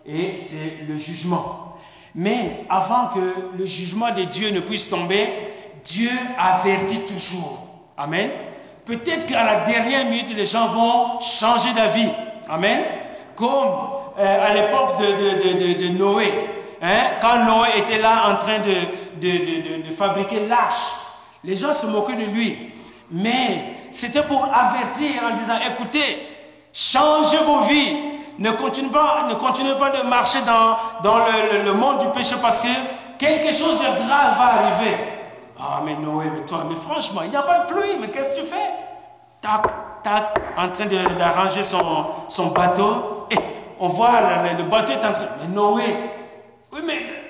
Et 0.06 0.36
c'est 0.38 0.86
le 0.88 0.96
jugement. 0.96 1.76
Mais 2.14 2.64
avant 2.68 3.08
que 3.08 3.56
le 3.56 3.66
jugement 3.66 4.10
de 4.10 4.22
Dieu 4.22 4.50
ne 4.50 4.60
puisse 4.60 4.90
tomber, 4.90 5.28
Dieu 5.84 6.10
avertit 6.38 7.04
toujours. 7.04 7.66
Amen. 7.96 8.30
Peut-être 8.84 9.26
qu'à 9.26 9.44
la 9.44 9.60
dernière 9.64 10.04
minute, 10.06 10.34
les 10.36 10.46
gens 10.46 10.68
vont 10.68 11.20
changer 11.20 11.72
d'avis. 11.72 12.08
Amen. 12.48 12.82
Comme 13.36 13.48
euh, 14.18 14.50
à 14.50 14.54
l'époque 14.54 14.98
de, 14.98 15.88
Noé. 15.96 16.32
Hein, 16.82 17.16
quand 17.20 17.44
Noé 17.44 17.68
était 17.78 18.00
là 18.00 18.30
en 18.30 18.36
train 18.36 18.58
de, 18.58 19.92
fabriquer 19.92 20.46
l'arche, 20.48 20.96
les 21.44 21.56
gens 21.56 21.72
se 21.72 21.86
moquaient 21.86 22.16
de 22.16 22.30
lui. 22.30 22.72
Mais 23.10 23.74
c'était 23.90 24.22
pour 24.22 24.44
avertir 24.44 25.22
en 25.30 25.36
disant, 25.36 25.54
écoutez, 25.70 26.28
changez 26.72 27.38
vos 27.46 27.60
vies. 27.60 27.96
Ne 28.38 28.50
continuez 28.52 28.90
pas, 28.90 29.90
de 29.90 30.08
marcher 30.08 30.38
dans, 30.46 31.18
le, 31.18 31.64
le 31.64 31.72
monde 31.74 31.98
du 31.98 32.08
péché 32.08 32.36
parce 32.40 32.62
que 32.62 32.68
quelque 33.18 33.52
chose 33.52 33.78
de 33.78 33.84
grave 33.84 34.36
va 34.38 34.44
arriver. 34.44 34.96
Ah, 35.60 35.80
mais 35.84 35.94
Noé, 35.94 36.26
mais 36.34 36.44
toi, 36.44 36.64
mais 36.68 36.74
franchement, 36.74 37.20
il 37.24 37.30
n'y 37.30 37.36
a 37.36 37.42
pas 37.42 37.60
de 37.60 37.72
pluie, 37.72 37.96
mais 38.00 38.08
qu'est-ce 38.08 38.34
que 38.34 38.40
tu 38.40 38.46
fais? 38.46 38.70
Tac, 39.40 39.62
tac, 40.02 40.34
en 40.56 40.68
train 40.70 40.86
d'arranger 40.86 41.62
son, 41.62 42.06
son 42.26 42.48
bateau. 42.48 43.26
Et 43.30 43.36
on 43.78 43.86
voit 43.86 44.10
le, 44.58 44.64
bateau 44.64 44.92
est 44.92 45.04
en 45.04 45.12
train. 45.12 45.28
Mais 45.40 45.48
Noé, 45.54 45.84
oui, 46.72 46.80
mais 46.84 47.21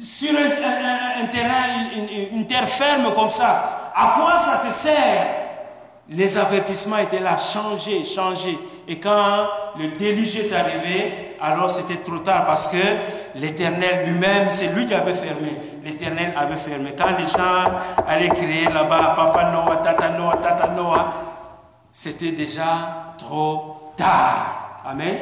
sur 0.00 0.30
un, 0.30 1.26
terrain, 1.26 1.90
une, 2.32 2.46
terre 2.46 2.68
ferme 2.68 3.12
comme 3.12 3.30
ça, 3.30 3.92
à 3.94 4.14
quoi 4.18 4.38
ça 4.38 4.62
te 4.66 4.72
sert? 4.72 5.26
Les 6.08 6.38
avertissements 6.38 6.98
étaient 6.98 7.20
là, 7.20 7.36
changer, 7.38 8.02
changer. 8.02 8.58
Et 8.88 8.98
quand 8.98 9.46
le 9.78 9.88
déluge 9.96 10.36
est 10.36 10.52
arrivé, 10.52 11.36
alors 11.40 11.70
c'était 11.70 12.02
trop 12.02 12.18
tard 12.18 12.46
parce 12.46 12.68
que 12.68 13.36
l'Éternel 13.36 14.08
lui-même, 14.08 14.50
c'est 14.50 14.68
lui 14.74 14.86
qui 14.86 14.94
avait 14.94 15.14
fermé 15.14 15.52
l'Éternel 15.82 16.32
avait 16.36 16.56
fermé. 16.56 16.94
Quand 16.96 17.16
les 17.18 17.26
gens 17.26 17.80
allaient 18.06 18.28
crier 18.28 18.64
là-bas, 18.64 19.14
Papa 19.16 19.50
Noah, 19.52 19.76
Tata 19.76 20.10
Noah, 20.10 20.36
Tata 20.36 20.68
Noah, 20.68 21.12
c'était 21.92 22.32
déjà 22.32 23.14
trop 23.18 23.92
tard. 23.96 24.82
Amen. 24.86 25.18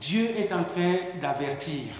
Dieu 0.00 0.30
est 0.38 0.52
en 0.52 0.64
train 0.64 0.96
d'avertir. 1.20 1.92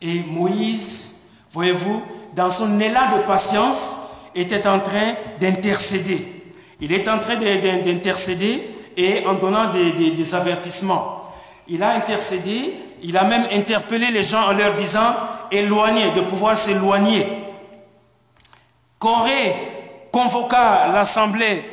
Et 0.00 0.20
Moïse, 0.20 1.17
voyez-vous, 1.52 2.02
dans 2.34 2.50
son 2.50 2.78
élan 2.80 3.16
de 3.16 3.22
patience, 3.22 4.08
était 4.34 4.66
en 4.66 4.80
train 4.80 5.14
d'intercéder. 5.40 6.38
Il 6.80 6.92
est 6.92 7.08
en 7.08 7.18
train 7.18 7.36
d'intercéder 7.36 8.70
et 8.96 9.26
en 9.26 9.34
donnant 9.34 9.70
des, 9.72 10.34
avertissements. 10.34 11.24
Il 11.68 11.82
a 11.82 11.90
intercédé, 11.94 12.74
il 13.02 13.16
a 13.16 13.24
même 13.24 13.46
interpellé 13.52 14.10
les 14.10 14.22
gens 14.22 14.48
en 14.48 14.52
leur 14.52 14.74
disant, 14.74 15.14
éloigner, 15.50 16.10
de 16.12 16.20
pouvoir 16.22 16.56
s'éloigner. 16.56 17.26
Corée 18.98 19.54
convoqua 20.12 20.88
l'assemblée, 20.92 21.64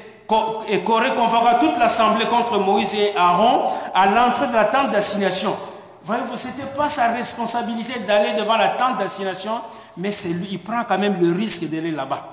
et 0.69 0.79
Corée 0.79 1.13
convoqua 1.15 1.55
toute 1.55 1.77
l'assemblée 1.77 2.25
contre 2.25 2.59
Moïse 2.59 2.95
et 2.95 3.15
Aaron 3.15 3.69
à 3.93 4.07
l'entrée 4.07 4.47
de 4.47 4.53
la 4.53 4.65
tente 4.65 4.91
d'assignation. 4.91 5.55
Voyez-vous, 6.05 6.35
ce 6.35 6.49
n'était 6.49 6.67
pas 6.77 6.87
sa 6.87 7.13
responsabilité 7.13 7.99
d'aller 8.01 8.33
devant 8.33 8.57
la 8.57 8.69
tente 8.69 8.99
d'assignation, 8.99 9.59
mais 9.97 10.11
c'est 10.11 10.29
lui, 10.29 10.47
il 10.51 10.59
prend 10.59 10.83
quand 10.83 10.99
même 10.99 11.19
le 11.19 11.35
risque 11.35 11.67
d'aller 11.67 11.89
là-bas. 11.89 12.31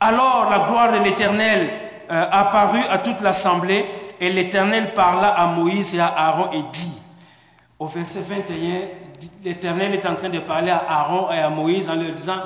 Alors 0.00 0.50
la 0.50 0.58
gloire 0.68 0.92
de 0.92 0.98
l'Éternel 0.98 1.70
euh, 2.10 2.26
apparut 2.30 2.84
à 2.90 2.98
toute 2.98 3.22
l'assemblée, 3.22 3.86
et 4.20 4.30
l'Éternel 4.30 4.92
parla 4.92 5.28
à 5.28 5.46
Moïse 5.46 5.94
et 5.94 6.00
à 6.00 6.06
Aaron 6.08 6.50
et 6.52 6.62
dit, 6.70 7.00
au 7.78 7.86
verset 7.86 8.20
21, 8.20 8.80
l'Éternel 9.44 9.94
est 9.94 10.04
en 10.06 10.14
train 10.14 10.28
de 10.28 10.40
parler 10.40 10.70
à 10.70 10.84
Aaron 10.88 11.32
et 11.32 11.38
à 11.38 11.48
Moïse 11.48 11.88
en 11.88 11.94
leur 11.94 12.12
disant, 12.12 12.36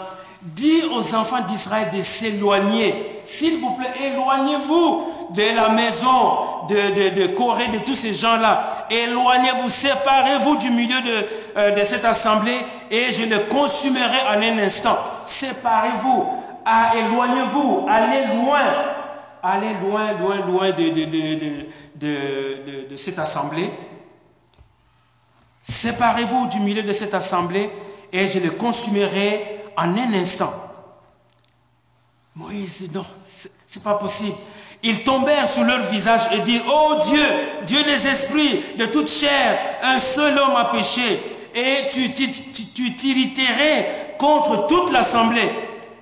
dis 0.40 0.82
aux 0.94 1.14
enfants 1.16 1.40
d'Israël 1.40 1.90
de 1.92 2.00
s'éloigner. 2.00 3.20
S'il 3.24 3.58
vous 3.58 3.74
plaît, 3.74 3.92
éloignez-vous 4.08 5.17
de 5.30 5.54
la 5.54 5.70
maison 5.70 6.66
de, 6.68 7.26
Corée, 7.28 7.68
de 7.68 7.78
tous 7.78 7.94
ces 7.94 8.14
gens-là. 8.14 8.86
Éloignez-vous, 8.90 9.68
séparez-vous 9.68 10.56
du 10.56 10.70
milieu 10.70 11.00
de, 11.00 11.26
euh, 11.56 11.84
cette 11.84 12.04
assemblée 12.04 12.58
et 12.90 13.10
je 13.10 13.24
le 13.24 13.40
consumerai 13.40 14.20
en 14.28 14.42
un 14.42 14.58
instant. 14.58 14.98
Séparez-vous, 15.24 16.26
éloignez-vous, 16.96 17.86
allez 17.88 18.26
loin. 18.34 18.60
Allez 19.40 19.74
loin, 19.80 20.12
loin, 20.14 20.46
loin 20.46 20.70
de 21.94 22.96
cette 22.96 23.18
assemblée. 23.20 23.70
Séparez-vous 25.62 26.48
du 26.48 26.60
milieu 26.60 26.82
de 26.82 26.92
cette 26.92 27.14
assemblée 27.14 27.70
et 28.12 28.26
je 28.26 28.38
le 28.40 28.52
consumerai 28.52 29.64
en 29.76 29.96
un 29.96 30.14
instant. 30.14 30.52
Moïse 32.34 32.78
dit 32.78 32.90
non, 32.94 33.04
c'est 33.14 33.82
pas 33.82 33.94
possible. 33.94 34.36
Ils 34.82 35.02
tombèrent 35.02 35.48
sur 35.48 35.64
leur 35.64 35.80
visage 35.80 36.28
et 36.32 36.40
dirent, 36.40 36.62
oh 36.68 36.94
Dieu, 37.02 37.22
Dieu 37.66 37.82
des 37.82 38.06
esprits, 38.06 38.60
de 38.78 38.86
toute 38.86 39.10
chair, 39.10 39.58
un 39.82 39.98
seul 39.98 40.38
homme 40.38 40.56
a 40.56 40.66
péché 40.66 41.20
et 41.54 41.88
tu 41.90 42.92
t'irriterais 42.94 44.14
contre 44.18 44.66
toute 44.68 44.92
l'assemblée. 44.92 45.50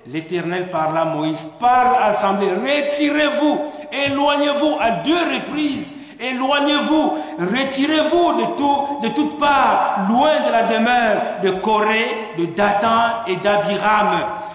L'Éternel 0.07 0.69
parla 0.69 1.01
à 1.01 1.05
Moïse, 1.05 1.51
parle 1.59 1.95
à 2.01 2.07
l'assemblée, 2.07 2.47
retirez-vous, 2.49 3.59
éloignez-vous 3.91 4.77
à 4.79 4.91
deux 4.91 5.35
reprises 5.35 5.95
Éloignez-vous, 6.19 7.13
retirez-vous 7.39 8.33
de, 8.41 8.55
tout, 8.57 8.99
de 9.03 9.09
toutes 9.09 9.37
parts, 9.37 10.07
loin 10.09 10.31
de 10.47 10.51
la 10.51 10.63
demeure 10.63 11.21
de 11.43 11.51
Corée, 11.51 12.09
de 12.39 12.45
Dathan 12.45 13.23
et 13.27 13.35
d'Abiram. 13.35 14.09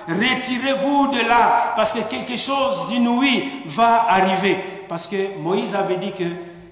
Retirez-vous 0.08 1.08
de 1.08 1.28
là, 1.28 1.72
parce 1.76 1.92
que 1.92 2.00
quelque 2.08 2.36
chose 2.36 2.88
d'inouï 2.88 3.62
va 3.66 4.06
arriver. 4.08 4.58
Parce 4.88 5.06
que 5.06 5.38
Moïse 5.38 5.74
avait 5.76 5.96
dit 5.96 6.12
que 6.12 6.24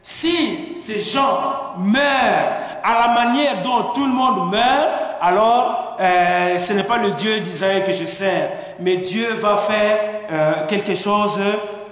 si 0.03 0.75
ces 0.75 1.01
gens 1.01 1.77
meurent 1.79 2.53
à 2.83 3.07
la 3.07 3.15
manière 3.15 3.63
dont 3.63 3.93
tout 3.95 4.07
le 4.07 4.13
monde 4.13 4.51
meurt, 4.51 4.89
alors 5.21 5.97
euh, 6.01 6.57
ce 6.57 6.73
n'est 6.73 6.85
pas 6.85 6.97
le 6.97 7.11
Dieu 7.11 7.41
d'Israël 7.41 7.85
que 7.85 7.93
je 7.93 8.07
sers, 8.07 8.51
mais 8.81 8.97
Dieu 8.97 9.35
va 9.35 9.59
faire 9.59 9.99
euh, 10.31 10.67
quelque 10.67 10.95
chose 10.95 11.39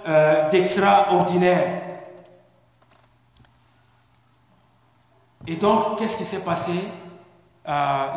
euh, 0.09 0.49
d'extraordinaire. 0.49 1.82
Et 5.47 5.57
donc, 5.57 5.99
qu'est-ce 5.99 6.18
qui 6.18 6.24
s'est 6.24 6.45
passé? 6.45 6.72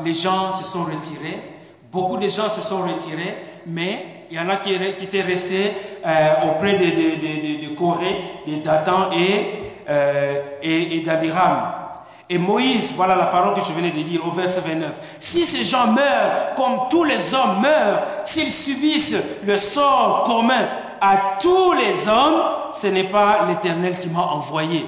Les 0.03 0.13
gens 0.13 0.51
se 0.51 0.63
sont 0.63 0.84
retirés. 0.84 1.51
Beaucoup 1.92 2.18
de 2.18 2.30
gens 2.30 2.48
se 2.48 2.62
sont 2.62 2.84
retirés, 2.84 3.38
mais 3.68 4.26
il 4.32 4.38
y 4.38 4.39
en 4.39 4.48
a 4.50 4.56
qui, 4.56 4.74
étaient 4.74 5.22
restés 5.22 5.74
euh, 6.06 6.50
auprès 6.50 6.74
de, 6.74 6.86
de, 6.86 7.66
de, 7.66 7.68
de, 7.68 7.76
Corée, 7.76 8.16
de 8.48 8.56
Dathan 8.64 9.12
et, 9.12 9.72
euh, 9.89 10.42
et, 10.64 10.98
et 10.98 11.02
d'Abiram. 11.02 11.82
Et 12.30 12.38
Moïse, 12.38 12.94
voilà 12.96 13.16
la 13.16 13.26
parole 13.26 13.54
que 13.54 13.60
je 13.60 13.74
venais 13.74 13.92
de 13.92 14.02
dire 14.04 14.26
au 14.26 14.32
verset 14.32 14.62
29. 14.62 15.18
Si 15.20 15.46
ces 15.46 15.66
gens 15.66 15.88
meurent 15.88 16.56
comme 16.56 16.88
tous 16.89 17.04
les 17.04 17.34
hommes 17.36 17.60
meurent, 17.62 18.04
s'ils 18.24 18.54
subissent 18.54 19.18
le 19.46 19.58
sort 19.58 20.24
commun 20.24 20.70
à 21.02 21.18
tous 21.42 21.74
les 21.74 22.08
hommes, 22.08 22.42
ce 22.72 22.88
n'est 22.88 23.04
pas 23.10 23.46
l'Éternel 23.50 24.00
qui 24.00 24.08
m'a 24.08 24.22
envoyé. 24.22 24.86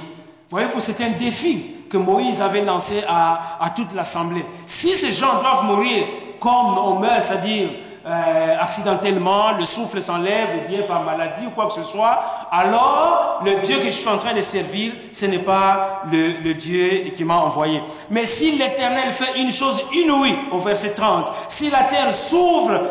Voyez-vous, 0.49 0.79
c'est 0.79 1.03
un 1.03 1.09
défi 1.09 1.65
que 1.89 1.97
Moïse 1.97 2.41
avait 2.41 2.63
lancé 2.63 3.03
à, 3.09 3.57
à 3.59 3.71
toute 3.71 3.93
l'assemblée. 3.93 4.45
Si 4.65 4.95
ces 4.95 5.11
gens 5.11 5.41
doivent 5.41 5.65
mourir 5.65 6.05
comme 6.43 6.77
on 6.77 6.99
meurt, 6.99 7.21
c'est-à-dire 7.21 7.69
euh, 8.05 8.55
accidentellement, 8.59 9.53
le 9.57 9.65
souffle 9.65 10.01
s'enlève 10.01 10.49
ou 10.57 10.69
bien 10.69 10.81
par 10.81 11.03
maladie 11.03 11.45
ou 11.47 11.51
quoi 11.51 11.67
que 11.67 11.73
ce 11.73 11.83
soit, 11.83 12.21
alors 12.51 13.39
le 13.45 13.61
Dieu 13.61 13.77
que 13.77 13.85
je 13.85 13.91
suis 13.91 14.09
en 14.09 14.17
train 14.17 14.33
de 14.33 14.41
servir, 14.41 14.91
ce 15.13 15.25
n'est 15.25 15.39
pas 15.39 16.01
le, 16.11 16.53
Dieu 16.53 17.13
qui 17.15 17.23
m'a 17.23 17.37
envoyé. 17.37 17.81
Mais 18.09 18.25
si 18.25 18.57
l'Éternel 18.57 19.13
fait 19.13 19.39
une 19.39 19.53
chose 19.53 19.81
inouïe, 19.93 20.35
au 20.51 20.59
verset 20.59 20.93
30, 20.93 21.31
si 21.47 21.69
la 21.69 21.83
terre 21.83 22.13
s'ouvre, 22.13 22.81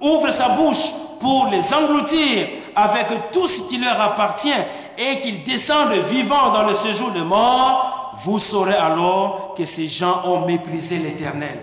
ouvre 0.00 0.30
sa 0.30 0.48
bouche 0.50 0.92
pour 1.20 1.48
les 1.52 1.74
engloutir 1.74 2.48
avec 2.74 3.32
tout 3.32 3.46
ce 3.46 3.68
qui 3.68 3.76
leur 3.76 4.00
appartient 4.00 4.50
et 4.96 5.18
qu'ils 5.20 5.44
descendent 5.44 5.92
vivants 6.08 6.52
dans 6.54 6.62
le 6.62 6.72
séjour 6.72 7.10
de 7.10 7.20
mort, 7.20 8.14
vous 8.24 8.38
saurez 8.38 8.76
alors 8.76 9.52
que 9.54 9.66
ces 9.66 9.88
gens 9.88 10.22
ont 10.24 10.46
méprisé 10.46 10.96
l'Éternel. 10.96 11.60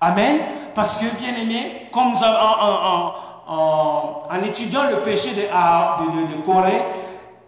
Amen. 0.00 0.38
Parce 0.74 0.98
que, 0.98 1.16
bien 1.16 1.34
aimé, 1.36 1.88
comme 1.92 2.14
en, 2.14 3.12
en, 3.48 4.42
étudiant 4.44 4.82
le 4.90 4.98
péché 4.98 5.30
de, 5.30 5.42
de, 5.42 6.36
de, 6.36 6.42
Corée, 6.42 6.84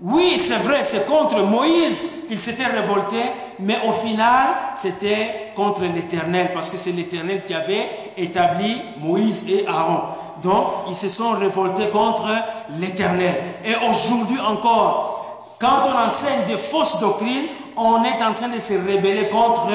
oui, 0.02 0.36
c'est 0.36 0.56
vrai, 0.56 0.82
c'est 0.82 1.06
contre 1.06 1.40
Moïse 1.42 2.24
qu'il 2.26 2.38
s'était 2.38 2.66
révolté, 2.66 3.20
mais 3.60 3.76
au 3.86 3.92
final, 3.92 4.48
c'était 4.74 5.52
contre 5.54 5.82
l'Éternel, 5.82 6.50
parce 6.52 6.70
que 6.70 6.76
c'est 6.76 6.90
l'Éternel 6.90 7.44
qui 7.44 7.54
avait 7.54 7.88
établi 8.16 8.82
Moïse 8.98 9.46
et 9.48 9.64
Aaron. 9.68 10.00
Donc, 10.42 10.64
ils 10.88 10.96
se 10.96 11.08
sont 11.08 11.30
révoltés 11.32 11.90
contre 11.90 12.26
l'Éternel. 12.80 13.34
Et 13.64 13.74
aujourd'hui 13.88 14.40
encore, 14.40 15.22
quand 15.60 15.82
on 15.86 16.04
enseigne 16.04 16.46
des 16.48 16.58
fausses 16.58 16.98
doctrines, 16.98 17.46
on 17.76 18.04
est 18.04 18.22
en 18.22 18.34
train 18.34 18.48
de 18.48 18.58
se 18.58 18.74
rebeller 18.74 19.28
contre 19.28 19.68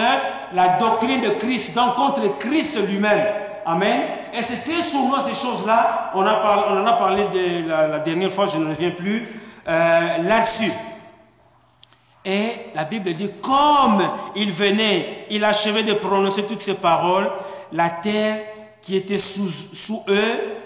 la 0.54 0.78
doctrine 0.78 1.22
de 1.22 1.30
Christ, 1.32 1.76
donc 1.76 1.96
contre 1.96 2.38
Christ 2.38 2.80
lui-même. 2.88 3.26
Amen. 3.66 4.02
Et 4.34 4.42
c'est 4.42 4.64
très 4.64 4.82
souvent 4.82 5.20
ces 5.20 5.36
choses-là, 5.36 6.12
on, 6.16 6.22
en 6.22 6.86
a 6.86 6.94
parlé 6.94 7.24
de 7.34 7.68
la, 7.68 8.00
dernière 8.00 8.32
fois, 8.32 8.48
je 8.48 8.58
ne 8.58 8.70
reviens 8.70 8.92
plus 8.92 9.28
euh, 9.68 10.18
là-dessus. 10.20 10.72
Et 12.24 12.52
la 12.76 12.84
Bible 12.84 13.14
dit, 13.14 13.32
comme 13.42 14.04
il 14.36 14.52
venait, 14.52 15.26
il 15.30 15.44
achevait 15.44 15.84
de 15.84 15.94
prononcer 15.94 16.44
toutes 16.44 16.62
ces 16.62 16.76
paroles, 16.76 17.30
la 17.72 17.90
terre 17.90 18.38
qui 18.82 18.96
était 18.96 19.18
sous, 19.18 19.50
sous 19.50 20.04
eux 20.08 20.58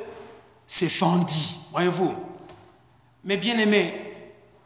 s'est 0.68 0.90
fendue. 0.90 1.34
Voyez-vous. 1.72 2.14
Mais 3.24 3.38
bien 3.38 3.58
aimé, 3.58 4.11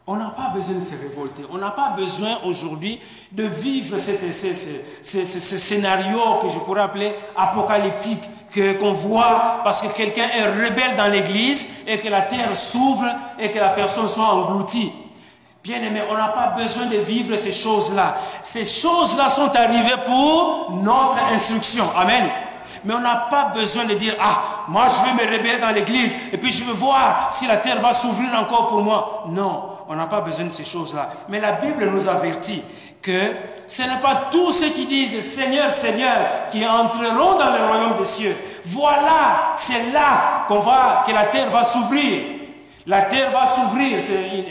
on 0.08 0.16
n'a 0.16 0.30
pas 0.30 0.50
besoin 0.54 0.74
de 0.74 0.80
se 0.80 0.94
révolter. 0.94 1.42
On 1.50 1.58
n'a 1.58 1.70
pas 1.70 1.90
besoin 1.90 2.38
aujourd'hui 2.44 3.00
de 3.32 3.44
vivre 3.44 3.98
ce, 3.98 5.58
scénario 5.58 6.18
que 6.40 6.48
je 6.48 6.58
pourrais 6.60 6.82
appeler 6.82 7.12
apocalyptique, 7.36 8.22
que, 8.52 8.74
qu'on 8.74 8.92
voit 8.92 9.60
parce 9.64 9.82
que 9.82 9.88
quelqu'un 9.88 10.28
est 10.36 10.46
rebelle 10.46 10.94
dans 10.96 11.08
l'église 11.08 11.68
et 11.88 11.98
que 11.98 12.08
la 12.08 12.22
terre 12.22 12.56
s'ouvre 12.56 13.06
et 13.38 13.50
que 13.50 13.58
la 13.58 13.70
personne 13.70 14.08
soit 14.08 14.26
engloutie. 14.26 14.92
Bien 15.64 15.82
aimé, 15.82 16.00
on 16.08 16.14
n'a 16.14 16.28
pas 16.28 16.54
besoin 16.56 16.86
de 16.86 16.98
vivre 16.98 17.36
ces 17.36 17.50
choses-là. 17.50 18.16
Ces 18.42 18.64
choses-là 18.64 19.28
sont 19.28 19.50
arrivées 19.56 20.00
pour 20.06 20.70
notre 20.70 21.18
instruction. 21.32 21.84
Amen. 21.96 22.30
Mais 22.84 22.94
on 22.94 23.00
n'a 23.00 23.26
pas 23.30 23.52
besoin 23.54 23.84
de 23.84 23.94
dire, 23.94 24.14
ah, 24.20 24.64
moi 24.68 24.86
je 24.88 25.04
vais 25.04 25.24
me 25.24 25.36
rebeller 25.36 25.58
dans 25.58 25.70
l'église 25.70 26.16
et 26.32 26.36
puis 26.36 26.50
je 26.50 26.64
vais 26.64 26.72
voir 26.72 27.30
si 27.32 27.46
la 27.46 27.56
terre 27.56 27.80
va 27.80 27.92
s'ouvrir 27.92 28.30
encore 28.38 28.68
pour 28.68 28.82
moi. 28.82 29.24
Non, 29.28 29.64
on 29.88 29.94
n'a 29.94 30.06
pas 30.06 30.20
besoin 30.20 30.44
de 30.44 30.50
ces 30.50 30.64
choses-là. 30.64 31.10
Mais 31.28 31.40
la 31.40 31.52
Bible 31.52 31.90
nous 31.90 32.08
avertit 32.08 32.62
que 33.02 33.34
ce 33.66 33.82
n'est 33.82 34.00
pas 34.00 34.28
tous 34.30 34.52
ceux 34.52 34.68
qui 34.70 34.86
disent 34.86 35.20
Seigneur, 35.20 35.70
Seigneur 35.70 36.48
qui 36.50 36.66
entreront 36.66 37.38
dans 37.38 37.52
le 37.52 37.66
royaume 37.66 37.98
des 37.98 38.04
cieux. 38.04 38.36
Voilà, 38.66 39.54
c'est 39.56 39.92
là 39.92 40.44
qu'on 40.48 40.60
que 40.60 41.12
la 41.12 41.24
terre 41.26 41.50
va 41.50 41.64
s'ouvrir. 41.64 42.22
La 42.86 43.02
terre 43.02 43.30
va 43.30 43.46
s'ouvrir. 43.46 44.00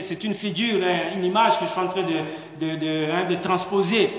C'est 0.01 0.23
une 0.23 0.33
figure, 0.33 0.81
hein, 0.83 1.15
une 1.15 1.23
image 1.23 1.59
que 1.59 1.65
je 1.65 1.71
suis 1.71 1.79
en 1.79 1.87
train 1.87 2.01
de, 2.01 2.65
de, 2.65 2.75
de, 2.75 3.11
hein, 3.11 3.25
de 3.29 3.35
transposer. 3.35 4.11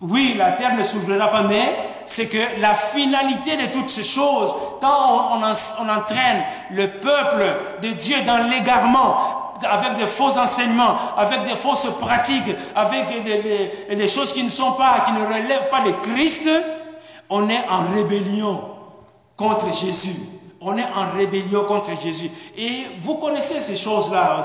Oui, 0.00 0.34
la 0.38 0.52
terre 0.52 0.76
ne 0.76 0.82
s'ouvrira 0.82 1.28
pas, 1.28 1.42
mais 1.42 1.76
c'est 2.08 2.28
que 2.28 2.60
la 2.60 2.74
finalité 2.74 3.56
de 3.58 3.66
toutes 3.72 3.90
ces 3.90 4.02
choses, 4.02 4.54
quand 4.80 5.30
on, 5.34 5.42
entraîne 5.42 6.42
le 6.70 6.88
peuple 6.88 7.44
de 7.82 7.90
Dieu 7.90 8.16
dans 8.26 8.48
l'égarement, 8.48 9.54
avec 9.62 9.98
des 9.98 10.06
faux 10.06 10.38
enseignements, 10.38 10.96
avec 11.16 11.44
des 11.44 11.54
fausses 11.54 11.90
pratiques, 12.00 12.54
avec 12.74 13.24
des, 13.24 13.94
des, 13.94 14.08
choses 14.08 14.32
qui 14.32 14.42
ne 14.42 14.48
sont 14.48 14.72
pas, 14.72 15.00
qui 15.04 15.12
ne 15.12 15.26
relèvent 15.26 15.68
pas 15.70 15.82
de 15.82 15.92
Christ, 16.10 16.48
on 17.28 17.50
est 17.50 17.68
en 17.68 17.94
rébellion 17.94 18.64
contre 19.36 19.70
Jésus. 19.72 20.16
On 20.60 20.76
est 20.78 20.86
en 20.96 21.10
rébellion 21.14 21.64
contre 21.66 21.90
Jésus. 22.00 22.30
Et 22.56 22.86
vous 23.00 23.16
connaissez 23.16 23.60
ces 23.60 23.76
choses-là, 23.76 24.40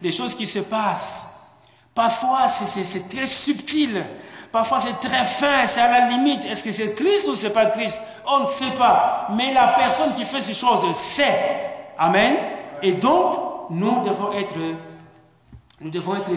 des 0.00 0.12
choses 0.12 0.34
qui 0.34 0.46
se 0.46 0.60
passent. 0.60 1.48
Parfois, 1.94 2.48
c'est 2.48 3.08
très 3.10 3.26
subtil. 3.26 4.04
Parfois 4.52 4.78
c'est 4.78 5.00
très 5.00 5.24
fin, 5.24 5.64
c'est 5.66 5.80
à 5.80 5.90
la 5.90 6.08
limite. 6.08 6.44
Est-ce 6.44 6.64
que 6.64 6.72
c'est 6.72 6.94
Christ 6.94 7.26
ou 7.28 7.34
c'est 7.34 7.54
pas 7.54 7.66
Christ? 7.66 8.02
On 8.26 8.40
ne 8.40 8.46
sait 8.46 8.72
pas. 8.78 9.28
Mais 9.30 9.52
la 9.54 9.68
personne 9.68 10.12
qui 10.14 10.24
fait 10.24 10.40
ces 10.40 10.52
choses 10.52 10.92
sait. 10.94 11.94
Amen. 11.98 12.36
Et 12.82 12.92
donc, 12.92 13.34
nous 13.70 14.02
devons 14.02 14.32
être, 14.32 14.54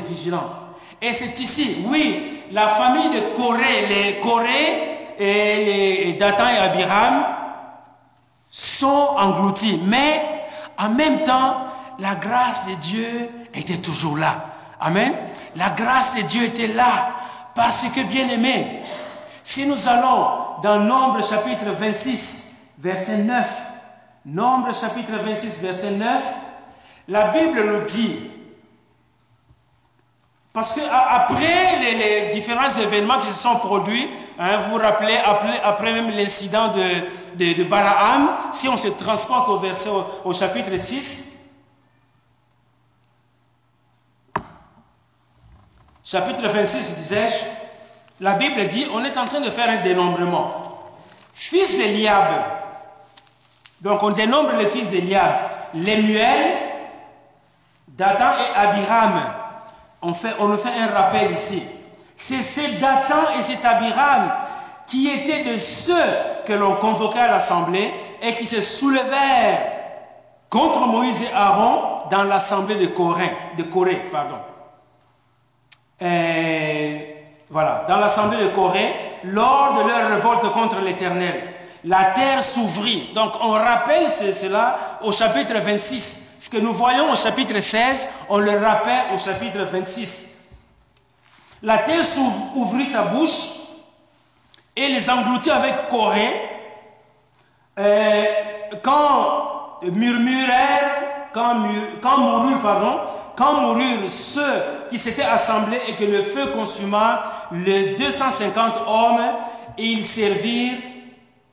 vigilants. 0.07 0.49
Et 1.01 1.11
c'est 1.11 1.37
ici, 1.39 1.83
oui, 1.87 2.43
la 2.51 2.67
famille 2.69 3.09
de 3.09 3.35
Corée, 3.35 3.87
les 3.89 4.19
Corée 4.19 4.97
et 5.19 5.65
les 5.65 6.13
Dathan 6.13 6.47
et 6.47 6.57
Abiram 6.57 7.25
sont 8.49 9.15
engloutis. 9.17 9.81
Mais 9.85 10.45
en 10.77 10.89
même 10.89 11.23
temps, 11.23 11.67
la 11.99 12.15
grâce 12.15 12.65
de 12.67 12.75
Dieu 12.75 13.29
était 13.53 13.77
toujours 13.77 14.17
là. 14.17 14.35
Amen. 14.79 15.13
La 15.55 15.69
grâce 15.69 16.15
de 16.15 16.21
Dieu 16.21 16.43
était 16.43 16.67
là. 16.67 17.09
Parce 17.55 17.87
que, 17.87 18.01
bien 18.01 18.27
aimé, 18.27 18.81
si 19.41 19.65
nous 19.65 19.87
allons 19.87 20.27
dans 20.61 20.79
Nombre 20.79 21.23
chapitre 21.23 21.71
26, 21.79 22.55
verset 22.77 23.19
9, 23.19 23.45
Nombre 24.25 24.75
chapitre 24.75 25.13
26, 25.23 25.61
verset 25.61 25.91
9, 25.91 26.21
la 27.07 27.27
Bible 27.27 27.63
nous 27.63 27.85
dit, 27.85 28.29
parce 30.51 30.73
que 30.73 30.81
après 30.89 31.79
les, 31.79 32.29
différents 32.33 32.69
événements 32.69 33.19
qui 33.19 33.27
se 33.27 33.33
sont 33.33 33.55
produits, 33.57 34.09
hein, 34.37 34.57
vous 34.65 34.71
vous 34.71 34.83
rappelez, 34.83 35.17
après, 35.63 35.93
même 35.93 36.11
l'incident 36.11 36.73
de, 36.73 36.83
de, 37.37 37.63
de, 37.63 37.67
si 38.51 38.67
on 38.67 38.75
se 38.75 38.89
transporte 38.89 39.47
au 39.47 39.57
verset, 39.59 39.89
au 40.25 40.33
chapitre 40.33 40.75
6, 40.75 41.34
chapitre 46.05 46.47
26, 46.47 46.97
disais-je, 46.97 48.23
la 48.23 48.33
Bible 48.33 48.67
dit, 48.67 48.85
on 48.93 49.03
est 49.03 49.17
en 49.17 49.25
train 49.25 49.41
de 49.41 49.49
faire 49.49 49.69
un 49.69 49.81
dénombrement. 49.81 50.51
Fils 51.33 51.77
d'Eliab, 51.77 52.27
donc 53.81 54.03
on 54.03 54.11
dénombre 54.11 54.55
les 54.55 54.67
fils 54.67 54.89
d'Eliab, 54.89 55.33
Lemuel, 55.73 56.57
Dathan 57.89 58.31
et 58.39 58.57
Abiram. 58.57 59.21
On, 60.01 60.13
fait, 60.13 60.35
on 60.39 60.55
fait 60.57 60.69
un 60.77 60.87
rappel 60.87 61.31
ici. 61.31 61.63
C'est 62.15 62.41
ce 62.41 62.79
Dathan 62.79 63.37
et 63.37 63.41
cet 63.41 63.65
Abiram 63.65 64.31
qui 64.87 65.09
étaient 65.09 65.43
de 65.43 65.57
ceux 65.57 65.93
que 66.45 66.53
l'on 66.53 66.75
convoquait 66.75 67.19
à 67.19 67.31
l'assemblée 67.31 67.91
et 68.21 68.35
qui 68.35 68.45
se 68.45 68.61
soulevèrent 68.61 69.71
contre 70.49 70.81
Moïse 70.87 71.23
et 71.23 71.33
Aaron 71.33 72.07
dans 72.09 72.23
l'assemblée 72.23 72.75
de 72.75 72.85
Corée. 72.87 73.35
Et 76.01 77.15
voilà, 77.49 77.85
dans 77.87 77.97
l'assemblée 77.97 78.43
de 78.43 78.49
Corée, 78.49 78.93
lors 79.23 79.81
de 79.81 79.87
leur 79.87 80.09
révolte 80.09 80.51
contre 80.51 80.79
l'Éternel, 80.81 81.53
la 81.85 82.05
terre 82.05 82.43
s'ouvrit. 82.43 83.11
Donc 83.13 83.33
on 83.41 83.51
rappelle 83.51 84.09
cela 84.09 84.77
au 85.01 85.11
chapitre 85.11 85.53
26. 85.59 86.35
Ce 86.39 86.49
que 86.49 86.57
nous 86.57 86.73
voyons 86.73 87.11
au 87.11 87.15
chapitre 87.15 87.59
16, 87.59 88.09
on 88.29 88.37
le 88.39 88.57
rappelle 88.57 89.13
au 89.13 89.17
chapitre 89.17 89.63
26. 89.63 90.35
La 91.63 91.79
terre 91.79 92.03
ouvrit 92.55 92.85
sa 92.85 93.03
bouche 93.03 93.49
et 94.75 94.87
les 94.89 95.09
engloutit 95.09 95.51
avec 95.51 95.89
Corée. 95.89 96.41
Euh, 97.77 98.23
quand 98.81 99.79
murmurèrent, 99.83 101.29
quand, 101.33 101.67
quand 102.01 102.17
moururent, 102.17 102.61
pardon, 102.61 102.99
quand 103.35 103.61
moururent 103.61 104.09
ceux 104.09 104.63
qui 104.89 104.97
s'étaient 104.97 105.23
assemblés 105.23 105.79
et 105.87 105.93
que 105.93 106.05
le 106.05 106.23
feu 106.23 106.47
consuma 106.47 107.47
les 107.51 107.95
250 107.95 108.75
hommes, 108.87 109.21
ils 109.77 110.05
servirent 110.05 110.77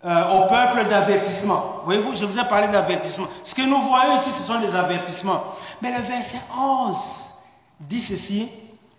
euh, 0.04 0.30
au 0.30 0.46
peuple 0.48 0.88
d'avertissement. 0.88 1.82
Voyez-vous, 1.84 2.14
je 2.14 2.24
vous 2.24 2.38
ai 2.38 2.44
parlé 2.44 2.68
d'avertissement. 2.68 3.26
Ce 3.44 3.54
que 3.54 3.62
nous 3.62 3.80
voyons 3.82 4.16
ici, 4.16 4.32
ce 4.32 4.42
sont 4.42 4.60
des 4.60 4.74
avertissements. 4.74 5.44
Mais 5.80 5.90
le 5.96 6.02
verset 6.02 6.40
11 6.58 7.34
dit 7.80 8.00
ceci, 8.00 8.48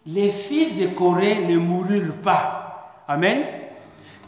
les 0.05 0.29
fils 0.29 0.77
de 0.77 0.87
Corée 0.87 1.45
ne 1.45 1.57
moururent 1.57 2.21
pas. 2.21 3.01
Amen. 3.07 3.43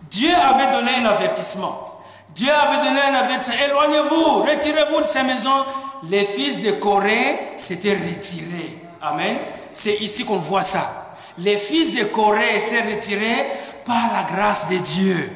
Dieu 0.09 0.33
avait 0.33 0.71
donné 0.71 0.95
un 0.95 1.05
avertissement. 1.05 2.01
Dieu 2.33 2.51
avait 2.51 2.85
donné 2.85 3.01
un 3.01 3.13
avertissement. 3.13 3.55
Éloignez-vous, 3.69 4.41
retirez-vous 4.43 5.01
de 5.01 5.05
ces 5.05 5.23
maisons. 5.23 5.63
Les 6.09 6.25
fils 6.25 6.61
de 6.61 6.71
Corée 6.71 7.39
s'étaient 7.55 7.93
retirés. 7.95 8.79
Amen. 9.01 9.37
C'est 9.71 9.95
ici 9.95 10.25
qu'on 10.25 10.37
voit 10.37 10.63
ça. 10.63 11.17
Les 11.37 11.57
fils 11.57 11.93
de 11.95 12.03
Corée 12.05 12.59
s'étaient 12.59 12.95
retirés 12.95 13.47
par 13.85 14.11
la 14.13 14.23
grâce 14.23 14.69
de 14.69 14.77
Dieu. 14.77 15.31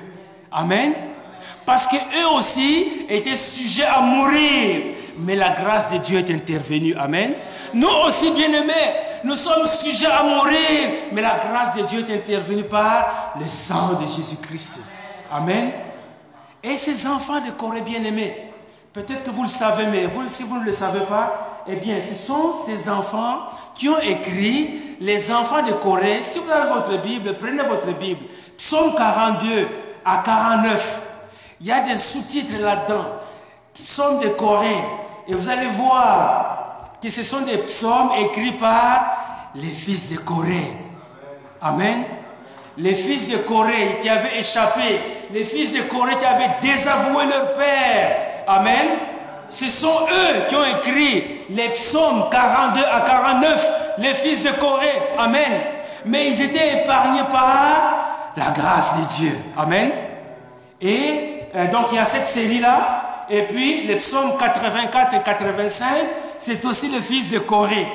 Amen. 0.52 0.94
Parce 1.66 1.88
qu'eux 1.88 2.28
aussi 2.36 3.06
étaient 3.10 3.36
sujets 3.36 3.86
à 3.86 4.02
mourir. 4.02 4.96
Mais 5.18 5.36
la 5.36 5.52
grâce 5.52 5.90
de 5.90 5.98
Dieu 5.98 6.20
est 6.20 6.32
intervenue. 6.32 6.96
Amen. 6.96 7.34
Nous 7.74 7.90
aussi, 8.06 8.32
bien-aimés, 8.32 8.74
nous 9.24 9.36
sommes 9.36 9.66
sujets 9.66 10.08
à 10.08 10.24
mourir. 10.24 10.90
Mais 11.12 11.22
la 11.22 11.38
grâce 11.38 11.76
de 11.76 11.84
Dieu 11.84 12.00
est 12.08 12.14
intervenue 12.14 12.64
par 12.64 13.34
le 13.40 13.48
sang 13.48 13.94
de 13.94 14.08
Jésus-Christ. 14.08 14.84
Amen. 15.32 15.72
Et 16.64 16.78
ces 16.78 17.08
enfants 17.08 17.40
de 17.40 17.52
Corée 17.52 17.82
bien-aimés, 17.82 18.49
peut-être 18.94 19.24
que 19.24 19.30
vous 19.30 19.44
le 19.44 19.48
savez, 19.48 19.86
mais 19.88 20.08
si 20.28 20.44
vous 20.44 20.60
ne 20.60 20.66
le 20.66 20.72
savez 20.72 21.02
pas, 21.02 21.64
eh 21.68 21.76
bien, 21.76 22.00
ce 22.02 22.16
sont 22.16 22.52
ces 22.52 22.90
enfants 22.90 23.40
qui 23.76 23.90
ont 23.90 24.00
écrit 24.00 24.98
les 25.00 25.32
enfants 25.32 25.64
de 25.64 25.74
Corée. 25.74 26.22
Si 26.24 26.40
vous 26.40 26.52
avez 26.52 26.74
votre 26.74 27.02
Bible, 27.02 27.36
prenez 27.40 27.64
votre 27.64 27.98
Bible. 27.98 28.22
Psaume 28.58 28.96
42 28.96 29.68
à 30.06 30.22
49. 30.24 31.02
Il 31.62 31.68
y 31.68 31.72
a 31.72 31.82
des 31.82 31.98
sous-titres 31.98 32.60
là-dedans. 32.60 33.06
Psaume 33.74 34.20
de 34.20 34.30
Corée. 34.30 34.84
Et 35.28 35.34
vous 35.34 35.50
allez 35.50 35.68
voir 35.68 36.96
que 37.02 37.10
ce 37.10 37.24
sont 37.24 37.42
des 37.42 37.58
psaumes 37.60 38.12
écrits 38.20 38.54
par 38.54 39.52
les 39.56 39.68
fils 39.68 40.12
de 40.12 40.18
Corée. 40.18 40.74
Amen. 41.62 42.04
Les 42.78 42.96
fils 42.96 43.30
de 43.30 43.38
Corée 43.38 44.00
qui 44.02 44.10
avaient 44.10 44.40
échappé, 44.40 45.02
les 45.32 45.44
fils 45.44 45.74
de 45.74 45.82
Corée 45.82 46.18
qui 46.18 46.26
avaient 46.26 46.56
désavoué 46.62 47.26
leur 47.26 47.54
père. 47.54 48.29
Amen. 48.50 48.88
Ce 49.48 49.70
sont 49.70 49.88
eux 49.88 50.48
qui 50.48 50.56
ont 50.56 50.66
écrit 50.66 51.24
les 51.52 51.70
psaumes 51.70 52.26
42 52.32 52.82
à 52.82 53.02
49, 53.02 53.74
les 54.00 54.14
fils 54.16 54.42
de 54.44 54.50
Corée. 54.50 54.88
Amen. 55.20 55.62
Mais 56.06 56.30
ils 56.30 56.42
étaient 56.42 56.82
épargnés 56.82 57.26
par 57.32 58.32
la 58.36 58.46
grâce 58.52 58.98
de 58.98 59.06
Dieu. 59.18 59.38
Amen. 59.56 59.92
Et 60.82 61.44
euh, 61.56 61.70
donc 61.72 61.88
il 61.92 61.98
y 61.98 62.00
a 62.00 62.06
cette 62.06 62.26
série-là. 62.26 63.28
Et 63.30 63.44
puis 63.44 63.86
les 63.86 63.98
psaumes 63.98 64.36
84 64.40 65.14
et 65.14 65.22
85, 65.22 65.88
c'est 66.40 66.66
aussi 66.66 66.90
le 66.90 67.02
fils 67.02 67.30
de 67.30 67.38
Corée. 67.38 67.88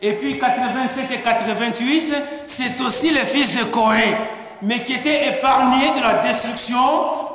Et 0.00 0.12
puis 0.12 0.38
87 0.38 1.10
et 1.10 1.18
88, 1.18 2.14
c'est 2.46 2.80
aussi 2.80 3.10
le 3.10 3.24
fils 3.24 3.56
de 3.56 3.64
Corée, 3.64 4.16
mais 4.62 4.84
qui 4.84 4.92
étaient 4.92 5.30
épargnés 5.30 5.90
de 5.98 6.02
la 6.02 6.22
destruction 6.22 6.78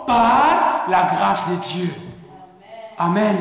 par 0.07 0.85
la 0.87 1.09
grâce 1.13 1.49
de 1.49 1.55
Dieu. 1.55 2.10
Amen. 3.01 3.37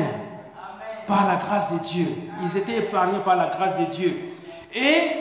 Par 1.05 1.27
la 1.27 1.35
grâce 1.35 1.71
de 1.71 1.77
Dieu. 1.79 2.07
Ils 2.41 2.57
étaient 2.57 2.77
épargnés 2.77 3.19
par 3.19 3.35
la 3.35 3.47
grâce 3.47 3.77
de 3.77 3.85
Dieu. 3.85 4.33
Et, 4.73 5.11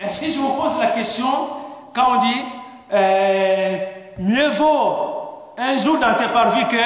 si 0.00 0.32
je 0.32 0.40
vous 0.40 0.52
pose 0.60 0.78
la 0.78 0.88
question, 0.88 1.26
quand 1.94 2.16
on 2.16 2.20
dit 2.20 2.44
euh, 2.92 3.76
mieux 4.18 4.48
vaut 4.50 5.52
un 5.56 5.78
jour 5.78 5.98
dans 5.98 6.14
tes 6.14 6.28
parvis 6.28 6.66
que 6.68 6.76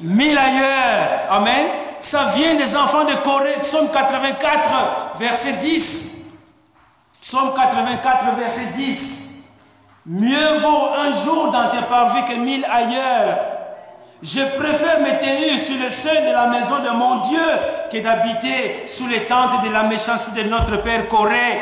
mille 0.00 0.38
ailleurs. 0.38 1.26
Amen. 1.30 1.66
Ça 1.98 2.26
vient 2.36 2.54
des 2.54 2.76
enfants 2.76 3.04
de 3.04 3.14
Corée, 3.24 3.56
psaume 3.62 3.88
84, 3.90 5.16
verset 5.18 5.54
10. 5.54 6.34
Psaume 7.20 7.52
84, 7.54 8.36
verset 8.36 8.66
10. 8.76 9.44
Mieux 10.06 10.58
vaut 10.58 10.88
un 10.96 11.10
jour 11.12 11.50
dans 11.50 11.70
tes 11.70 11.82
parvis 11.88 12.24
que 12.26 12.38
mille 12.38 12.64
ailleurs. 12.70 13.53
Je 14.24 14.40
préfère 14.40 15.00
me 15.00 15.20
tenir 15.20 15.58
sur 15.58 15.76
le 15.78 15.90
seuil 15.90 16.26
de 16.26 16.32
la 16.32 16.46
maison 16.46 16.78
de 16.78 16.90
mon 16.96 17.16
Dieu 17.20 17.44
que 17.92 17.98
d'habiter 17.98 18.84
sous 18.86 19.06
les 19.06 19.24
tentes 19.24 19.62
de 19.62 19.70
la 19.70 19.82
méchanceté 19.82 20.44
de 20.44 20.48
notre 20.48 20.82
Père 20.82 21.06
Corée. 21.08 21.60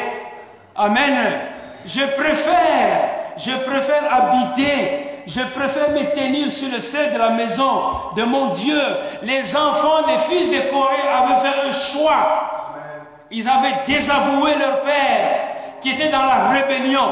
Amen. 0.77 1.41
Je 1.85 2.03
préfère, 2.17 3.11
je 3.37 3.51
préfère 3.65 4.15
habiter 4.15 5.13
je 5.27 5.41
préfère 5.41 5.91
me 5.91 6.15
tenir 6.15 6.51
sur 6.51 6.69
le 6.73 6.81
seuil 6.81 7.13
de 7.13 7.19
la 7.19 7.31
maison 7.31 7.83
de 8.17 8.23
mon 8.25 8.49
Dieu. 8.49 8.81
Les 9.23 9.57
enfants, 9.57 10.07
les 10.09 10.19
fils 10.19 10.51
de 10.51 10.71
Corée 10.71 11.09
avaient 11.09 11.49
fait 11.49 11.69
un 11.69 11.73
choix. 11.73 12.53
Ils 13.31 13.49
avaient 13.49 13.85
désavoué 13.87 14.51
leur 14.59 14.81
père, 14.81 15.57
qui 15.81 15.91
était 15.91 16.09
dans 16.09 16.25
la 16.27 16.49
rébellion, 16.49 17.09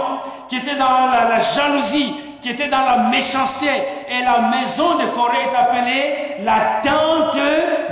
qui 0.49 0.57
était 0.57 0.75
dans 0.75 1.07
la, 1.11 1.41
jalousie, 1.41 2.15
qui 2.41 2.51
était 2.51 2.69
dans 2.69 2.85
la 2.85 3.09
méchanceté. 3.09 3.67
Et 4.09 4.23
la 4.25 4.49
maison 4.49 4.97
de 4.99 5.07
Corée 5.07 5.39
est 5.51 5.57
appelée 5.57 6.45
la 6.45 6.81
tente 6.83 7.37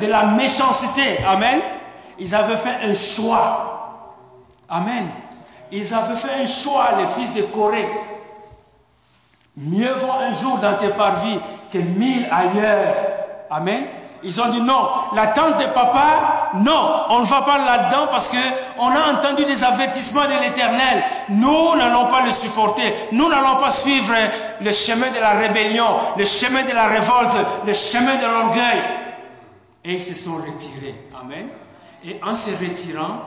de 0.00 0.06
la 0.06 0.26
méchanceté. 0.26 1.18
Amen. 1.26 1.60
Ils 2.18 2.34
avaient 2.34 2.56
fait 2.56 2.86
un 2.88 2.94
choix. 2.94 4.06
Amen. 4.68 5.08
Ils 5.70 5.94
avaient 5.94 6.16
fait 6.16 6.42
un 6.42 6.46
choix, 6.46 6.88
les 6.98 7.06
fils 7.06 7.34
de 7.34 7.42
Corée. 7.42 7.88
Mieux 9.56 9.92
vaut 9.94 10.12
un 10.12 10.32
jour 10.32 10.58
dans 10.58 10.74
tes 10.74 10.90
parvis 10.90 11.38
que 11.72 11.78
mille 11.78 12.26
ailleurs. 12.30 12.94
Amen. 13.50 13.84
Ils 14.22 14.40
ont 14.40 14.48
dit 14.48 14.60
non, 14.60 14.88
la 15.14 15.28
tente 15.28 15.58
de 15.58 15.66
papa, 15.66 16.50
non, 16.54 17.04
on 17.10 17.20
ne 17.20 17.26
va 17.26 17.42
pas 17.42 17.58
là-dedans 17.58 18.08
parce 18.10 18.30
que 18.30 18.36
on 18.78 18.88
a 18.90 19.12
entendu 19.12 19.44
des 19.44 19.62
avertissements 19.62 20.24
de 20.24 20.42
l'éternel. 20.42 21.04
Nous 21.28 21.76
n'allons 21.76 22.06
pas 22.06 22.22
le 22.22 22.32
supporter. 22.32 22.94
Nous 23.12 23.28
n'allons 23.28 23.56
pas 23.56 23.70
suivre 23.70 24.12
le 24.60 24.72
chemin 24.72 25.10
de 25.10 25.20
la 25.20 25.30
rébellion, 25.30 25.86
le 26.16 26.24
chemin 26.24 26.64
de 26.64 26.72
la 26.72 26.86
révolte, 26.88 27.36
le 27.66 27.72
chemin 27.72 28.16
de 28.16 28.26
l'orgueil. 28.26 28.82
Et 29.84 29.94
ils 29.94 30.02
se 30.02 30.14
sont 30.14 30.36
retirés. 30.36 31.08
Amen. 31.20 31.48
Et 32.04 32.20
en 32.24 32.34
se 32.34 32.50
retirant, 32.50 33.20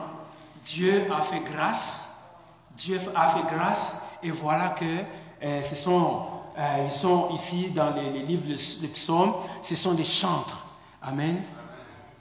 Dieu 0.64 1.06
a 1.16 1.22
fait 1.22 1.40
grâce. 1.40 2.30
Dieu 2.76 3.00
a 3.14 3.28
fait 3.28 3.54
grâce. 3.54 4.02
Et 4.22 4.30
voilà 4.30 4.70
que 4.70 4.84
euh, 5.42 5.62
ce 5.62 5.74
sont, 5.74 6.22
euh, 6.58 6.84
ils 6.86 6.92
sont 6.92 7.30
ici 7.34 7.70
dans 7.74 7.92
les, 7.94 8.22
livres 8.22 8.46
de, 8.48 8.86
psaumes, 8.86 9.34
ce 9.60 9.74
sont 9.74 9.94
des 9.94 10.04
chantres. 10.04 10.61
Amen. 11.02 11.42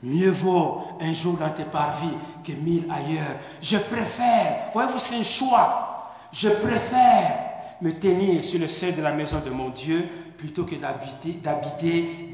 Mieux 0.03 0.31
vaut 0.31 0.81
un 0.99 1.13
jour 1.13 1.37
dans 1.37 1.49
tes 1.49 1.65
parvis 1.65 2.17
que 2.43 2.53
mille 2.53 2.85
ailleurs. 2.91 3.37
Je 3.61 3.77
préfère, 3.77 4.69
voyez-vous, 4.73 4.97
c'est 4.97 5.15
un 5.15 5.23
choix. 5.23 6.11
Je 6.31 6.49
préfère 6.49 7.51
me 7.81 7.91
tenir 7.91 8.43
sur 8.43 8.59
le 8.59 8.67
seuil 8.67 8.93
de 8.93 9.01
la 9.01 9.11
maison 9.11 9.39
de 9.45 9.51
mon 9.51 9.69
Dieu 9.69 10.07
plutôt 10.37 10.63
que 10.63 10.75
d'habiter, 10.75 11.39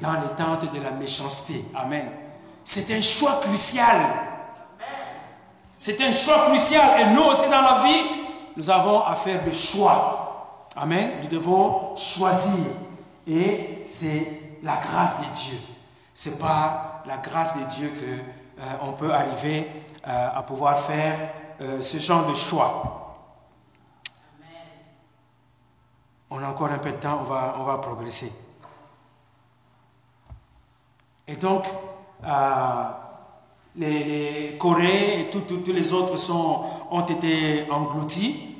dans 0.02 0.14
les 0.14 0.36
tentes 0.38 0.74
de 0.74 0.82
la 0.82 0.92
méchanceté. 0.92 1.66
Amen. 1.76 2.08
C'est 2.64 2.96
un 2.96 3.02
choix 3.02 3.40
crucial. 3.42 4.02
C'est 5.78 6.00
un 6.02 6.12
choix 6.12 6.46
crucial. 6.48 7.02
Et 7.02 7.14
nous 7.14 7.24
aussi 7.24 7.50
dans 7.50 7.62
la 7.62 7.84
vie, 7.84 8.06
nous 8.56 8.70
avons 8.70 9.04
à 9.04 9.16
faire 9.16 9.44
des 9.44 9.54
choix. 9.54 10.58
Amen. 10.76 11.12
Nous 11.22 11.30
devons 11.30 11.98
choisir. 11.98 12.66
Et 13.28 13.82
c'est 13.84 14.42
la 14.64 14.78
grâce 14.78 15.18
de 15.20 15.26
Dieu. 15.34 15.58
C'est 16.20 16.40
pas 16.40 17.04
la 17.06 17.18
grâce 17.18 17.60
de 17.60 17.64
Dieu 17.66 17.90
que 17.90 18.62
euh, 18.64 18.66
on 18.82 18.94
peut 18.94 19.14
arriver 19.14 19.68
euh, 20.08 20.30
à 20.34 20.42
pouvoir 20.42 20.80
faire 20.80 21.30
euh, 21.62 21.80
ce 21.80 22.00
genre 22.00 22.26
de 22.26 22.34
choix. 22.34 23.16
On 26.32 26.42
a 26.42 26.48
encore 26.48 26.72
un 26.72 26.80
peu 26.80 26.90
de 26.90 26.96
temps, 26.96 27.20
on 27.22 27.26
va, 27.26 27.54
on 27.60 27.66
va 27.66 27.78
progresser. 27.78 28.34
Et 31.28 31.36
donc, 31.36 31.66
les, 33.76 34.04
les 34.04 34.58
Corées 34.58 35.22
et 35.22 35.30
tous 35.30 35.72
les 35.72 35.94
autres 35.94 36.18
sont, 36.18 36.64
ont 36.90 37.06
été 37.06 37.70
engloutis. 37.70 38.56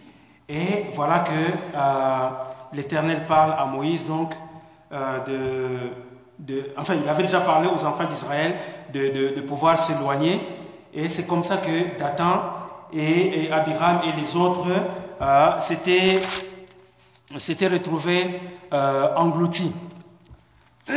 Et 0.48 0.92
voilà 0.94 1.22
que 1.22 1.32
euh, 1.32 2.30
l'Éternel 2.74 3.26
parle 3.26 3.56
à 3.58 3.66
Moïse 3.66 4.10
donc 4.10 4.34
euh, 4.92 5.24
de, 5.26 6.07
Enfin, 6.78 6.94
il 7.02 7.10
avait 7.10 7.24
déjà 7.24 7.42
parlé 7.42 7.68
aux 7.68 7.86
enfants 7.86 8.06
d'Israël 8.06 8.56
de, 8.94 9.42
pouvoir 9.42 9.78
s'éloigner. 9.80 10.40
Et 10.94 11.10
c'est 11.10 11.26
comme 11.28 11.44
ça 11.44 11.58
que 11.58 11.98
Dathan 11.98 12.42
et, 12.94 13.52
Abiram 13.52 14.02
et 14.04 14.20
les 14.20 14.36
autres 14.36 14.68
euh, 15.22 15.60
s'étaient 15.60 16.20
retrouvés 17.68 18.40
euh, 18.74 19.16
engloutis. 19.16 19.74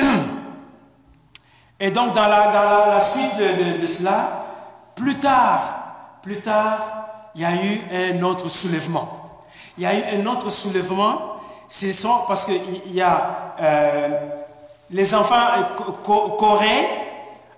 Et 1.83 1.91
donc 1.91 2.13
dans 2.13 2.29
la, 2.29 2.53
dans 2.53 2.91
la, 2.91 3.01
suite 3.01 3.39
de, 3.81 3.87
cela, 3.87 4.45
plus 4.95 5.19
tard, 5.19 6.19
plus 6.23 6.43
tard, 6.43 7.31
il 7.35 7.41
y 7.41 7.45
a 7.47 7.55
eu 7.55 7.81
un 7.91 8.23
autre 8.23 8.49
soulèvement. 8.49 9.45
Il 9.79 9.85
y 9.85 9.87
a 9.87 9.95
eu 9.95 10.21
un 10.21 10.27
autre 10.27 10.51
soulèvement, 10.51 11.37
ce 11.69 11.91
sont 11.93 12.25
parce 12.29 12.45
qu'il 12.45 12.95
y 12.95 13.01
a 13.01 13.55
euh, 13.59 14.40
les 14.93 15.15
enfants 15.15 15.35
euh, 15.59 16.33
coréens 16.37 16.85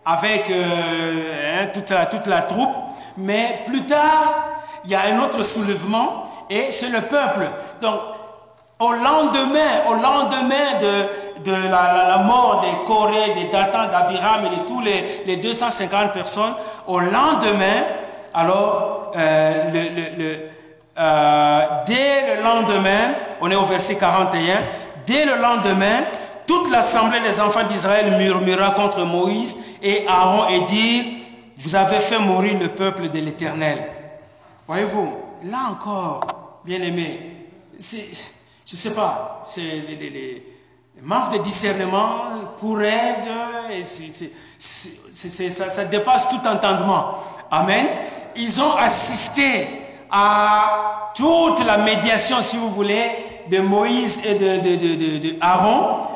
avec 0.04 0.50
euh, 0.50 1.62
hein, 1.62 1.66
toute, 1.72 1.90
la, 1.90 2.06
toute 2.06 2.26
la 2.26 2.42
troupe, 2.42 2.74
mais 3.16 3.60
plus 3.66 3.84
tard, 3.84 4.50
il 4.84 4.90
y 4.90 4.94
a 4.94 5.02
un 5.14 5.18
autre 5.20 5.42
soulèvement 5.42 6.24
et 6.50 6.70
c'est 6.70 6.88
le 6.88 7.02
peuple. 7.02 7.48
Donc, 7.80 8.00
au 8.80 8.92
lendemain, 8.92 9.86
au 9.88 9.94
lendemain 9.94 10.78
de, 10.80 11.50
de 11.50 11.52
la, 11.70 12.18
mort 12.26 12.62
des 12.62 12.84
Corées, 12.84 13.34
des 13.34 13.48
Datans, 13.48 13.86
d'Abiram 13.88 14.44
et 14.46 14.56
de 14.56 14.66
tous 14.66 14.80
les, 14.80 15.22
les 15.24 15.36
250 15.36 16.12
personnes, 16.12 16.54
au 16.88 16.98
lendemain, 16.98 17.84
alors, 18.34 19.12
euh, 19.16 19.70
le, 19.70 20.18
le, 20.18 20.38
euh, 20.98 21.60
dès 21.86 22.34
le 22.34 22.42
lendemain, 22.42 23.14
on 23.40 23.50
est 23.50 23.54
au 23.54 23.64
verset 23.64 23.96
41, 23.96 24.56
dès 25.06 25.26
le 25.26 25.36
lendemain, 25.36 26.04
toute 26.52 26.70
l'assemblée 26.70 27.20
des 27.20 27.40
enfants 27.40 27.64
d'Israël 27.64 28.16
murmura 28.18 28.72
contre 28.72 29.04
Moïse 29.04 29.56
et 29.82 30.04
Aaron 30.06 30.48
et 30.48 30.60
dit, 30.66 31.22
vous 31.56 31.74
avez 31.74 31.98
fait 31.98 32.18
mourir 32.18 32.58
le 32.60 32.68
peuple 32.68 33.08
de 33.08 33.18
l'Éternel. 33.20 33.78
Voyez-vous, 34.66 35.12
là 35.44 35.68
encore, 35.70 36.60
bien 36.64 36.82
aimé, 36.82 37.46
je 37.80 37.96
ne 37.96 38.76
sais 38.76 38.94
pas, 38.94 39.40
c'est 39.44 39.60
les, 39.60 40.46
manques 41.02 41.32
de 41.32 41.38
discernement, 41.38 42.54
courage, 42.60 43.24
et 43.72 43.82
ça, 45.50 45.68
ça 45.68 45.84
dépasse 45.84 46.28
tout 46.28 46.46
entendement. 46.46 47.14
Amen 47.50 47.86
ils 48.36 48.62
ont 48.62 48.74
assisté 48.76 49.68
à 50.10 51.10
toute 51.14 51.64
la 51.66 51.78
médiation, 51.78 52.36
si 52.40 52.56
vous 52.56 52.70
voulez, 52.70 53.10
de 53.50 53.58
Moïse 53.60 54.22
et 54.24 54.34
de, 54.34 55.36
Aaron, 55.40 56.08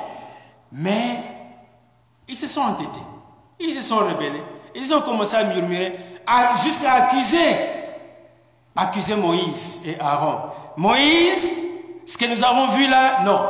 mais 0.72 1.18
ils 2.28 2.36
se 2.36 2.48
sont 2.48 2.60
entêtés, 2.62 2.90
ils 3.60 3.74
se 3.74 3.82
sont 3.82 3.98
rebellés, 3.98 4.42
ils 4.74 4.92
ont 4.92 5.00
commencé 5.00 5.36
à 5.36 5.44
murmurer, 5.44 5.96
jusqu'à 6.62 6.94
accuser, 6.94 7.56
accuser 8.74 9.14
Moïse 9.14 9.82
et 9.86 9.98
Aaron. 10.00 10.50
Moïse, 10.76 11.62
ce 12.04 12.18
que 12.18 12.26
nous 12.26 12.44
avons 12.44 12.68
vu 12.68 12.88
là, 12.88 13.22
non, 13.24 13.40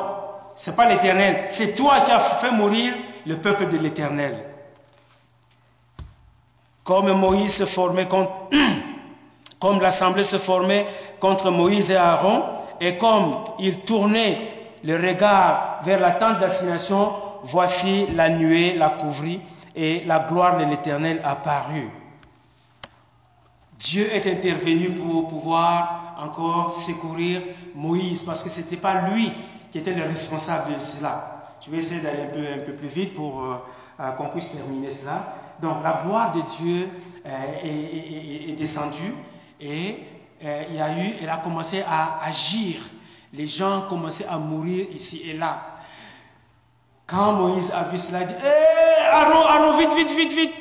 c'est 0.54 0.76
pas 0.76 0.88
l'Éternel, 0.88 1.46
c'est 1.48 1.74
toi 1.74 2.00
qui 2.00 2.10
as 2.10 2.20
fait 2.20 2.50
mourir 2.50 2.94
le 3.26 3.36
peuple 3.36 3.68
de 3.68 3.78
l'Éternel. 3.78 4.44
Comme 6.84 7.12
Moïse 7.12 7.56
se 7.56 7.66
formait 7.66 8.06
contre, 8.06 8.30
comme 9.58 9.80
l'assemblée 9.80 10.22
se 10.22 10.38
formait 10.38 10.86
contre 11.18 11.50
Moïse 11.50 11.90
et 11.90 11.96
Aaron, 11.96 12.44
et 12.80 12.96
comme 12.96 13.38
ils 13.58 13.80
tournaient 13.80 14.55
le 14.86 14.96
regard 14.96 15.80
vers 15.82 16.00
la 16.00 16.12
tente 16.12 16.38
d'assignation, 16.38 17.12
voici 17.42 18.06
la 18.14 18.30
nuée 18.30 18.76
la 18.76 18.90
couvrit 18.90 19.40
et 19.74 20.04
la 20.06 20.20
gloire 20.20 20.58
de 20.58 20.64
l'Éternel 20.64 21.20
apparut. 21.24 21.90
Dieu 23.78 24.08
est 24.14 24.26
intervenu 24.30 24.94
pour 24.94 25.26
pouvoir 25.26 26.16
encore 26.18 26.72
secourir 26.72 27.42
Moïse, 27.74 28.22
parce 28.22 28.44
que 28.44 28.48
ce 28.48 28.60
n'était 28.60 28.76
pas 28.76 29.08
lui 29.08 29.32
qui 29.72 29.78
était 29.78 29.92
le 29.92 30.04
responsable 30.04 30.74
de 30.74 30.78
cela. 30.78 31.56
Je 31.60 31.70
vais 31.70 31.78
essayer 31.78 32.00
d'aller 32.00 32.22
un 32.22 32.28
peu, 32.28 32.46
un 32.54 32.64
peu 32.64 32.72
plus 32.72 32.88
vite 32.88 33.14
pour 33.14 33.42
euh, 33.42 33.56
euh, 34.00 34.10
qu'on 34.12 34.28
puisse 34.28 34.52
terminer 34.52 34.90
cela. 34.90 35.34
Donc 35.60 35.82
la 35.82 36.00
gloire 36.04 36.32
de 36.32 36.42
Dieu 36.62 36.88
euh, 37.26 37.30
est, 37.64 38.52
descendue 38.52 39.14
et 39.60 39.98
il 40.40 41.16
elle 41.22 41.28
a 41.28 41.38
commencé 41.38 41.82
à 41.82 42.24
agir. 42.24 42.76
Les 43.32 43.46
gens 43.46 43.82
commençaient 43.88 44.26
à 44.26 44.38
mourir 44.38 44.86
ici 44.94 45.22
et 45.28 45.34
là. 45.34 45.60
Quand 47.06 47.32
Moïse 47.34 47.72
a 47.72 47.84
vu 47.84 47.98
cela, 47.98 48.22
il 48.22 48.28
dit 48.28 48.34
hey, 48.34 49.06
Aaron, 49.12 49.78
vite, 49.78 49.94
vite, 49.94 50.10
vite, 50.10 50.32
vite, 50.32 50.54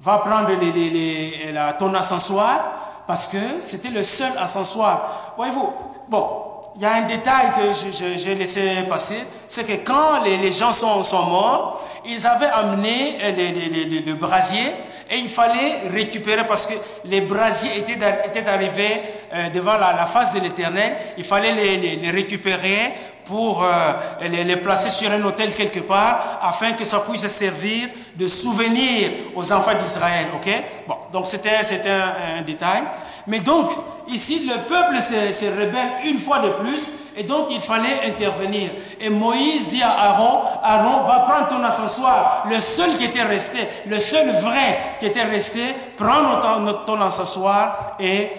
va 0.00 0.18
prendre 0.18 0.50
les, 0.52 1.54
ton 1.78 1.94
ascensoir 1.94 3.04
parce 3.06 3.28
que 3.28 3.60
c'était 3.60 3.90
le 3.90 4.02
seul 4.02 4.36
ascensoir. 4.38 5.34
Voyez-vous, 5.36 5.72
bon, 6.08 6.45
il 6.76 6.82
y 6.82 6.84
a 6.84 6.94
un 6.94 7.02
détail 7.02 7.52
que 7.56 8.16
j'ai 8.18 8.34
laissé 8.34 8.82
passer, 8.88 9.16
c'est 9.48 9.64
que 9.64 9.82
quand 9.84 10.22
les, 10.22 10.52
gens 10.52 10.72
sont, 10.72 11.02
morts, 11.24 11.82
ils 12.04 12.26
avaient 12.26 12.46
amené 12.46 13.16
euh, 13.22 14.02
le 14.06 14.12
brasier 14.14 14.72
et 15.10 15.16
il 15.16 15.28
fallait 15.28 15.88
récupérer 15.90 16.46
parce 16.46 16.66
que 16.66 16.74
les 17.06 17.22
brasiers 17.22 17.78
étaient, 17.78 17.98
étaient 18.26 18.48
arrivés 18.48 19.00
euh, 19.32 19.48
devant 19.50 19.78
la, 19.78 20.04
face 20.06 20.34
de 20.34 20.40
l'Éternel. 20.40 20.96
Il 21.16 21.24
fallait 21.24 21.52
les, 21.52 22.10
récupérer 22.10 22.92
pour 23.26 23.64
euh, 23.64 23.92
les, 24.22 24.56
placer 24.56 24.90
sur 24.90 25.10
un 25.10 25.22
hôtel 25.24 25.52
quelque 25.52 25.80
part 25.80 26.38
afin 26.42 26.72
que 26.72 26.84
ça 26.84 27.00
puisse 27.00 27.26
servir 27.26 27.88
de 28.14 28.26
souvenir 28.28 29.10
aux 29.34 29.52
enfants 29.52 29.74
d'Israël. 29.74 30.28
Ok? 30.34 30.48
Bon, 30.86 30.96
donc 31.12 31.26
c'était 31.26 31.50
un, 31.50 32.38
un 32.38 32.42
détail. 32.42 32.82
Mais 33.26 33.40
donc, 33.40 33.70
ici, 34.08 34.46
le 34.46 34.62
peuple 34.68 35.00
se, 35.02 35.46
rebelle 35.46 36.04
une 36.04 36.18
fois 36.18 36.38
de 36.38 36.50
plus, 36.50 36.92
et 37.16 37.24
donc 37.24 37.48
il 37.50 37.60
fallait 37.60 38.06
intervenir. 38.06 38.70
Et 39.00 39.10
Moïse 39.10 39.68
dit 39.68 39.82
à 39.82 39.90
Aaron, 39.90 40.42
Aaron, 40.62 41.04
va 41.04 41.20
prendre 41.20 41.48
ton 41.48 41.64
ascensoir, 41.64 42.46
le 42.48 42.60
seul 42.60 42.96
qui 42.98 43.04
était 43.04 43.24
resté, 43.24 43.58
le 43.86 43.98
seul 43.98 44.30
vrai 44.36 44.78
qui 45.00 45.06
était 45.06 45.24
resté, 45.24 45.62
prends 45.96 46.40
ton, 46.40 46.72
ton 46.86 47.00
ascensoir 47.00 47.96
et 47.98 48.30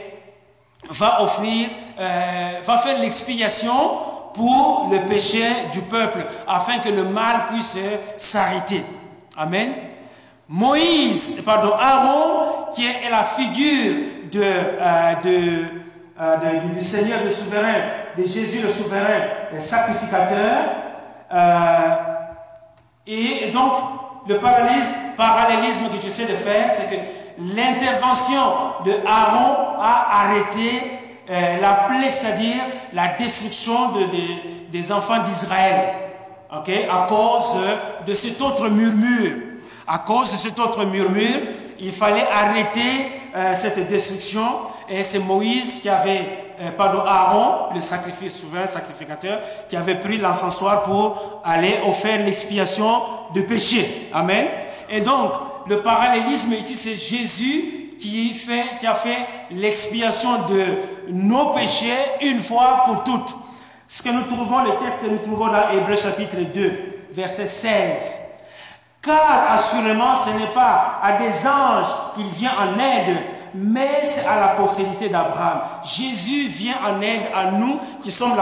va 0.89 1.21
offrir, 1.21 1.69
euh, 1.99 2.59
va 2.63 2.77
faire 2.77 2.97
l'expiation 2.99 3.73
pour 4.37 4.89
le 4.91 4.99
péché 5.07 5.43
du 5.73 5.81
peuple, 5.81 6.25
afin 6.47 6.79
que 6.79 6.89
le 6.89 7.03
mal 7.03 7.47
puisse 7.51 7.77
s'arrêter. 8.15 8.85
Amen. 9.35 9.73
Moïse, 10.47 11.41
pardon, 11.43 11.73
Aaron, 11.73 12.67
qui 12.73 12.85
est 12.85 13.09
la 13.09 13.23
figure 13.23 13.95
euh, 14.35 15.63
euh, 16.19 16.59
du 16.73 16.81
Seigneur 16.81 17.19
le 17.23 17.29
souverain, 17.29 17.73
de 18.17 18.23
Jésus 18.23 18.61
le 18.61 18.69
souverain, 18.69 19.19
le 19.51 19.59
sacrificateur. 19.59 20.63
Euh, 21.33 21.95
et, 23.05 23.49
donc, 23.51 23.73
le 24.27 24.37
parallélisme, 24.37 24.93
parallélisme 25.17 25.85
que 25.89 26.01
j'essaie 26.01 26.25
de 26.25 26.37
faire, 26.37 26.71
c'est 26.71 26.89
que 26.89 27.01
l'intervention 27.55 28.41
de 28.85 28.91
Aaron 29.05 29.79
a 29.79 30.23
arrêté 30.23 30.96
la 31.29 31.73
plaie, 31.87 32.09
c'est-à-dire 32.09 32.63
la 32.93 33.09
destruction 33.09 33.91
de, 33.91 34.05
des 34.71 34.91
enfants 34.91 35.23
d'Israël, 35.23 35.93
ok, 36.55 36.69
à 36.89 37.07
cause 37.07 37.57
de 38.05 38.13
cet 38.13 38.41
autre 38.41 38.69
murmure. 38.69 39.33
À 39.87 39.99
cause 39.99 40.31
de 40.33 40.37
cet 40.37 40.59
autre 40.59 40.85
murmure, 40.85 41.41
il 41.79 41.91
fallait 41.91 42.25
arrêter 42.33 43.11
euh, 43.35 43.53
cette 43.55 43.87
destruction. 43.87 44.45
Et 44.89 45.03
c'est 45.03 45.19
Moïse 45.19 45.81
qui 45.81 45.89
avait, 45.89 46.53
euh, 46.59 46.71
pardon, 46.75 47.01
Aaron, 47.05 47.73
le 47.73 47.81
sacrifice, 47.81 48.39
souverain 48.39 48.67
sacrificateur, 48.67 49.39
qui 49.69 49.75
avait 49.75 49.99
pris 49.99 50.17
l'encensoir 50.17 50.83
pour 50.83 51.41
aller 51.43 51.75
offrir 51.85 52.23
l'expiation 52.25 53.01
du 53.33 53.43
péché. 53.43 54.09
Amen. 54.13 54.47
Et 54.89 55.01
donc, 55.01 55.31
le 55.67 55.81
parallélisme 55.81 56.53
ici, 56.53 56.75
c'est 56.75 56.95
Jésus 56.95 57.93
qui, 57.99 58.33
fait, 58.33 58.79
qui 58.79 58.87
a 58.87 58.95
fait 58.95 59.25
l'expiation 59.51 60.47
de 60.49 60.65
nos 61.09 61.53
péchés 61.53 61.97
une 62.21 62.41
fois 62.41 62.83
pour 62.85 63.03
toutes. 63.03 63.37
Ce 63.87 64.03
que 64.03 64.09
nous 64.09 64.23
trouvons, 64.23 64.63
le 64.63 64.71
texte 64.71 65.01
que 65.01 65.09
nous 65.09 65.19
trouvons 65.19 65.47
dans 65.47 65.69
Hébreu 65.73 65.95
chapitre 65.95 66.37
2, 66.53 67.07
verset 67.11 67.45
16. 67.45 68.19
Car 69.01 69.51
assurément, 69.51 70.15
ce 70.15 70.31
n'est 70.31 70.53
pas 70.53 70.99
à 71.01 71.13
des 71.13 71.47
anges 71.47 71.95
qu'il 72.15 72.27
vient 72.27 72.51
en 72.59 72.79
aide, 72.79 73.17
mais 73.53 74.01
c'est 74.03 74.25
à 74.25 74.39
la 74.41 74.47
postérité 74.49 75.07
d'Abraham. 75.07 75.61
Jésus 75.85 76.47
vient 76.47 76.75
en 76.85 77.01
aide 77.01 77.21
à 77.33 77.51
nous 77.51 77.79
qui 78.03 78.11
sommes 78.11 78.33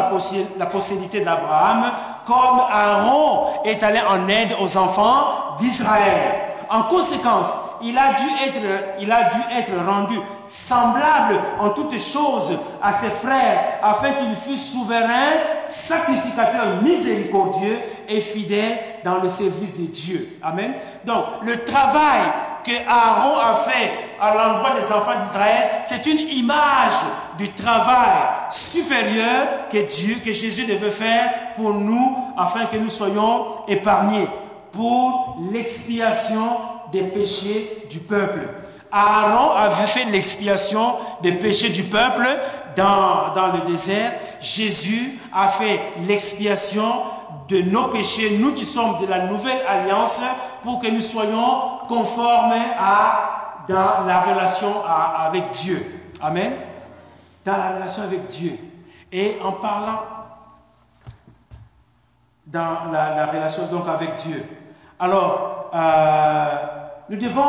la 0.58 0.66
postérité 0.66 1.22
d'Abraham, 1.22 1.92
comme 2.26 2.62
Aaron 2.72 3.48
est 3.64 3.84
allé 3.84 4.00
en 4.10 4.28
aide 4.28 4.56
aux 4.60 4.78
enfants 4.78 5.58
d'Israël. 5.60 6.54
En 6.70 6.84
conséquence, 6.84 7.54
il 7.82 7.98
a, 7.98 8.14
dû 8.14 9.40
être, 9.58 9.86
rendu 9.86 10.20
semblable 10.46 11.40
en 11.60 11.70
toutes 11.70 12.00
choses 12.00 12.58
à 12.82 12.94
ses 12.94 13.10
frères, 13.10 13.80
afin 13.82 14.14
qu'il 14.14 14.36
fût 14.36 14.58
souverain, 14.58 15.40
sacrificateur 15.66 16.82
miséricordieux 16.82 17.80
et 18.08 18.22
fidèle 18.22 18.78
dans 19.04 19.20
le 19.20 19.28
service 19.28 19.78
de 19.78 19.86
Dieu. 19.86 20.38
Amen. 20.44 20.74
Donc, 21.06 21.26
le 21.44 21.64
travail 21.64 22.22
que 22.64 22.72
Aaron 22.88 23.38
a 23.40 23.56
fait 23.56 23.92
à 24.20 24.34
l'endroit 24.34 24.72
des 24.80 24.92
enfants 24.92 25.20
d'Israël, 25.22 25.70
c'est 25.84 26.06
une 26.08 26.20
image 26.20 26.94
du 27.38 27.52
travail 27.52 28.24
supérieur 28.50 29.68
que 29.72 29.86
Dieu, 29.86 30.16
que 30.24 30.32
Jésus 30.32 30.66
devait 30.66 30.90
faire 30.90 31.54
pour 31.56 31.74
nous, 31.74 32.18
afin 32.38 32.66
que 32.66 32.78
nous 32.78 32.90
soyons 32.90 33.66
épargnés 33.68 34.28
pour 34.72 35.38
l'expiation 35.52 36.58
des 36.96 37.04
péchés 37.04 37.88
du 37.90 38.00
peuple. 38.00 38.48
Aaron 38.90 39.52
avait 39.52 39.88
fait 39.88 40.06
l'expiation 40.06 40.96
des 41.22 41.34
péchés 41.34 41.70
du 41.70 41.84
peuple 41.84 42.26
dans, 42.78 43.34
dans 43.34 43.48
le 43.52 43.70
désert. 43.70 44.14
Jésus 44.40 45.20
a 45.34 45.50
fait 45.50 45.82
l'expiation 46.08 47.04
de 47.50 47.62
nos 47.64 47.90
péchés, 47.90 48.38
nous 48.40 48.54
qui 48.54 48.66
sommes 48.66 49.02
de 49.02 49.08
la 49.08 49.26
nouvelle 49.26 49.62
alliance, 49.68 50.24
pour 50.64 50.80
que 50.80 50.88
nous 50.88 51.02
soyons 51.02 51.80
conformes 51.90 52.54
à, 52.80 53.64
dans 53.68 54.06
la 54.08 54.22
relation 54.22 54.74
avec 54.86 55.52
Dieu. 55.52 56.02
Amen. 56.22 56.54
Dans 57.44 57.58
la 57.58 57.72
relation 57.76 58.04
avec 58.04 58.28
Dieu. 58.28 58.58
Et 59.12 59.38
en 59.44 59.52
parlant 59.52 60.04
dans 62.48 62.92
la, 62.92 63.26
relation 63.26 63.66
donc 63.68 63.88
avec 63.88 64.16
Dieu. 64.16 64.46
Alors, 65.00 65.70
euh, 65.74 66.85
nous 67.10 67.18
devons 67.18 67.42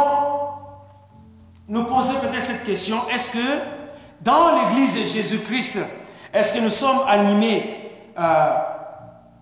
nous 1.69 1.85
poser 1.85 2.15
peut-être 2.15 2.45
cette 2.45 2.65
question, 2.65 2.97
est-ce 3.13 3.33
que 3.33 3.59
dans 4.21 4.55
l'Église 4.55 4.95
de 4.99 5.05
Jésus-Christ, 5.05 5.79
est-ce 6.33 6.57
que 6.57 6.63
nous 6.63 6.71
sommes 6.71 7.01
animés 7.09 7.93
euh, 8.19 8.55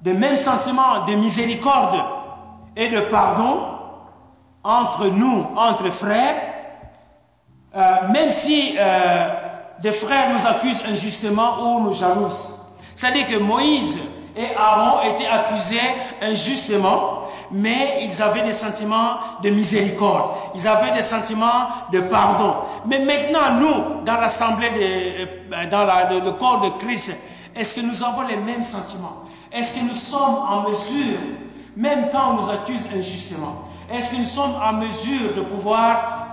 de 0.03 0.13
mêmes 0.13 0.37
sentiments 0.37 1.05
de 1.07 1.15
miséricorde 1.15 2.01
et 2.77 2.89
de 2.89 3.01
pardon 3.01 3.75
entre 4.63 5.09
nous, 5.09 5.47
entre 5.57 5.91
frères, 5.91 6.35
euh, 7.77 8.09
même 8.11 8.31
si 8.31 8.77
euh, 8.79 9.29
des 9.81 9.93
frères 9.93 10.31
nous 10.33 10.47
accusent 10.47 10.83
injustement 10.89 11.61
ou 11.61 11.85
nous 11.85 11.93
jalousent. 11.93 12.61
C'est-à-dire 12.95 13.27
que 13.27 13.37
Moïse 13.37 14.01
et 14.37 14.55
Aaron 14.57 15.01
étaient 15.03 15.27
accusés 15.29 15.79
injustement, 16.21 17.21
mais 17.51 17.99
ils 18.03 18.23
avaient 18.23 18.43
des 18.43 18.53
sentiments 18.53 19.19
de 19.43 19.51
miséricorde, 19.51 20.33
ils 20.55 20.67
avaient 20.67 20.93
des 20.93 21.03
sentiments 21.03 21.69
de 21.93 22.01
pardon. 22.01 22.55
Mais 22.87 22.99
maintenant, 22.99 23.61
nous, 23.61 24.05
dans 24.05 24.21
l'assemblée, 24.21 24.71
de, 24.71 25.71
dans 25.71 25.85
le 25.85 26.33
corps 26.33 26.61
de 26.63 26.85
Christ, 26.85 27.17
est-ce 27.55 27.77
que 27.77 27.81
nous 27.83 28.03
avons 28.03 28.23
les 28.23 28.37
mêmes 28.37 28.63
sentiments? 28.63 29.23
Est-ce 29.53 29.79
que 29.79 29.85
nous 29.85 29.95
sommes 29.95 30.39
en 30.49 30.63
mesure, 30.69 31.19
même 31.77 32.09
quand 32.11 32.31
on 32.33 32.43
nous 32.43 32.51
accuse 32.51 32.89
injustement, 32.97 33.63
est-ce 33.93 34.15
que 34.15 34.21
nous 34.21 34.27
sommes 34.27 34.55
en 34.61 34.73
mesure 34.73 35.35
de 35.37 35.43
pouvoir 35.43 36.27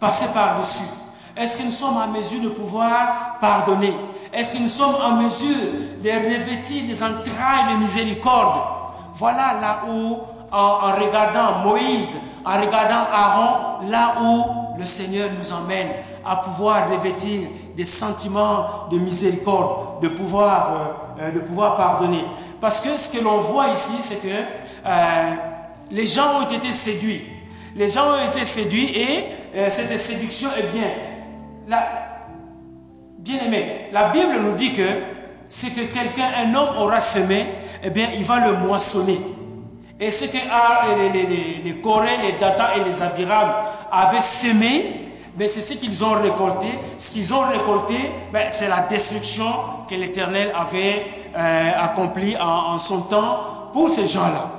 passer 0.00 0.26
par-dessus? 0.34 0.90
Est-ce 1.36 1.58
que 1.58 1.62
nous 1.64 1.70
sommes 1.70 1.96
en 1.96 2.08
mesure 2.08 2.40
de 2.40 2.48
pouvoir 2.48 3.38
pardonner? 3.40 3.94
Est-ce 4.32 4.56
que 4.56 4.62
nous 4.62 4.68
sommes 4.68 4.96
en 5.02 5.12
mesure 5.12 5.56
de 6.02 6.10
revêtir 6.10 6.86
des 6.86 7.02
entrailles 7.02 7.74
de 7.74 7.80
miséricorde? 7.80 8.60
Voilà 9.14 9.54
là 9.60 9.82
où, 9.88 10.18
en, 10.52 10.92
regardant 10.92 11.60
Moïse, 11.64 12.18
en 12.44 12.60
regardant 12.60 13.06
Aaron, 13.12 13.88
là 13.88 14.14
où 14.22 14.78
le 14.78 14.84
Seigneur 14.84 15.30
nous 15.38 15.52
emmène 15.52 15.88
à 16.24 16.36
pouvoir 16.36 16.90
revêtir 16.90 17.48
des 17.74 17.84
sentiments 17.84 18.88
de 18.90 18.98
miséricorde, 18.98 20.02
de 20.02 20.08
pouvoir, 20.08 20.72
euh, 21.18 21.22
euh, 21.22 21.32
de 21.32 21.40
pouvoir 21.40 21.76
pardonner. 21.76 22.24
Parce 22.60 22.82
que 22.82 22.96
ce 22.98 23.16
que 23.16 23.22
l'on 23.22 23.38
voit 23.38 23.68
ici, 23.68 23.94
c'est 24.00 24.20
que 24.20 24.28
euh, 24.28 25.34
les 25.90 26.06
gens 26.06 26.40
ont 26.40 26.48
été 26.48 26.72
séduits. 26.72 27.24
Les 27.74 27.88
gens 27.88 28.12
ont 28.12 28.28
été 28.30 28.44
séduits 28.44 28.90
et 28.98 29.68
cette 29.68 29.98
séduction 29.98 30.48
est 30.58 30.72
bien. 30.72 30.88
La, 31.68 32.05
bien 33.26 33.44
aimé, 33.44 33.88
la 33.92 34.08
Bible 34.08 34.36
nous 34.40 34.54
dit 34.54 34.72
que 34.72 34.86
ce 35.48 35.66
que 35.66 35.92
quelqu'un, 35.92 36.30
un 36.44 36.54
homme 36.54 36.76
aura 36.78 37.00
semé, 37.00 37.46
eh 37.82 37.90
bien, 37.90 38.08
il 38.16 38.24
va 38.24 38.46
le 38.46 38.56
moissonner. 38.56 39.20
Et 39.98 40.10
ce 40.10 40.26
que 40.26 40.38
ah, 40.50 40.82
les, 40.96 41.08
les, 41.10 41.26
les, 41.26 41.60
les 41.64 41.80
Corées, 41.80 42.18
les 42.22 42.32
Data 42.32 42.76
et 42.76 42.84
les 42.84 43.02
Abiram 43.02 43.54
avaient 43.90 44.20
semé, 44.20 45.06
mais 45.36 45.48
c'est 45.48 45.60
ce 45.60 45.74
qu'ils 45.74 46.04
ont 46.04 46.12
récolté. 46.12 46.66
Ce 46.98 47.12
qu'ils 47.12 47.32
ont 47.34 47.40
récolté, 47.40 47.94
ben, 48.32 48.46
c'est 48.48 48.68
la 48.68 48.80
destruction 48.80 49.46
que 49.88 49.94
l'Éternel 49.94 50.52
avait 50.54 51.06
euh, 51.36 51.72
accomplie 51.78 52.36
en, 52.36 52.78
son 52.78 53.02
temps 53.02 53.38
pour 53.72 53.90
ces 53.90 54.06
gens-là. 54.06 54.50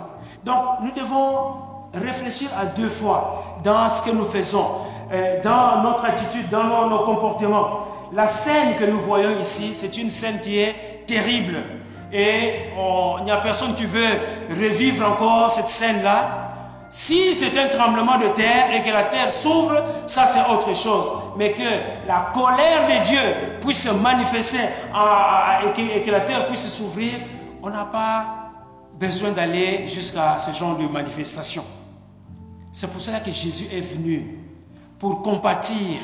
Donc, 0.43 0.63
nous 0.81 0.91
devons 0.91 1.55
réfléchir 1.93 2.49
à 2.59 2.65
deux 2.65 2.89
fois 2.89 3.59
dans 3.63 3.89
ce 3.89 4.03
que 4.03 4.15
nous 4.15 4.25
faisons, 4.25 4.65
euh, 5.11 5.41
dans 5.43 5.81
notre 5.83 6.05
attitude, 6.05 6.49
dans 6.49 6.87
nos, 6.87 6.99
comportements. 6.99 7.87
La 8.13 8.25
scène 8.25 8.77
que 8.79 8.85
nous 8.85 8.99
voyons 8.99 9.39
ici, 9.39 9.73
c'est 9.73 9.97
une 9.97 10.09
scène 10.09 10.39
qui 10.39 10.59
est 10.59 11.03
terrible. 11.05 11.57
Et 12.11 12.69
il 13.19 13.23
n'y 13.25 13.31
a 13.31 13.37
personne 13.37 13.75
qui 13.75 13.85
veut 13.85 14.19
revivre 14.49 15.05
encore 15.09 15.51
cette 15.51 15.69
scène-là. 15.69 16.47
Si 16.89 17.35
c'est 17.35 17.57
un 17.59 17.67
tremblement 17.67 18.17
de 18.17 18.29
terre 18.29 18.73
et 18.73 18.81
que 18.81 18.93
la 18.93 19.03
terre 19.03 19.29
s'ouvre, 19.29 19.83
ça 20.05 20.25
c'est 20.25 20.49
autre 20.49 20.73
chose. 20.73 21.11
Mais 21.37 21.51
que 21.51 22.07
la 22.07 22.31
colère 22.33 22.87
de 22.87 23.05
Dieu 23.05 23.19
puisse 23.59 23.83
se 23.83 23.93
manifester 23.93 24.57
et, 24.57 26.01
que, 26.01 26.11
la 26.11 26.21
terre 26.21 26.47
puisse 26.47 26.73
s'ouvrir, 26.73 27.11
on 27.61 27.69
n'a 27.69 27.83
pas 27.83 28.51
besoin 28.97 29.31
d'aller 29.31 29.85
jusqu'à 29.87 30.37
ce 30.37 30.51
genre 30.51 30.77
de 30.77 30.87
manifestation. 30.87 31.63
C'est 32.71 32.89
pour 32.89 33.01
cela 33.01 33.19
que 33.19 33.31
Jésus 33.31 33.65
est 33.73 33.81
venu, 33.81 34.39
pour 34.97 35.21
compatir, 35.21 35.99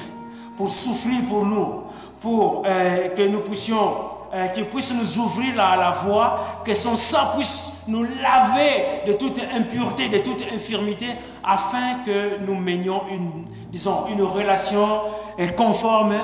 pour 0.57 0.69
souffrir 0.69 1.23
pour 1.29 1.45
nous, 1.45 1.82
pour 2.23 2.63
euh, 2.65 3.09
que 3.09 3.27
nous 3.27 3.41
puissions 3.41 3.95
euh, 4.33 4.47
qu'il 4.47 4.65
puisse 4.65 4.93
nous 4.93 5.19
ouvrir 5.19 5.55
la, 5.55 5.75
la 5.75 5.91
voie, 5.91 6.61
que 6.65 6.73
son 6.73 6.95
sang 6.95 7.35
puisse 7.35 7.83
nous 7.87 8.03
laver 8.03 9.01
de 9.05 9.13
toute 9.13 9.39
impureté, 9.53 10.07
de 10.07 10.19
toute 10.19 10.41
infirmité, 10.51 11.07
afin 11.43 11.99
que 12.05 12.39
nous 12.39 12.55
menions 12.55 13.03
une, 13.11 13.45
disons, 13.69 14.07
une 14.07 14.23
relation 14.23 15.01
euh, 15.37 15.47
conforme 15.49 16.15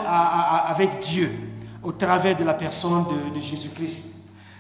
avec 0.68 1.00
Dieu 1.00 1.38
au 1.84 1.92
travers 1.92 2.36
de 2.36 2.46
la 2.46 2.54
personne 2.54 3.06
de, 3.06 3.38
de 3.38 3.42
Jésus-Christ. 3.42 4.16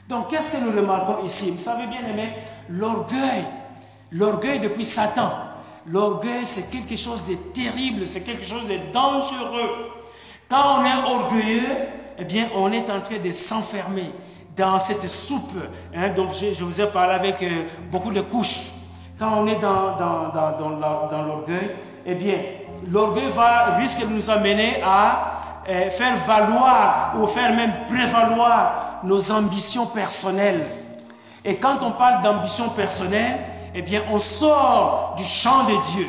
Donc, 0.10 0.28
qu'est-ce 0.30 0.58
que 0.58 0.66
nous 0.66 0.78
remarquons 0.80 1.24
ici? 1.26 1.52
Vous 1.52 1.58
savez 1.60 1.88
bien 1.88 2.06
aimé, 2.06 2.34
l'orgueil, 2.70 3.46
l'orgueil 4.12 4.60
depuis 4.60 4.86
Satan. 4.86 5.32
L'orgueil, 5.88 6.46
c'est 6.46 6.70
quelque 6.70 6.96
chose 6.98 7.24
de 7.26 7.36
terrible, 7.36 8.06
c'est 8.06 8.22
quelque 8.22 8.46
chose 8.46 8.68
de 8.68 8.92
dangereux. 8.92 9.99
Quand 10.50 10.80
on 10.80 10.84
est 10.84 11.04
orgueilleux, 11.08 11.78
eh 12.18 12.26
bien, 12.26 12.48
on 12.56 12.72
est 12.72 12.90
en 12.90 13.00
train 13.02 13.20
de 13.24 13.32
s'enfermer 13.32 14.12
dans 14.56 14.80
cette 14.80 15.08
soupe 15.08 15.54
hein, 15.96 16.10
dont 16.16 16.28
je, 16.32 16.64
vous 16.64 16.82
ai 16.82 16.88
parlé 16.88 17.14
avec 17.14 17.44
euh, 17.44 17.66
beaucoup 17.92 18.12
de 18.12 18.22
couches. 18.22 18.72
Quand 19.20 19.32
on 19.38 19.48
est 19.48 19.60
dans, 19.60 19.96
dans, 19.96 21.24
l'orgueil, 21.24 21.76
eh 22.04 22.16
bien, 22.16 22.38
l'orgueil 22.88 23.30
va 23.36 23.76
risque 23.78 24.02
de 24.08 24.12
nous 24.12 24.28
amener 24.32 24.82
à 24.84 25.62
euh, 25.70 25.92
faire 25.92 26.16
valoir 26.26 27.14
ou 27.20 27.28
faire 27.28 27.54
même 27.56 27.86
prévaloir 27.88 29.02
nos 29.04 29.32
ambitions 29.32 29.86
personnelles. 29.86 30.66
Et 31.46 31.58
quand 31.58 31.78
on 31.84 31.92
parle 31.92 32.24
d'ambition 32.24 32.70
personnelle, 32.70 33.38
eh 33.76 33.84
bien, 33.84 34.02
on 34.12 34.18
sort 34.18 35.14
du 35.16 35.24
champ 35.24 35.66
de 35.66 35.80
Dieu. 35.92 36.08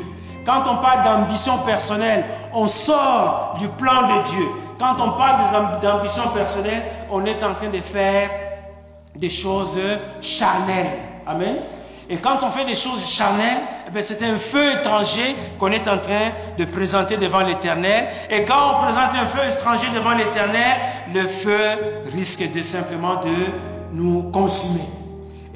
Quand 0.50 0.64
on 0.68 0.78
parle 0.78 1.04
d'ambition 1.04 1.58
personnelle, 1.58 2.24
on 2.52 2.66
sort 2.66 3.54
du 3.56 3.68
plan 3.68 4.08
de 4.08 4.22
Dieu. 4.30 4.46
Quand 4.80 4.96
on 4.98 5.12
parle 5.12 5.80
d'ambition 5.80 6.24
personnelle, 6.34 6.82
on 7.08 7.24
est 7.24 7.40
en 7.44 7.54
train 7.54 7.68
de 7.68 7.78
faire 7.78 8.28
des 9.14 9.30
choses 9.30 9.78
charnelles. 10.20 10.90
Amen. 11.24 11.58
Et 12.08 12.16
quand 12.16 12.40
on 12.42 12.50
fait 12.50 12.64
des 12.64 12.74
choses 12.74 13.08
charnelles, 13.08 13.58
eh 13.96 14.02
c'est 14.02 14.24
un 14.24 14.38
feu 14.38 14.72
étranger 14.72 15.36
qu'on 15.56 15.70
est 15.70 15.86
en 15.86 15.98
train 15.98 16.32
de 16.58 16.64
présenter 16.64 17.16
devant 17.16 17.42
l'Éternel. 17.42 18.08
Et 18.28 18.44
quand 18.44 18.72
on 18.72 18.82
présente 18.82 19.14
un 19.22 19.26
feu 19.26 19.48
étranger 19.48 19.86
devant 19.94 20.16
l'Éternel, 20.16 20.80
le 21.14 21.22
feu 21.28 21.60
risque 22.12 22.52
de 22.52 22.62
simplement 22.62 23.20
de 23.20 23.52
nous 23.92 24.32
consumer. 24.32 24.82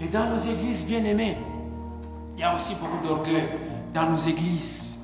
Et 0.01 0.07
dans 0.07 0.27
nos 0.27 0.39
églises 0.39 0.87
bien 0.87 1.05
aimées, 1.05 1.37
il 2.37 2.41
y 2.41 2.45
a 2.45 2.55
aussi 2.55 2.77
beaucoup 2.77 3.05
d'orgueil 3.05 3.49
dans 3.95 4.11
nos 4.11 4.17
églises. 4.17 4.99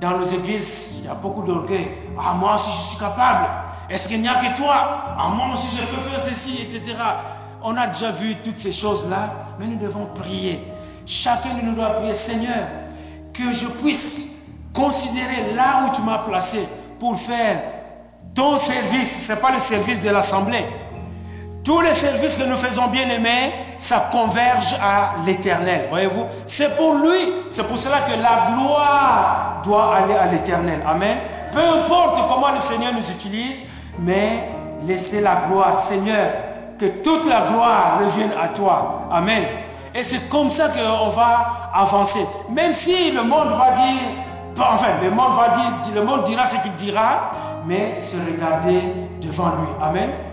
Dans 0.00 0.16
nos 0.16 0.24
églises, 0.24 1.00
il 1.00 1.04
y 1.06 1.08
a 1.08 1.14
beaucoup 1.14 1.42
d'orgueil. 1.42 1.90
Ah, 2.18 2.32
moi 2.34 2.54
aussi 2.54 2.70
je 2.70 2.90
suis 2.90 2.98
capable. 2.98 3.46
Est-ce 3.90 4.08
qu'il 4.08 4.20
n'y 4.20 4.28
a 4.28 4.36
que 4.36 4.56
toi? 4.56 5.16
Ah, 5.18 5.28
moi 5.34 5.48
aussi 5.52 5.76
je 5.76 5.82
peux 5.82 6.00
faire 6.00 6.20
ceci, 6.20 6.62
etc. 6.62 6.94
On 7.62 7.76
a 7.76 7.86
déjà 7.88 8.10
vu 8.12 8.36
toutes 8.42 8.58
ces 8.58 8.72
choses-là, 8.72 9.54
mais 9.58 9.66
nous 9.66 9.78
devons 9.78 10.06
prier. 10.06 10.62
Chacun 11.04 11.54
de 11.54 11.62
nous 11.62 11.74
doit 11.74 11.90
prier, 11.90 12.14
Seigneur, 12.14 12.68
que 13.34 13.52
je 13.52 13.66
puisse 13.66 14.38
considérer 14.72 15.54
là 15.54 15.84
où 15.86 15.94
tu 15.94 16.02
m'as 16.02 16.18
placé 16.18 16.66
pour 16.98 17.18
faire 17.18 17.62
ton 18.34 18.56
service. 18.56 19.26
Ce 19.26 19.32
n'est 19.32 19.40
pas 19.40 19.52
le 19.52 19.58
service 19.58 20.00
de 20.00 20.10
l'Assemblée. 20.10 20.64
Tous 21.68 21.82
les 21.82 21.92
services 21.92 22.38
que 22.38 22.44
nous 22.44 22.56
faisons 22.56 22.86
bien 22.86 23.06
aimés, 23.10 23.52
ça 23.76 24.08
converge 24.10 24.74
à 24.82 25.22
l'éternel. 25.26 25.84
Voyez-vous? 25.90 26.24
C'est 26.46 26.74
pour 26.74 26.94
lui. 26.94 27.34
C'est 27.50 27.68
pour 27.68 27.76
cela 27.76 27.98
que 28.08 28.12
la 28.12 28.54
gloire 28.54 29.60
doit 29.62 29.96
aller 29.96 30.14
à 30.14 30.32
l'éternel. 30.32 30.80
Amen. 30.88 31.18
Peu 31.52 31.60
importe 31.60 32.26
comment 32.26 32.52
le 32.54 32.58
Seigneur 32.58 32.94
nous 32.94 33.10
utilise, 33.10 33.66
mais 33.98 34.48
laissez 34.86 35.20
la 35.20 35.42
gloire. 35.46 35.76
Seigneur, 35.76 36.30
que 36.78 36.86
toute 36.86 37.26
la 37.28 37.48
gloire 37.52 37.98
revienne 38.00 38.32
à 38.42 38.48
toi. 38.48 39.02
Amen. 39.12 39.44
Et 39.94 40.02
c'est 40.02 40.30
comme 40.30 40.48
ça 40.48 40.68
qu'on 40.68 41.10
va 41.10 41.70
avancer. 41.74 42.26
Même 42.48 42.72
si 42.72 43.12
le 43.12 43.24
monde 43.24 43.50
va 43.50 43.72
dire, 43.72 44.08
enfin, 44.58 45.02
le 45.02 45.10
monde 45.10 45.36
va 45.36 45.50
dire, 45.50 45.94
le 45.94 46.02
monde 46.02 46.24
dira 46.24 46.46
ce 46.46 46.62
qu'il 46.62 46.72
dira, 46.76 47.30
mais 47.66 48.00
se 48.00 48.16
regarder 48.16 48.80
devant 49.20 49.48
lui. 49.48 49.68
Amen. 49.82 50.27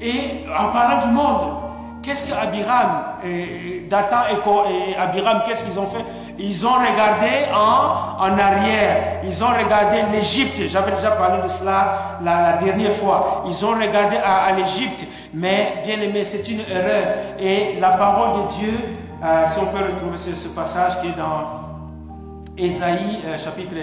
Et 0.00 0.44
en 0.58 0.68
parlant 0.68 1.00
du 1.00 1.08
monde, 1.08 1.56
qu'est-ce 2.02 2.28
que 2.30 2.38
Abiram, 2.38 3.04
et 3.24 3.86
Dathan 3.88 4.22
et 4.30 4.96
Abiram, 4.96 5.42
qu'est-ce 5.44 5.64
qu'ils 5.66 5.78
ont 5.80 5.86
fait? 5.86 6.04
Ils 6.38 6.66
ont 6.66 6.74
regardé 6.74 7.46
en, 7.52 8.22
en 8.22 8.38
arrière. 8.38 9.20
Ils 9.24 9.42
ont 9.42 9.48
regardé 9.48 10.02
l'Égypte. 10.12 10.60
J'avais 10.68 10.92
déjà 10.92 11.10
parlé 11.12 11.42
de 11.42 11.48
cela 11.48 12.18
la, 12.22 12.52
dernière 12.54 12.92
fois. 12.92 13.42
Ils 13.46 13.64
ont 13.64 13.70
regardé 13.70 14.16
à, 14.18 14.52
l'Égypte. 14.52 15.04
Mais 15.34 15.82
bien 15.84 16.00
aimé, 16.00 16.22
c'est 16.24 16.48
une 16.48 16.60
erreur. 16.60 17.14
Et 17.40 17.76
la 17.80 17.90
parole 17.90 18.42
de 18.42 18.48
Dieu, 18.48 18.72
euh, 19.22 19.44
si 19.46 19.58
on 19.58 19.66
peut 19.66 19.84
retrouver 19.84 20.16
ce, 20.16 20.48
passage 20.50 21.00
qui 21.00 21.08
est 21.08 21.16
dans 21.16 21.44
Ésaïe 22.56 23.20
euh, 23.26 23.36
chapitre 23.36 23.74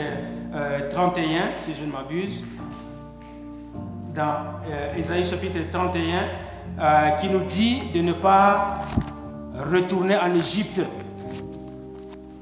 31, 0.92 1.24
euh, 1.24 1.40
si 1.54 1.74
je 1.78 1.86
ne 1.86 1.92
m'abuse 1.92 2.44
dans 4.16 4.62
Ésaïe 4.98 5.24
euh, 5.24 5.30
chapitre 5.30 5.60
31 5.70 6.00
euh, 6.80 7.10
qui 7.20 7.28
nous 7.28 7.44
dit 7.44 7.82
de 7.94 8.02
ne 8.02 8.14
pas 8.14 8.82
retourner 9.72 10.16
en 10.18 10.34
Égypte. 10.34 10.82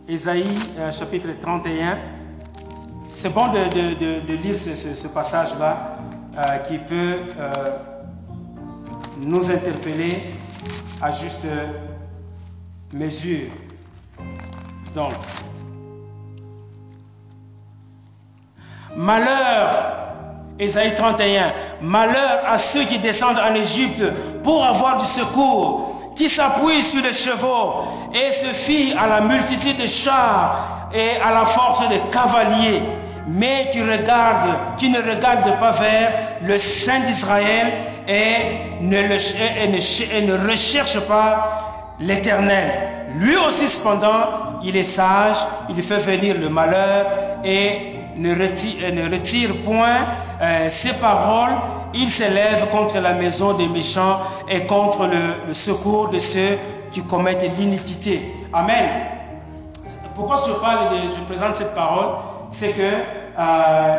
Ésaïe 0.07 0.45
euh, 0.78 0.91
chapitre 0.91 1.30
31. 1.41 1.97
C'est 3.09 3.34
bon 3.34 3.47
de, 3.47 4.34
lire 4.41 4.55
ce, 4.55 5.07
passage-là 5.07 5.97
qui 6.67 6.80
peut 6.80 7.17
nous 9.19 9.51
interpeller 9.51 10.34
à 10.99 11.11
juste 11.11 11.45
mesure. 12.91 13.49
Donc, 14.95 15.13
malheur 18.95 20.12
Ésaïe 20.60 20.93
31. 20.95 21.51
Malheur 21.82 22.41
à 22.47 22.58
ceux 22.58 22.84
qui 22.84 22.99
descendent 22.99 23.39
en 23.39 23.56
Égypte 23.56 24.04
pour 24.43 24.64
avoir 24.64 24.97
du 24.97 25.06
secours, 25.06 26.14
qui 26.16 26.30
s'appuient 26.30 26.84
sur 26.84 27.04
les 27.04 27.14
chevaux 27.14 27.84
et 28.14 28.32
se 28.32 28.47
fient 28.47 28.93
à 28.97 29.08
la 29.08 29.22
multitude 29.22 29.78
de 29.78 29.88
chars 29.88 30.89
et 30.93 31.20
à 31.22 31.34
la 31.34 31.45
force 31.45 31.88
des 31.89 32.01
cavaliers, 32.12 32.84
mais 33.28 33.70
qui, 33.72 33.80
ne 33.80 34.97
regardent 34.97 35.60
pas 35.60 35.72
vers 35.72 36.14
le 36.43 36.58
Saint 36.58 36.99
d'Israël 36.99 37.74
et 38.08 38.82
ne, 38.82 39.01
ne 39.01 40.49
recherchent 40.49 41.08
pas 41.08 41.95
l'Éternel. 41.99 42.89
Lui 43.16 43.36
aussi, 43.38 43.68
cependant, 43.68 44.60
il 44.64 44.76
est 44.78 44.84
sage, 44.84 45.38
il 45.70 45.82
fait 45.82 45.97
venir 45.97 46.36
le 46.39 46.49
malheur 46.49 47.08
et 47.43 47.93
ne 48.18 49.10
retire 49.10 49.56
point 49.64 50.06
euh, 50.41 50.69
ses 50.69 50.93
paroles, 50.93 51.51
il 51.93 52.09
s'élève 52.09 52.69
contre 52.69 52.99
la 52.99 53.13
maison 53.13 53.53
des 53.53 53.67
méchants 53.67 54.19
et 54.49 54.65
contre 54.65 55.05
le, 55.07 55.53
secours 55.53 56.09
de 56.09 56.19
ceux 56.19 56.57
qui 56.91 57.03
commettent 57.03 57.57
l'iniquité. 57.57 58.34
Amen. 58.51 59.07
Pourquoi 60.15 60.36
je 60.47 60.53
parle 60.53 60.89
de, 60.89 61.09
je 61.09 61.19
présente 61.21 61.55
cette 61.55 61.73
parole, 61.73 62.15
c'est 62.49 62.71
que 62.71 62.81
euh, 63.39 63.97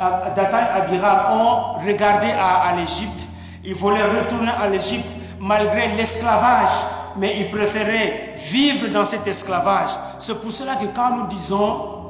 et 0.00 0.80
Abiram 0.80 1.38
ont 1.38 1.78
regardé 1.86 2.28
à, 2.30 2.68
à 2.68 2.76
l'Égypte, 2.76 3.28
ils 3.64 3.74
voulaient 3.74 4.02
retourner 4.02 4.50
à 4.50 4.68
l'Égypte 4.68 5.08
malgré 5.38 5.88
l'esclavage, 5.96 6.70
mais 7.16 7.40
ils 7.40 7.50
préféraient 7.50 8.34
vivre 8.36 8.88
dans 8.88 9.04
cet 9.04 9.26
esclavage. 9.26 9.90
C'est 10.18 10.40
pour 10.40 10.52
cela 10.52 10.76
que 10.76 10.86
quand 10.94 11.16
nous 11.16 11.26
disons 11.26 12.01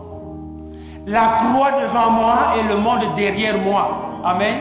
la 1.07 1.39
croix 1.41 1.81
devant 1.81 2.11
moi 2.11 2.55
et 2.59 2.69
le 2.69 2.77
monde 2.77 3.15
derrière 3.17 3.59
moi. 3.59 4.21
Amen. 4.25 4.59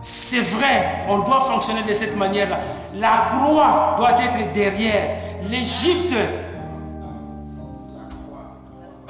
C'est 0.00 0.40
vrai, 0.40 1.04
on 1.08 1.20
doit 1.20 1.40
fonctionner 1.40 1.82
de 1.82 1.92
cette 1.92 2.16
manière-là. 2.16 2.58
La 2.94 3.28
croix 3.30 3.94
doit 3.98 4.12
être 4.12 4.52
derrière. 4.52 5.16
L'Égypte. 5.48 6.14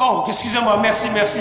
Oh, 0.01 0.24
excusez-moi, 0.26 0.79
merci, 0.81 1.09
merci. 1.12 1.41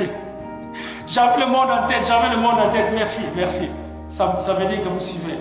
J'avais 1.06 1.46
le 1.46 1.48
monde 1.48 1.70
en 1.72 1.88
tête, 1.88 2.06
j'avais 2.06 2.36
le 2.36 2.42
monde 2.42 2.60
en 2.60 2.70
tête. 2.70 2.92
Merci, 2.94 3.24
merci. 3.36 3.70
Ça, 4.08 4.38
ça 4.42 4.54
veut 4.54 4.66
dire 4.66 4.84
que 4.84 4.90
vous 4.90 5.00
suivez. 5.00 5.38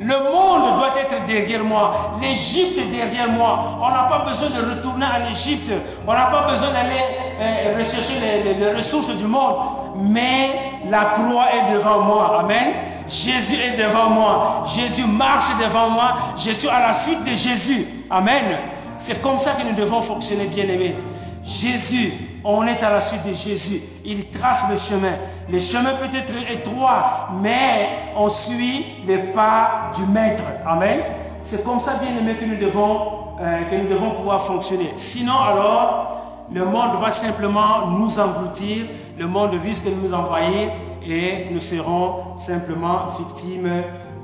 Le 0.00 0.14
monde 0.14 0.78
doit 0.78 0.98
être 0.98 1.26
derrière 1.26 1.62
moi. 1.62 2.14
L'Égypte 2.22 2.78
est 2.78 2.90
derrière 2.90 3.28
moi. 3.28 3.78
On 3.82 3.90
n'a 3.90 4.04
pas 4.04 4.24
besoin 4.26 4.48
de 4.48 4.70
retourner 4.70 5.04
en 5.04 5.30
Égypte. 5.30 5.70
On 6.06 6.12
n'a 6.14 6.26
pas 6.26 6.50
besoin 6.50 6.68
d'aller 6.72 7.02
euh, 7.38 7.76
rechercher 7.78 8.14
les, 8.58 8.72
ressources 8.72 9.14
du 9.14 9.26
monde. 9.26 9.56
Mais 9.96 10.48
la 10.88 11.04
croix 11.04 11.48
est 11.52 11.74
devant 11.74 12.00
moi. 12.00 12.40
Amen. 12.40 12.72
Jésus 13.10 13.56
est 13.56 13.76
devant 13.76 14.08
moi. 14.08 14.64
Jésus 14.74 15.04
marche 15.04 15.50
devant 15.60 15.90
moi. 15.90 16.16
Je 16.34 16.52
suis 16.52 16.68
à 16.68 16.80
la 16.80 16.94
suite 16.94 17.22
de 17.24 17.34
Jésus. 17.34 17.86
Amen. 18.08 18.58
C'est 18.96 19.20
comme 19.20 19.38
ça 19.38 19.52
que 19.52 19.68
nous 19.68 19.74
devons 19.74 20.00
fonctionner, 20.00 20.46
bien 20.46 20.64
aimés. 20.64 20.96
Jésus, 21.44 22.14
on 22.44 22.66
est 22.66 22.82
à 22.82 22.90
la 22.90 23.00
suite 23.00 23.26
de 23.26 23.34
Jésus. 23.34 23.80
Il 24.04 24.30
trace 24.30 24.66
le 24.70 24.76
chemin. 24.76 25.12
Le 25.48 25.58
chemin 25.58 25.94
peut 25.94 26.16
être 26.16 26.32
étroit, 26.50 27.28
mais 27.40 28.12
on 28.16 28.28
suit 28.28 28.86
les 29.06 29.18
pas 29.18 29.90
du 29.94 30.06
Maître. 30.06 30.44
Amen. 30.66 31.00
C'est 31.42 31.64
comme 31.64 31.80
ça, 31.80 31.94
bien 31.94 32.16
aimé, 32.18 32.36
que 32.38 32.44
nous 32.44 32.56
devons, 32.56 33.36
euh, 33.40 34.14
pouvoir 34.16 34.46
fonctionner. 34.46 34.92
Sinon, 34.94 35.38
alors, 35.38 36.46
le 36.52 36.64
monde 36.64 37.00
va 37.00 37.10
simplement 37.10 37.86
nous 37.86 38.20
engloutir, 38.20 38.86
le 39.18 39.26
monde 39.26 39.52
risque 39.62 39.86
de 39.86 39.94
nous 39.94 40.12
envahir 40.12 40.70
et 41.06 41.48
nous 41.50 41.60
serons 41.60 42.36
simplement 42.36 43.06
victimes 43.18 43.70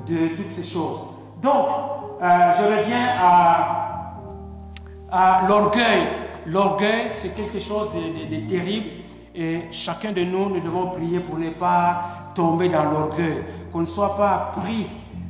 de 0.07 0.35
toutes 0.35 0.51
ces 0.51 0.63
choses. 0.63 1.09
Donc, 1.41 1.67
euh, 2.21 2.27
je 2.57 2.63
reviens 2.63 3.07
à 5.11 5.41
l'orgueil. 5.47 6.26
L'orgueil, 6.47 7.05
c'est 7.09 7.35
quelque 7.35 7.59
chose 7.59 7.89
de, 7.93 8.47
terrible 8.47 8.87
et 9.35 9.63
chacun 9.69 10.13
de 10.13 10.21
nous, 10.21 10.49
nous 10.49 10.61
devons 10.61 10.87
prier 10.91 11.19
pour 11.19 11.37
ne 11.37 11.49
pas 11.49 12.31
tomber 12.33 12.69
dans 12.69 12.85
l'orgueil, 12.85 13.43
qu'on 13.71 13.81
ne 13.81 13.85
soit 13.85 14.15
pas 14.15 14.53
pris 14.55 14.87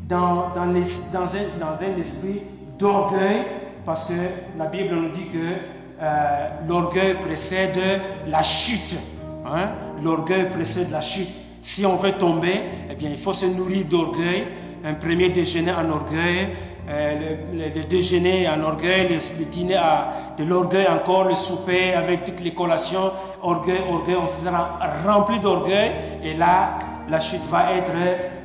dans, 0.07 0.49
dans, 0.53 0.61
un, 0.61 0.73
dans 0.73 1.85
un, 1.85 1.99
esprit 1.99 2.41
d'orgueil, 2.77 3.45
parce 3.83 4.09
que 4.09 4.57
la 4.57 4.65
Bible 4.65 4.95
nous 4.95 5.09
dit 5.09 5.25
que 5.25 5.55
euh, 6.01 6.49
l'orgueil 6.67 7.15
précède 7.15 7.79
la 8.27 8.43
chute. 8.43 8.99
Hein? 9.45 9.69
L'orgueil 10.03 10.49
précède 10.51 10.91
la 10.91 11.01
chute. 11.01 11.29
Si 11.61 11.85
on 11.85 11.95
veut 11.95 12.13
tomber, 12.13 12.61
eh 12.91 12.95
bien, 12.95 13.09
il 13.09 13.17
faut 13.17 13.33
se 13.33 13.47
nourrir 13.47 13.85
d'orgueil. 13.85 14.45
Un 14.85 14.93
premier 14.93 15.29
déjeuner 15.29 15.71
en 15.71 15.89
orgueil, 15.89 16.49
euh, 16.89 17.35
le, 17.53 17.83
déjeuner 17.83 18.47
en 18.47 18.63
orgueil, 18.63 19.09
le, 19.09 19.45
dîner 19.45 19.75
à 19.75 20.07
de 20.37 20.45
l'orgueil 20.45 20.87
encore, 20.87 21.25
le 21.25 21.35
souper 21.35 21.93
avec 21.93 22.23
toutes 22.23 22.39
les 22.39 22.53
collations, 22.53 23.11
orgueil, 23.41 23.81
orgueil, 23.91 24.15
on 24.15 24.45
sera 24.45 24.77
rempli 25.05 25.37
d'orgueil 25.41 25.91
et 26.23 26.33
là, 26.35 26.77
la 27.09 27.19
chute 27.19 27.45
va 27.49 27.73
être 27.73 27.91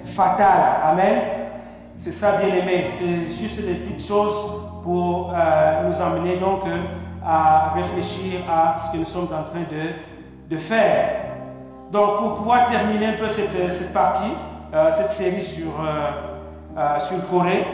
fatale. 0.05 0.81
Amen. 0.85 1.19
C'est 1.97 2.11
ça, 2.11 2.39
bien 2.39 2.53
aimé. 2.57 2.83
C'est 2.85 3.29
juste 3.31 3.65
des 3.65 3.75
petites 3.75 4.05
choses 4.05 4.61
pour 4.83 5.33
euh, 5.33 5.89
nous 5.89 6.03
amener 6.03 6.37
donc 6.39 6.63
euh, 6.67 6.83
à 7.25 7.73
réfléchir 7.77 8.41
à 8.51 8.77
ce 8.77 8.93
que 8.93 8.97
nous 8.97 9.05
sommes 9.05 9.27
en 9.27 9.45
train 9.49 9.67
de, 9.71 10.53
de 10.53 10.59
faire. 10.59 11.27
Donc, 11.93 12.17
pour 12.17 12.35
pouvoir 12.35 12.69
terminer 12.69 13.07
un 13.07 13.13
peu 13.13 13.29
cette, 13.29 13.73
cette 13.73 13.93
partie, 13.93 14.33
cette 14.91 15.11
série 15.11 15.43
sur, 15.43 15.73
sur 16.99 17.31
Corée, 17.31 17.67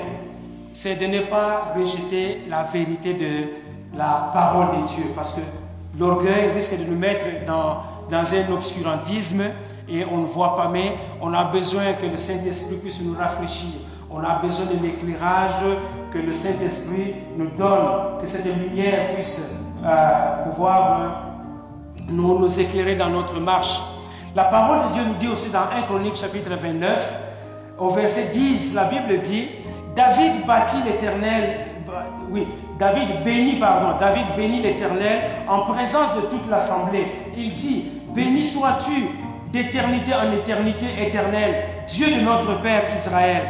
c'est 0.78 0.94
de 0.94 1.06
ne 1.06 1.22
pas 1.22 1.72
rejeter 1.76 2.42
la 2.48 2.62
vérité 2.62 3.12
de 3.12 3.98
la 3.98 4.30
parole 4.32 4.80
de 4.80 4.86
Dieu. 4.86 5.06
Parce 5.12 5.34
que 5.34 5.40
l'orgueil 5.98 6.52
risque 6.54 6.78
de 6.78 6.84
nous 6.88 6.96
mettre 6.96 7.24
dans, 7.44 7.78
dans 8.08 8.22
un 8.32 8.52
obscurantisme 8.52 9.42
et 9.88 10.04
on 10.04 10.18
ne 10.18 10.26
voit 10.26 10.54
pas, 10.54 10.68
mais 10.68 10.94
on 11.20 11.34
a 11.34 11.42
besoin 11.42 11.94
que 11.94 12.06
le 12.06 12.16
Saint-Esprit 12.16 12.76
puisse 12.76 13.02
nous 13.02 13.16
rafraîchir. 13.18 13.70
On 14.08 14.20
a 14.22 14.36
besoin 14.36 14.66
de 14.66 14.80
l'éclairage 14.80 15.64
que 16.12 16.18
le 16.18 16.32
Saint-Esprit 16.32 17.12
nous 17.36 17.50
donne, 17.58 18.20
que 18.20 18.26
cette 18.28 18.46
lumière 18.46 19.14
puisse 19.16 19.56
euh, 19.84 20.44
pouvoir 20.44 21.00
euh, 21.00 21.08
nous, 22.08 22.38
nous 22.38 22.60
éclairer 22.60 22.94
dans 22.94 23.10
notre 23.10 23.40
marche. 23.40 23.80
La 24.36 24.44
parole 24.44 24.90
de 24.90 24.94
Dieu 24.94 25.02
nous 25.08 25.14
dit 25.14 25.26
aussi 25.26 25.50
dans 25.50 25.62
1 25.76 25.82
Chronique 25.88 26.14
chapitre 26.14 26.50
29, 26.50 27.18
au 27.78 27.90
verset 27.90 28.30
10, 28.32 28.74
la 28.74 28.84
Bible 28.84 29.20
dit, 29.22 29.48
David 29.98 30.46
bâtit 30.46 30.78
l'Éternel, 30.86 31.66
oui, 32.30 32.46
David 32.78 33.24
bénit, 33.24 33.56
pardon, 33.56 33.98
David 33.98 34.26
bénit 34.36 34.62
l'Éternel 34.62 35.22
en 35.48 35.62
présence 35.62 36.14
de 36.14 36.20
toute 36.20 36.48
l'assemblée. 36.48 37.04
Il 37.36 37.56
dit, 37.56 37.90
béni 38.14 38.44
sois-tu 38.44 39.08
d'éternité 39.50 40.12
en 40.14 40.32
éternité 40.32 40.86
éternelle, 41.04 41.64
Dieu 41.88 42.14
de 42.14 42.20
notre 42.20 42.60
Père 42.60 42.82
Israël. 42.94 43.42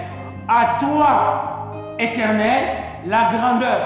À 0.49 0.79
toi, 0.81 1.97
Éternel, 1.99 2.62
la 3.05 3.29
grandeur, 3.31 3.81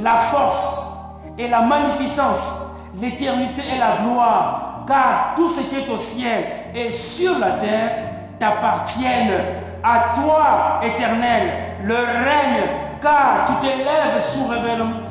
la 0.00 0.14
force 0.30 0.92
et 1.36 1.48
la 1.48 1.62
magnificence, 1.62 2.76
l'éternité 3.00 3.62
et 3.74 3.78
la 3.80 3.96
gloire, 4.04 4.84
car 4.86 5.32
tout 5.34 5.48
ce 5.48 5.62
qui 5.62 5.74
est 5.74 5.90
au 5.90 5.98
ciel 5.98 6.44
et 6.72 6.92
sur 6.92 7.36
la 7.40 7.50
terre 7.50 7.90
t'appartiennent 8.38 9.42
à 9.82 10.14
toi, 10.14 10.80
éternel, 10.84 11.69
le 11.84 11.94
règne, 11.94 12.68
car 13.00 13.46
tu 13.46 13.66
t'élèves 13.66 14.22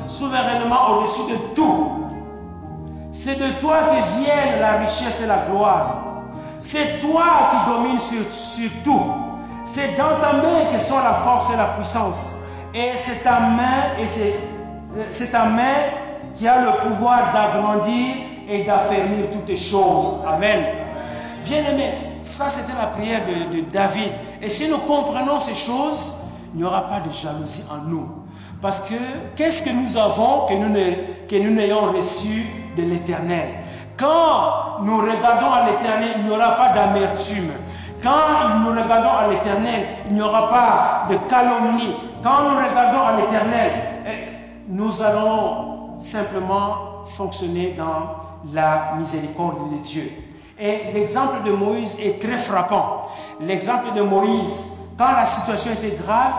souverainement 0.06 0.90
au-dessus 0.90 1.32
de 1.32 1.36
tout. 1.54 2.06
C'est 3.12 3.38
de 3.38 3.60
toi 3.60 3.76
que 3.90 4.20
viennent 4.20 4.60
la 4.60 4.78
richesse 4.78 5.22
et 5.22 5.26
la 5.26 5.38
gloire. 5.50 5.96
C'est 6.62 7.00
toi 7.00 7.24
qui 7.50 7.70
domines 7.70 7.98
sur, 7.98 8.34
sur 8.34 8.70
tout. 8.84 9.12
C'est 9.64 9.96
dans 9.96 10.20
ta 10.20 10.34
main 10.34 10.72
que 10.72 10.80
sont 10.80 10.98
la 10.98 11.14
force 11.14 11.50
et 11.52 11.56
la 11.56 11.66
puissance. 11.66 12.32
Et 12.74 12.92
c'est 12.96 13.24
ta 13.24 13.40
main, 13.40 13.98
et 13.98 14.06
c'est 15.10 15.32
ta 15.32 15.44
main 15.44 15.74
qui 16.36 16.46
a 16.46 16.60
le 16.60 16.88
pouvoir 16.88 17.32
d'agrandir 17.32 18.14
et 18.48 18.62
d'affermir 18.62 19.30
toutes 19.30 19.56
choses. 19.58 20.24
Amen. 20.28 20.64
Bien-aimé, 21.44 21.92
ça 22.20 22.48
c'était 22.48 22.78
la 22.78 22.86
prière 22.86 23.22
de, 23.26 23.60
David. 23.62 24.12
Et 24.40 24.48
si 24.48 24.68
nous 24.68 24.78
comprenons 24.78 25.38
ces 25.38 25.54
choses, 25.54 26.16
il 26.54 26.58
n'y 26.58 26.64
aura 26.64 26.82
pas 26.82 27.00
de 27.00 27.12
jalousie 27.12 27.64
en 27.70 27.88
nous. 27.88 28.08
Parce 28.60 28.82
que 28.82 28.94
qu'est-ce 29.36 29.64
que 29.64 29.70
nous 29.70 29.96
avons 29.96 30.46
que 30.46 30.54
nous 30.54 31.50
n'ayons 31.54 31.92
reçu 31.92 32.46
de 32.76 32.82
l'éternel? 32.82 33.48
Quand 33.96 34.82
nous 34.82 34.98
regardons 34.98 35.50
à 35.50 35.66
l'éternel, 35.70 36.16
il 36.18 36.24
n'y 36.24 36.30
aura 36.30 36.52
pas 36.52 36.68
d'amertume. 36.70 37.50
Quand 38.02 38.58
nous 38.60 38.70
regardons 38.70 39.16
à 39.18 39.28
l'éternel, 39.28 39.86
il 40.08 40.14
n'y 40.14 40.22
aura 40.22 40.48
pas 40.48 41.06
de 41.10 41.16
calomnie. 41.28 41.94
Quand 42.22 42.42
nous 42.48 42.56
regardons 42.56 43.02
à 43.02 43.16
l'éternel, 43.16 43.72
eh, 44.06 44.10
nous 44.68 45.02
allons 45.02 45.98
simplement 45.98 47.04
fonctionner 47.04 47.74
dans 47.76 48.52
la 48.52 48.94
miséricorde 48.98 49.70
de 49.70 49.76
Dieu. 49.82 50.10
Et 50.58 50.92
l'exemple 50.94 51.42
de 51.44 51.52
Moïse 51.52 51.98
est 52.00 52.20
très 52.20 52.36
frappant. 52.36 53.06
L'exemple 53.40 53.94
de 53.94 54.02
Moïse, 54.02 54.79
quand 55.00 55.12
la 55.12 55.24
situation 55.24 55.72
était 55.72 55.96
grave, 55.96 56.34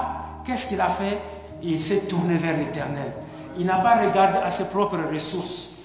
qu'est-ce 0.45 0.69
qu'il 0.69 0.81
a 0.81 0.89
fait? 0.89 1.19
Il 1.63 1.81
s'est 1.81 2.01
tourné 2.01 2.35
vers 2.35 2.55
l'Éternel. 2.55 3.11
Il 3.57 3.65
n'a 3.65 3.79
pas 3.79 3.95
regardé 3.95 4.38
à 4.38 4.51
ses 4.51 4.65
propres 4.65 4.99
ressources. 5.11 5.77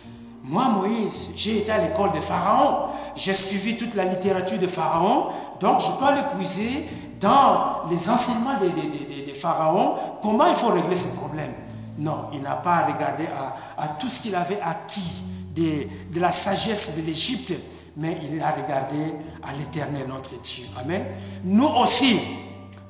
Moi, 0.44 0.69
Moïse, 0.69 1.31
j'ai 1.36 1.61
été 1.61 1.73
à 1.73 1.78
l'école 1.78 2.12
de 2.12 2.20
Pharaon. 2.20 2.89
J'ai 3.15 3.32
suivi 3.32 3.78
toute 3.78 3.94
la 3.94 4.05
littérature 4.05 4.59
de 4.59 4.66
Pharaon. 4.66 5.28
Donc, 5.59 5.81
je 5.81 5.90
peux 5.98 6.05
aller 6.05 6.20
puiser 6.36 6.86
dans 7.19 7.89
les 7.89 8.11
enseignements 8.11 8.59
des, 8.61 9.32
Pharaons 9.32 9.94
comment 10.23 10.47
il 10.47 10.57
faut 10.57 10.69
régler 10.69 10.97
ce 10.97 11.16
problème? 11.16 11.55
Non, 11.97 12.27
il 12.35 12.43
n'a 12.43 12.57
pas 12.57 12.85
regardé 12.85 13.24
à, 13.24 13.82
à 13.82 13.89
tout 13.89 14.11
ce 14.11 14.20
qu'il 14.20 14.35
avait 14.35 14.61
acquis 14.61 15.24
de, 15.55 16.20
la 16.20 16.31
sagesse 16.31 16.98
de 16.98 17.07
l'Égypte, 17.07 17.55
mais 17.97 18.19
il 18.23 18.39
a 18.43 18.51
regardé 18.51 19.15
à 19.43 19.55
l'éternel 19.59 20.05
notre 20.09 20.39
Dieu. 20.43 20.66
Amen. 20.78 21.07
Nous 21.43 21.69
aussi, 21.69 22.20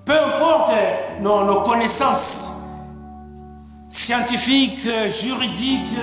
peu 0.07 0.13
importe 0.13 0.73
nos, 1.21 1.45
nos 1.45 1.61
connaissances 1.61 2.63
scientifiques, 3.89 4.89
juridiques, 5.09 5.99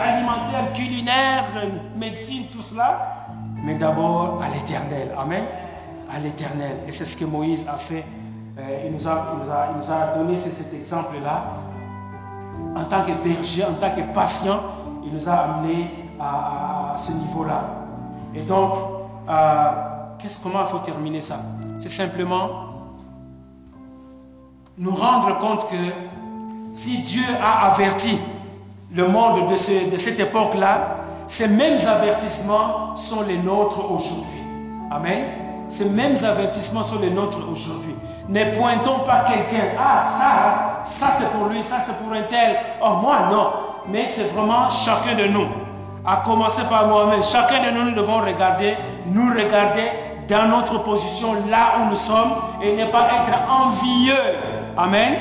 alimentaires, 0.00 0.72
culinaires, 0.72 1.46
médecine, 1.96 2.44
tout 2.52 2.62
cela, 2.62 3.26
mais 3.64 3.74
d'abord 3.74 4.40
à 4.42 4.48
l'éternel. 4.54 5.12
Amen. 5.18 5.44
À 6.10 6.18
l'éternel. 6.18 6.78
Et 6.86 6.92
c'est 6.92 7.04
ce 7.04 7.16
que 7.16 7.24
Moïse 7.24 7.66
a 7.68 7.76
fait. 7.76 8.04
Euh, 8.58 8.86
il, 8.86 8.92
nous 8.92 9.08
a, 9.08 10.06
donné 10.16 10.36
cet 10.36 10.72
exemple-là. 10.74 11.56
En 12.76 12.84
tant 12.84 13.02
que 13.02 13.12
berger, 13.22 13.64
en 13.64 13.74
tant 13.74 13.90
que 13.90 14.12
patient, 14.12 14.60
il 15.04 15.12
nous 15.12 15.28
a 15.28 15.32
amené 15.32 16.08
à, 16.20 16.94
ce 16.96 17.12
niveau-là. 17.12 17.64
Et 18.34 18.42
donc, 18.42 18.72
euh, 19.28 19.70
qu'est-ce, 20.18 20.42
comment 20.42 20.60
il 20.66 20.70
faut 20.70 20.78
terminer 20.78 21.20
ça? 21.20 21.36
C'est 21.78 21.88
simplement 21.88 22.69
nous 24.80 24.94
rendre 24.94 25.38
compte 25.38 25.68
que 25.68 25.76
si 26.72 26.98
Dieu 27.02 27.22
a 27.42 27.70
averti 27.72 28.18
le 28.94 29.06
monde 29.06 29.50
de, 29.50 29.54
ce, 29.54 29.90
de 29.90 29.96
cette 29.98 30.18
époque-là, 30.18 30.96
ces 31.26 31.48
mêmes 31.48 31.76
avertissements 31.86 32.96
sont 32.96 33.22
les 33.28 33.36
nôtres 33.36 33.90
aujourd'hui. 33.90 34.40
Amen. 34.90 35.24
Ces 35.68 35.90
mêmes 35.90 36.16
avertissements 36.24 36.82
sont 36.82 36.98
les 37.00 37.10
nôtres 37.10 37.40
aujourd'hui. 37.48 37.94
Ne 38.28 38.56
pointons 38.56 39.00
pas 39.00 39.20
quelqu'un, 39.20 39.68
ah 39.78 40.02
ça, 40.02 40.80
ça 40.82 41.08
c'est 41.10 41.30
pour 41.30 41.48
lui, 41.48 41.62
ça 41.62 41.76
c'est 41.78 41.96
pour 41.98 42.12
un 42.12 42.22
tel, 42.22 42.56
oh 42.82 42.96
moi 43.02 43.28
non. 43.30 43.52
Mais 43.88 44.06
c'est 44.06 44.32
vraiment 44.32 44.68
chacun 44.70 45.14
de 45.14 45.24
nous 45.28 45.46
à 46.06 46.22
commencer 46.24 46.62
par 46.70 46.86
moi-même. 46.86 47.22
Chacun 47.22 47.62
de 47.62 47.76
nous, 47.76 47.90
nous 47.90 47.94
devons 47.94 48.20
regarder, 48.20 48.76
nous 49.06 49.30
regarder 49.30 49.90
dans 50.26 50.48
notre 50.48 50.82
position 50.82 51.34
là 51.50 51.80
où 51.80 51.90
nous 51.90 51.96
sommes 51.96 52.32
et 52.62 52.74
ne 52.74 52.86
pas 52.86 53.08
être 53.08 53.38
envieux. 53.50 54.59
Amen. 54.80 55.14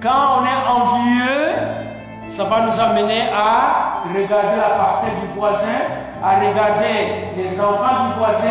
Quand 0.00 0.40
on 0.40 0.44
est 0.44 0.80
envieux, 0.80 2.24
ça 2.24 2.44
va 2.44 2.62
nous 2.62 2.80
amener 2.80 3.20
à 3.28 4.02
regarder 4.08 4.56
la 4.56 4.82
parcelle 4.82 5.12
du 5.20 5.38
voisin, 5.38 5.76
à 6.22 6.36
regarder 6.36 7.36
les 7.36 7.60
enfants 7.60 8.06
du 8.06 8.18
voisin, 8.18 8.48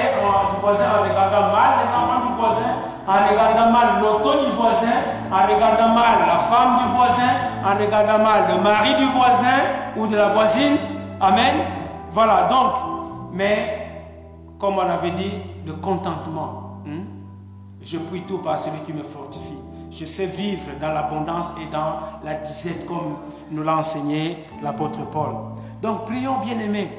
du 0.52 0.62
voisin 0.62 0.86
en 1.00 1.10
regardant 1.10 1.52
mal 1.52 1.80
les 1.82 1.90
enfants 1.90 2.28
du 2.28 2.34
voisin, 2.40 2.70
en 3.08 3.32
regardant 3.32 3.72
mal 3.72 3.88
l'auto 4.00 4.46
du 4.46 4.52
voisin, 4.52 4.94
en 5.32 5.52
regardant 5.52 5.90
mal 5.90 6.20
la 6.28 6.38
femme 6.38 6.78
du 6.78 6.96
voisin, 6.96 7.34
en 7.66 7.76
regardant 7.76 8.24
mal 8.24 8.44
le 8.56 8.62
mari 8.62 8.94
du 8.94 9.06
voisin 9.06 9.58
ou 9.98 10.06
de 10.06 10.16
la 10.16 10.30
voisine. 10.30 10.78
Amen. 11.20 11.66
Voilà, 12.12 12.44
donc, 12.44 12.76
mais 13.32 13.90
comme 14.60 14.78
on 14.78 14.82
avait 14.82 15.12
dit, 15.12 15.34
le 15.66 15.74
contentement. 15.74 16.80
Hein? 16.86 17.06
Je 17.82 17.98
prie 17.98 18.22
tout 18.22 18.38
par 18.38 18.60
celui 18.60 18.80
qui 18.86 18.94
me 18.94 19.02
fortifie. 19.02 19.53
Je 19.96 20.06
sais 20.06 20.26
vivre 20.26 20.72
dans 20.82 20.92
l'abondance 20.92 21.54
et 21.62 21.72
dans 21.72 22.00
la 22.24 22.36
disette 22.36 22.88
comme 22.88 23.18
nous 23.52 23.62
l'a 23.62 23.78
enseigné 23.78 24.44
l'apôtre 24.64 25.06
Paul. 25.10 25.36
Donc, 25.82 26.06
prions 26.06 26.40
bien-aimés. 26.40 26.90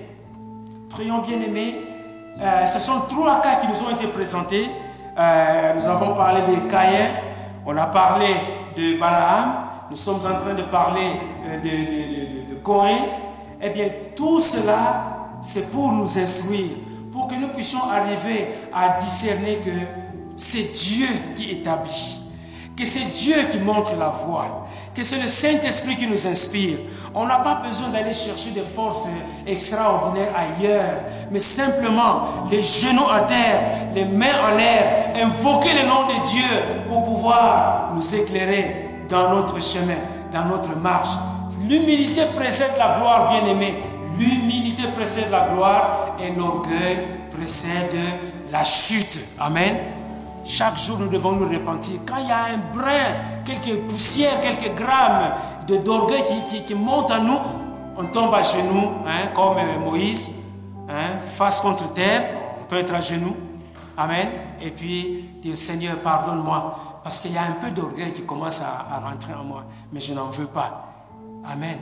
Prions 0.91 1.19
bien-aimés. 1.19 1.75
Euh, 2.41 2.67
ce 2.67 2.79
sont 2.79 3.01
trois 3.09 3.41
cas 3.41 3.57
qui 3.57 3.67
nous 3.67 3.83
ont 3.85 3.91
été 3.91 4.07
présentés. 4.07 4.71
Euh, 5.19 5.75
nous 5.75 5.87
avons 5.87 6.15
parlé 6.15 6.43
de 6.43 6.69
Caïn, 6.71 7.11
on 7.67 7.77
a 7.77 7.87
parlé 7.87 8.27
de 8.77 8.99
Balaam, 8.99 9.55
nous 9.91 9.97
sommes 9.97 10.19
en 10.27 10.39
train 10.39 10.55
de 10.55 10.63
parler 10.63 11.21
euh, 11.47 11.59
de, 11.59 11.69
de, 11.69 12.49
de, 12.49 12.55
de 12.55 12.61
Corée, 12.61 12.99
eh 13.63 13.71
bien, 13.71 13.89
tout 14.17 14.41
cela, 14.41 15.29
c'est 15.41 15.71
pour 15.71 15.93
nous 15.93 16.19
instruire, 16.19 16.73
pour 17.13 17.29
que 17.29 17.37
nous 17.37 17.49
puissions 17.49 17.89
arriver 17.89 18.49
à 18.73 18.99
discerner 18.99 19.57
que 19.57 19.71
c'est 20.35 20.73
Dieu 20.73 21.07
qui 21.37 21.51
établit, 21.53 22.24
que 22.77 22.85
c'est 22.85 23.11
Dieu 23.11 23.37
qui 23.53 23.59
montre 23.59 23.93
la 23.99 24.09
voie, 24.09 24.67
que 24.95 25.03
c'est 25.03 25.21
le 25.21 25.29
Saint-Esprit 25.29 25.97
qui 25.97 26.07
nous 26.07 26.27
inspire. 26.27 26.79
On 27.15 27.27
n'a 27.27 27.39
pas 27.39 27.63
besoin 27.67 27.89
d'aller 27.91 28.13
chercher 28.13 28.51
des 28.51 28.63
forces 28.63 29.09
extraordinaires 29.47 30.33
ailleurs, 30.37 31.01
mais 31.31 31.39
simplement 31.39 32.47
les 32.51 32.63
genoux 32.63 33.09
à 33.13 33.21
terre, 33.21 33.89
les 33.95 34.05
mains 34.05 34.53
en 34.53 34.57
l'air, 34.57 35.15
invoquer 35.17 35.71
le 35.75 35.89
nom 35.89 36.09
de 36.09 36.23
Dieu 36.29 36.87
pour 36.89 37.03
pouvoir 37.03 37.93
nous 37.95 38.15
éclairer 38.15 38.89
dans 39.09 39.31
notre 39.31 39.63
chemin, 39.63 39.99
dans 40.33 40.47
notre 40.47 40.77
marche, 40.77 41.17
L'humilité 41.69 42.27
précède 42.35 42.73
la 42.79 42.99
gloire, 42.99 43.31
bien-aimé. 43.33 43.77
L'humilité 44.19 44.83
précède 44.95 45.31
la 45.31 45.49
gloire 45.49 46.17
et 46.21 46.31
l'orgueil 46.33 46.99
précède 47.31 47.97
la 48.53 48.65
chute. 48.65 49.21
Amen. 49.39 49.77
Chaque 50.45 50.77
jour, 50.79 50.99
nous 50.99 51.09
devons 51.09 51.33
nous 51.33 51.49
repentir. 51.49 52.01
Quand 52.07 52.19
il 52.19 52.29
y 52.29 52.33
a 52.33 52.45
un 52.45 52.59
brin, 52.75 53.43
quelques 53.47 53.81
poussières, 53.89 54.41
quelques 54.43 54.75
grammes 54.75 55.33
d'orgueil 55.67 56.23
qui, 56.45 56.63
qui, 56.63 56.75
montent 56.75 57.11
à 57.11 57.19
nous, 57.19 57.39
on 57.97 58.05
tombe 58.07 58.35
à 58.35 58.43
genoux, 58.43 58.91
hein, 59.07 59.29
comme 59.35 59.57
Moïse, 59.83 60.33
hein, 60.89 61.19
face 61.35 61.61
contre 61.63 61.93
terre. 61.95 62.29
On 62.61 62.65
peut 62.65 62.77
être 62.77 62.95
à 62.95 63.01
genoux. 63.01 63.35
Amen. 63.97 64.29
Et 64.61 64.71
puis 64.71 65.31
dire 65.41 65.57
Seigneur, 65.57 65.97
pardonne-moi. 65.97 67.01
Parce 67.03 67.21
qu'il 67.21 67.33
y 67.33 67.39
a 67.39 67.43
un 67.43 67.53
peu 67.53 67.71
d'orgueil 67.71 68.13
qui 68.13 68.23
commence 68.23 68.63
à 68.63 68.99
rentrer 68.99 69.35
en 69.35 69.45
moi. 69.45 69.65
Mais 69.93 70.01
je 70.01 70.13
n'en 70.13 70.27
veux 70.27 70.47
pas. 70.47 71.07
Amen. 71.47 71.79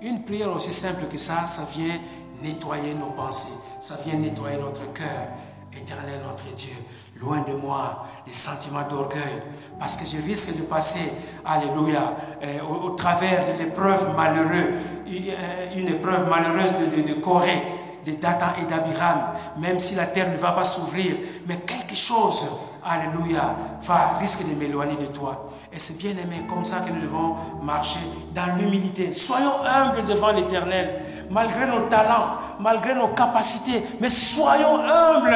Une 0.00 0.24
prière 0.24 0.54
aussi 0.54 0.70
simple 0.70 1.06
que 1.10 1.18
ça, 1.18 1.46
ça 1.46 1.64
vient 1.74 1.98
nettoyer 2.42 2.94
nos 2.94 3.10
pensées, 3.10 3.54
ça 3.80 3.96
vient 4.04 4.14
nettoyer 4.16 4.58
notre 4.58 4.92
cœur. 4.92 5.28
Éternel 5.76 6.20
notre 6.26 6.54
Dieu, 6.54 6.74
loin 7.20 7.40
de 7.40 7.54
moi 7.54 8.06
les 8.26 8.32
sentiments 8.32 8.86
d'orgueil, 8.88 9.42
parce 9.78 9.96
que 9.96 10.04
je 10.04 10.22
risque 10.22 10.56
de 10.56 10.62
passer, 10.62 11.12
alléluia, 11.44 12.14
euh, 12.42 12.58
au, 12.62 12.90
travers 12.90 13.44
de 13.46 13.58
l'épreuve 13.58 14.14
malheureuse, 14.16 14.74
euh, 15.08 15.76
une 15.76 15.88
épreuve 15.88 16.28
malheureuse 16.28 16.74
de, 16.78 17.02
de, 17.02 17.08
de 17.08 17.14
Corée, 17.14 17.62
de 18.04 18.12
Dathan 18.12 18.46
et 18.60 18.64
d'Abiram, 18.66 19.32
même 19.58 19.78
si 19.78 19.94
la 19.94 20.06
terre 20.06 20.30
ne 20.30 20.36
va 20.36 20.52
pas 20.52 20.64
s'ouvrir, 20.64 21.16
mais 21.46 21.56
quelque 21.58 21.94
chose, 21.94 22.46
alléluia, 22.84 23.56
va 23.82 24.16
risque 24.20 24.48
de 24.48 24.54
m'éloigner 24.54 24.96
de 24.96 25.06
toi. 25.06 25.50
Et 25.72 25.78
c'est 25.78 25.98
bien 25.98 26.12
aimé 26.12 26.46
comme 26.48 26.64
ça 26.64 26.80
que 26.80 26.90
nous 26.92 27.00
devons 27.00 27.34
marcher 27.62 28.00
dans 28.32 28.56
l'humilité. 28.56 29.12
Soyons 29.12 29.64
humbles 29.64 30.06
devant 30.06 30.32
l'Éternel, 30.32 31.02
malgré 31.30 31.66
nos 31.66 31.88
talents, 31.88 32.38
malgré 32.60 32.94
nos 32.94 33.08
capacités, 33.08 33.82
mais 34.00 34.08
soyons 34.08 34.80
humbles 34.84 35.34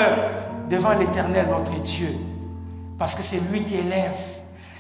devant 0.70 0.94
l'Éternel, 0.94 1.48
notre 1.51 1.78
Dieu. 1.82 2.16
Parce 2.98 3.14
que 3.14 3.22
c'est 3.22 3.51
lui 3.51 3.62
qui 3.62 3.74
élève. 3.74 4.14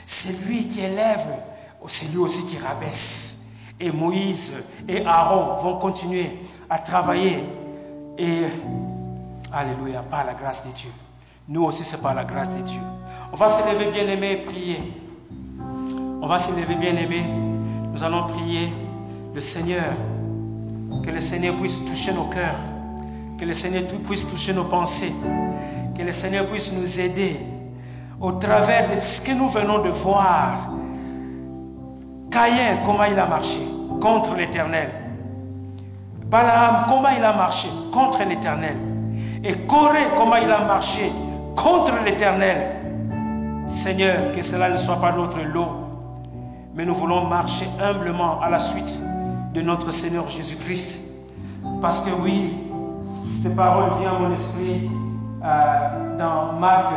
C'est 0.06 0.46
lui 0.46 0.66
qui 0.66 0.80
élève. 0.80 1.26
C'est 1.86 2.12
lui 2.12 2.18
aussi 2.18 2.46
qui 2.46 2.56
rabaisse. 2.58 3.48
Et 3.78 3.90
Moïse 3.90 4.62
et 4.86 5.04
Aaron 5.04 5.60
vont 5.62 5.78
continuer 5.78 6.38
à 6.68 6.78
travailler. 6.78 7.44
Et, 8.16 8.44
Alléluia, 9.52 10.02
par 10.02 10.24
la 10.24 10.34
grâce 10.34 10.64
de 10.64 10.72
Dieu. 10.72 10.90
Nous 11.48 11.64
aussi, 11.64 11.82
c'est 11.82 12.00
par 12.00 12.14
la 12.14 12.24
grâce 12.24 12.50
de 12.50 12.62
Dieu. 12.62 12.78
On 13.32 13.36
va 13.36 13.50
se 13.50 13.68
lever 13.68 13.90
bien 13.90 14.06
aimé 14.06 14.32
et 14.32 14.36
prier. 14.36 14.78
On 16.22 16.26
va 16.26 16.38
se 16.38 16.52
lever 16.52 16.76
bien 16.76 16.94
aimé. 16.94 17.24
Nous 17.92 18.04
allons 18.04 18.28
prier 18.28 18.68
le 19.34 19.40
Seigneur. 19.40 19.94
Que 21.04 21.10
le 21.10 21.20
Seigneur 21.20 21.56
puisse 21.56 21.84
toucher 21.84 22.12
nos 22.12 22.24
cœurs. 22.24 22.60
Que 23.38 23.44
le 23.44 23.54
Seigneur 23.54 23.82
puisse 24.06 24.28
toucher 24.28 24.52
nos 24.52 24.64
pensées. 24.64 25.12
Que 25.96 26.02
le 26.02 26.12
Seigneur 26.12 26.46
puisse 26.46 26.72
nous 26.72 27.00
aider 27.00 27.36
au 28.20 28.32
travers 28.32 28.94
de 28.94 29.00
ce 29.00 29.26
que 29.26 29.32
nous 29.32 29.48
venons 29.48 29.82
de 29.82 29.90
voir. 29.90 30.70
Caïn, 32.30 32.78
comment 32.84 33.04
il 33.04 33.18
a 33.18 33.26
marché 33.26 33.60
contre 34.00 34.34
l'Éternel. 34.34 34.90
Balaam, 36.26 36.86
comment 36.88 37.08
il 37.16 37.24
a 37.24 37.32
marché 37.32 37.68
contre 37.92 38.24
l'Éternel. 38.28 38.76
Et 39.42 39.54
Corée, 39.66 40.06
comment 40.16 40.36
il 40.36 40.50
a 40.50 40.60
marché 40.60 41.10
contre 41.56 41.92
l'Éternel. 42.04 42.76
Seigneur, 43.66 44.32
que 44.32 44.42
cela 44.42 44.70
ne 44.70 44.76
soit 44.76 45.00
pas 45.00 45.12
notre 45.12 45.40
lot, 45.40 45.68
mais 46.74 46.84
nous 46.84 46.94
voulons 46.94 47.24
marcher 47.26 47.66
humblement 47.80 48.40
à 48.40 48.50
la 48.50 48.58
suite 48.58 49.02
de 49.54 49.60
notre 49.60 49.90
Seigneur 49.90 50.28
Jésus-Christ. 50.28 51.10
Parce 51.80 52.02
que 52.02 52.10
oui, 52.22 52.58
cette 53.24 53.54
parole 53.54 53.90
vient 54.00 54.16
à 54.16 54.18
mon 54.18 54.32
esprit 54.32 54.90
euh, 55.42 56.18
dans 56.18 56.58
Marc 56.58 56.92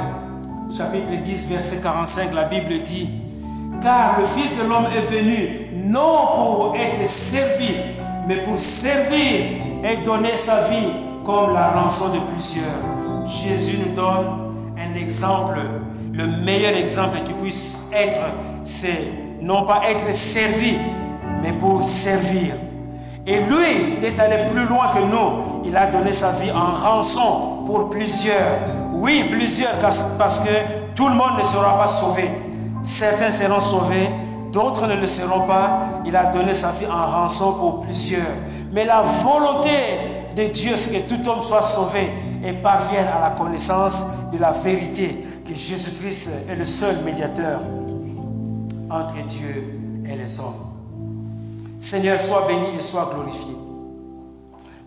chapitre 0.76 1.12
10, 1.24 1.50
verset 1.50 1.78
45, 1.82 2.34
la 2.34 2.44
Bible 2.44 2.82
dit, 2.84 3.10
car 3.82 4.20
le 4.20 4.26
Fils 4.26 4.58
de 4.58 4.68
l'homme 4.68 4.88
est 4.96 5.12
venu 5.12 5.68
non 5.86 6.28
pour 6.36 6.76
être 6.76 7.08
servi, 7.08 7.76
mais 8.28 8.38
pour 8.38 8.58
servir 8.58 9.46
et 9.84 9.98
donner 10.04 10.36
sa 10.36 10.68
vie 10.70 10.90
comme 11.26 11.54
la 11.54 11.72
rançon 11.72 12.14
de 12.14 12.20
plusieurs. 12.32 13.28
Jésus 13.28 13.78
nous 13.78 13.96
donne 13.96 14.54
un 14.78 14.96
exemple, 14.96 15.60
le 16.12 16.28
meilleur 16.28 16.76
exemple 16.76 17.20
qui 17.26 17.34
puisse 17.34 17.90
être, 17.94 18.22
c'est 18.64 19.14
non 19.42 19.64
pas 19.64 19.82
être 19.90 20.14
servi, 20.14 20.78
mais 21.42 21.54
pour 21.54 21.84
servir. 21.84 22.56
Et 23.26 23.38
lui, 23.38 23.98
il 23.98 24.04
est 24.04 24.20
allé 24.20 24.52
plus 24.52 24.66
loin 24.66 24.88
que 24.94 25.00
nous. 25.00 25.64
Il 25.66 25.76
a 25.78 25.86
donné 25.86 26.12
sa 26.12 26.32
vie 26.34 26.52
en 26.52 26.74
rançon 26.74 27.53
pour 27.66 27.90
plusieurs. 27.90 28.60
Oui, 28.94 29.26
plusieurs, 29.30 29.76
parce 29.80 30.40
que 30.40 30.94
tout 30.96 31.08
le 31.08 31.16
monde 31.16 31.38
ne 31.40 31.44
sera 31.44 31.78
pas 31.80 31.88
sauvé. 31.88 32.30
Certains 32.82 33.32
seront 33.32 33.60
sauvés, 33.60 34.10
d'autres 34.52 34.88
ne 34.88 34.96
le 34.96 35.08
seront 35.08 35.48
pas. 35.48 36.02
Il 36.06 36.16
a 36.16 36.26
donné 36.26 36.54
sa 36.54 36.72
vie 36.72 36.86
en 36.86 37.06
rançon 37.06 37.54
pour 37.54 37.82
plusieurs. 37.82 38.22
Mais 38.72 38.86
la 38.86 39.02
volonté 39.02 39.70
de 40.36 40.46
Dieu, 40.46 40.76
c'est 40.76 41.00
que 41.00 41.10
tout 41.10 41.30
homme 41.30 41.42
soit 41.42 41.62
sauvé 41.62 42.10
et 42.44 42.54
parvienne 42.54 43.08
à 43.08 43.20
la 43.20 43.30
connaissance 43.32 44.06
de 44.32 44.38
la 44.38 44.52
vérité, 44.52 45.26
que 45.48 45.54
Jésus-Christ 45.54 46.30
est 46.50 46.56
le 46.56 46.66
seul 46.66 47.04
médiateur 47.04 47.60
entre 48.90 49.16
Dieu 49.28 49.80
et 50.06 50.16
les 50.16 50.40
hommes. 50.40 50.74
Seigneur, 51.80 52.20
sois 52.20 52.46
béni 52.48 52.78
et 52.78 52.82
sois 52.82 53.10
glorifié. 53.14 53.56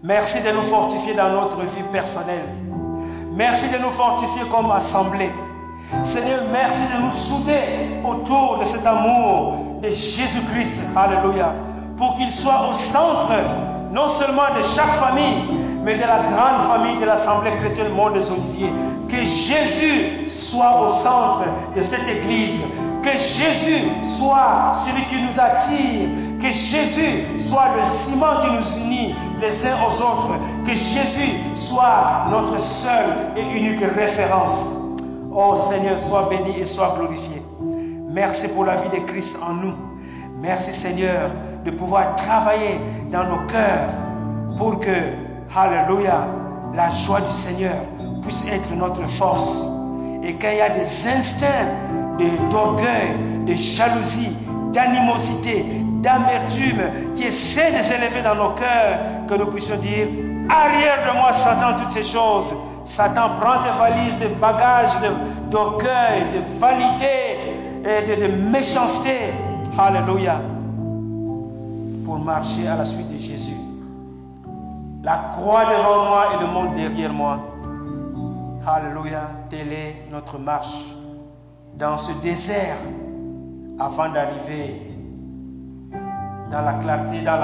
Merci 0.02 0.42
de 0.42 0.50
nous 0.54 0.62
fortifier 0.62 1.14
dans 1.14 1.30
notre 1.30 1.60
vie 1.60 1.82
personnelle. 1.90 2.46
Merci 3.36 3.68
de 3.68 3.76
nous 3.76 3.90
fortifier 3.90 4.48
comme 4.50 4.70
assemblée. 4.70 5.30
Seigneur, 6.02 6.44
merci 6.50 6.84
de 6.90 7.02
nous 7.02 7.12
souder 7.12 8.00
autour 8.02 8.56
de 8.58 8.64
cet 8.64 8.86
amour 8.86 9.78
de 9.82 9.88
Jésus-Christ. 9.90 10.84
Alléluia. 10.96 11.52
Pour 11.98 12.16
qu'il 12.16 12.30
soit 12.30 12.66
au 12.66 12.72
centre, 12.72 13.32
non 13.92 14.08
seulement 14.08 14.54
de 14.56 14.62
chaque 14.62 14.96
famille, 14.96 15.44
mais 15.84 15.96
de 15.96 16.00
la 16.00 16.20
grande 16.20 16.66
famille 16.66 16.98
de 16.98 17.04
l'Assemblée 17.04 17.50
chrétienne 17.60 17.92
Monde 17.92 18.16
des. 18.16 18.72
Que 19.06 19.18
Jésus 19.18 20.26
soit 20.26 20.80
au 20.80 20.88
centre 20.88 21.42
de 21.74 21.82
cette 21.82 22.08
église. 22.08 22.64
Que 23.02 23.10
Jésus 23.10 23.84
soit 24.02 24.72
celui 24.72 25.04
qui 25.04 25.22
nous 25.22 25.38
attire. 25.38 26.08
Que 26.40 26.50
Jésus 26.50 27.38
soit 27.38 27.68
le 27.78 27.84
ciment 27.84 28.40
qui 28.42 28.50
nous 28.50 28.86
unit 28.86 29.14
les 29.40 29.66
uns 29.66 29.76
aux 29.86 30.02
autres. 30.02 30.32
Que 30.64 30.74
Jésus 30.74 31.32
soit 31.54 32.26
notre 32.30 32.58
seule 32.58 33.32
et 33.36 33.56
unique 33.56 33.80
référence. 33.94 34.80
Oh 35.32 35.54
Seigneur, 35.56 35.98
sois 35.98 36.28
béni 36.30 36.58
et 36.58 36.64
sois 36.64 36.94
glorifié. 36.98 37.42
Merci 38.08 38.48
pour 38.48 38.64
la 38.64 38.76
vie 38.76 38.88
de 38.88 39.04
Christ 39.04 39.36
en 39.46 39.52
nous. 39.54 39.74
Merci 40.40 40.72
Seigneur 40.72 41.30
de 41.64 41.70
pouvoir 41.70 42.16
travailler 42.16 42.80
dans 43.10 43.24
nos 43.24 43.46
cœurs 43.46 43.90
pour 44.56 44.80
que, 44.80 44.90
Alléluia, 45.54 46.26
la 46.74 46.90
joie 46.90 47.20
du 47.20 47.30
Seigneur 47.30 47.74
puisse 48.22 48.46
être 48.50 48.74
notre 48.74 49.06
force. 49.08 49.66
Et 50.22 50.34
quand 50.34 50.48
il 50.50 50.58
y 50.58 50.60
a 50.60 50.70
des 50.70 51.08
instincts 51.08 51.68
d'orgueil, 52.50 53.16
de, 53.46 53.54
jalousie, 53.54 54.36
d'animosité, 54.72 55.64
d'amertume 56.06 57.12
qui 57.16 57.24
essaient 57.24 57.76
de 57.76 57.82
s'élever 57.82 58.22
dans 58.22 58.36
nos 58.36 58.50
cœurs, 58.50 59.26
que 59.26 59.34
nous 59.34 59.46
puissions 59.46 59.76
dire, 59.76 60.06
arrière 60.48 60.98
de 61.04 61.18
moi 61.18 61.32
Satan, 61.32 61.74
toutes 61.76 61.90
ces 61.90 62.04
choses. 62.04 62.54
Satan 62.84 63.30
prend 63.40 63.60
tes 63.64 63.76
valises 63.76 64.16
de 64.20 64.28
bagages, 64.40 64.98
d'orgueil, 65.50 66.22
de, 66.32 66.60
vanité 66.60 67.40
et 67.84 68.02
de, 68.06 68.22
de 68.22 68.32
méchanceté. 68.36 69.32
Alléluia. 69.76 70.40
Pour 72.04 72.20
marcher 72.20 72.68
à 72.68 72.76
la 72.76 72.84
suite 72.84 73.12
de 73.12 73.18
Jésus. 73.18 73.56
La 75.02 75.30
croix 75.32 75.64
devant 75.64 76.04
moi 76.06 76.24
et 76.34 76.40
le 76.40 76.46
monde 76.46 76.74
derrière 76.74 77.12
moi. 77.12 77.38
Alléluia. 78.64 79.22
Telle 79.50 79.72
est 79.72 80.06
notre 80.12 80.38
marche 80.38 80.84
dans 81.76 81.98
ce 81.98 82.12
désert 82.22 82.76
avant 83.78 84.08
d'arriver 84.08 84.95
dans 86.50 86.62
la 86.62 86.74
clarté, 86.74 87.22
dans 87.22 87.36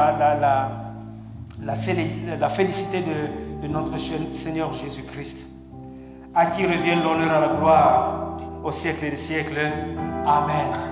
la, 1.65 2.49
félicité 2.49 3.01
de, 3.01 3.67
de 3.67 3.73
notre 3.73 3.97
Seigneur 3.99 4.73
Jésus-Christ, 4.73 5.51
à 6.35 6.47
qui 6.47 6.65
revient 6.65 6.97
l'honneur 7.03 7.37
et 7.37 7.41
la 7.41 7.57
gloire 7.57 8.37
au 8.65 8.73
siècle 8.73 9.11
des 9.11 9.17
siècles. 9.17 9.59
Amen. 10.27 10.83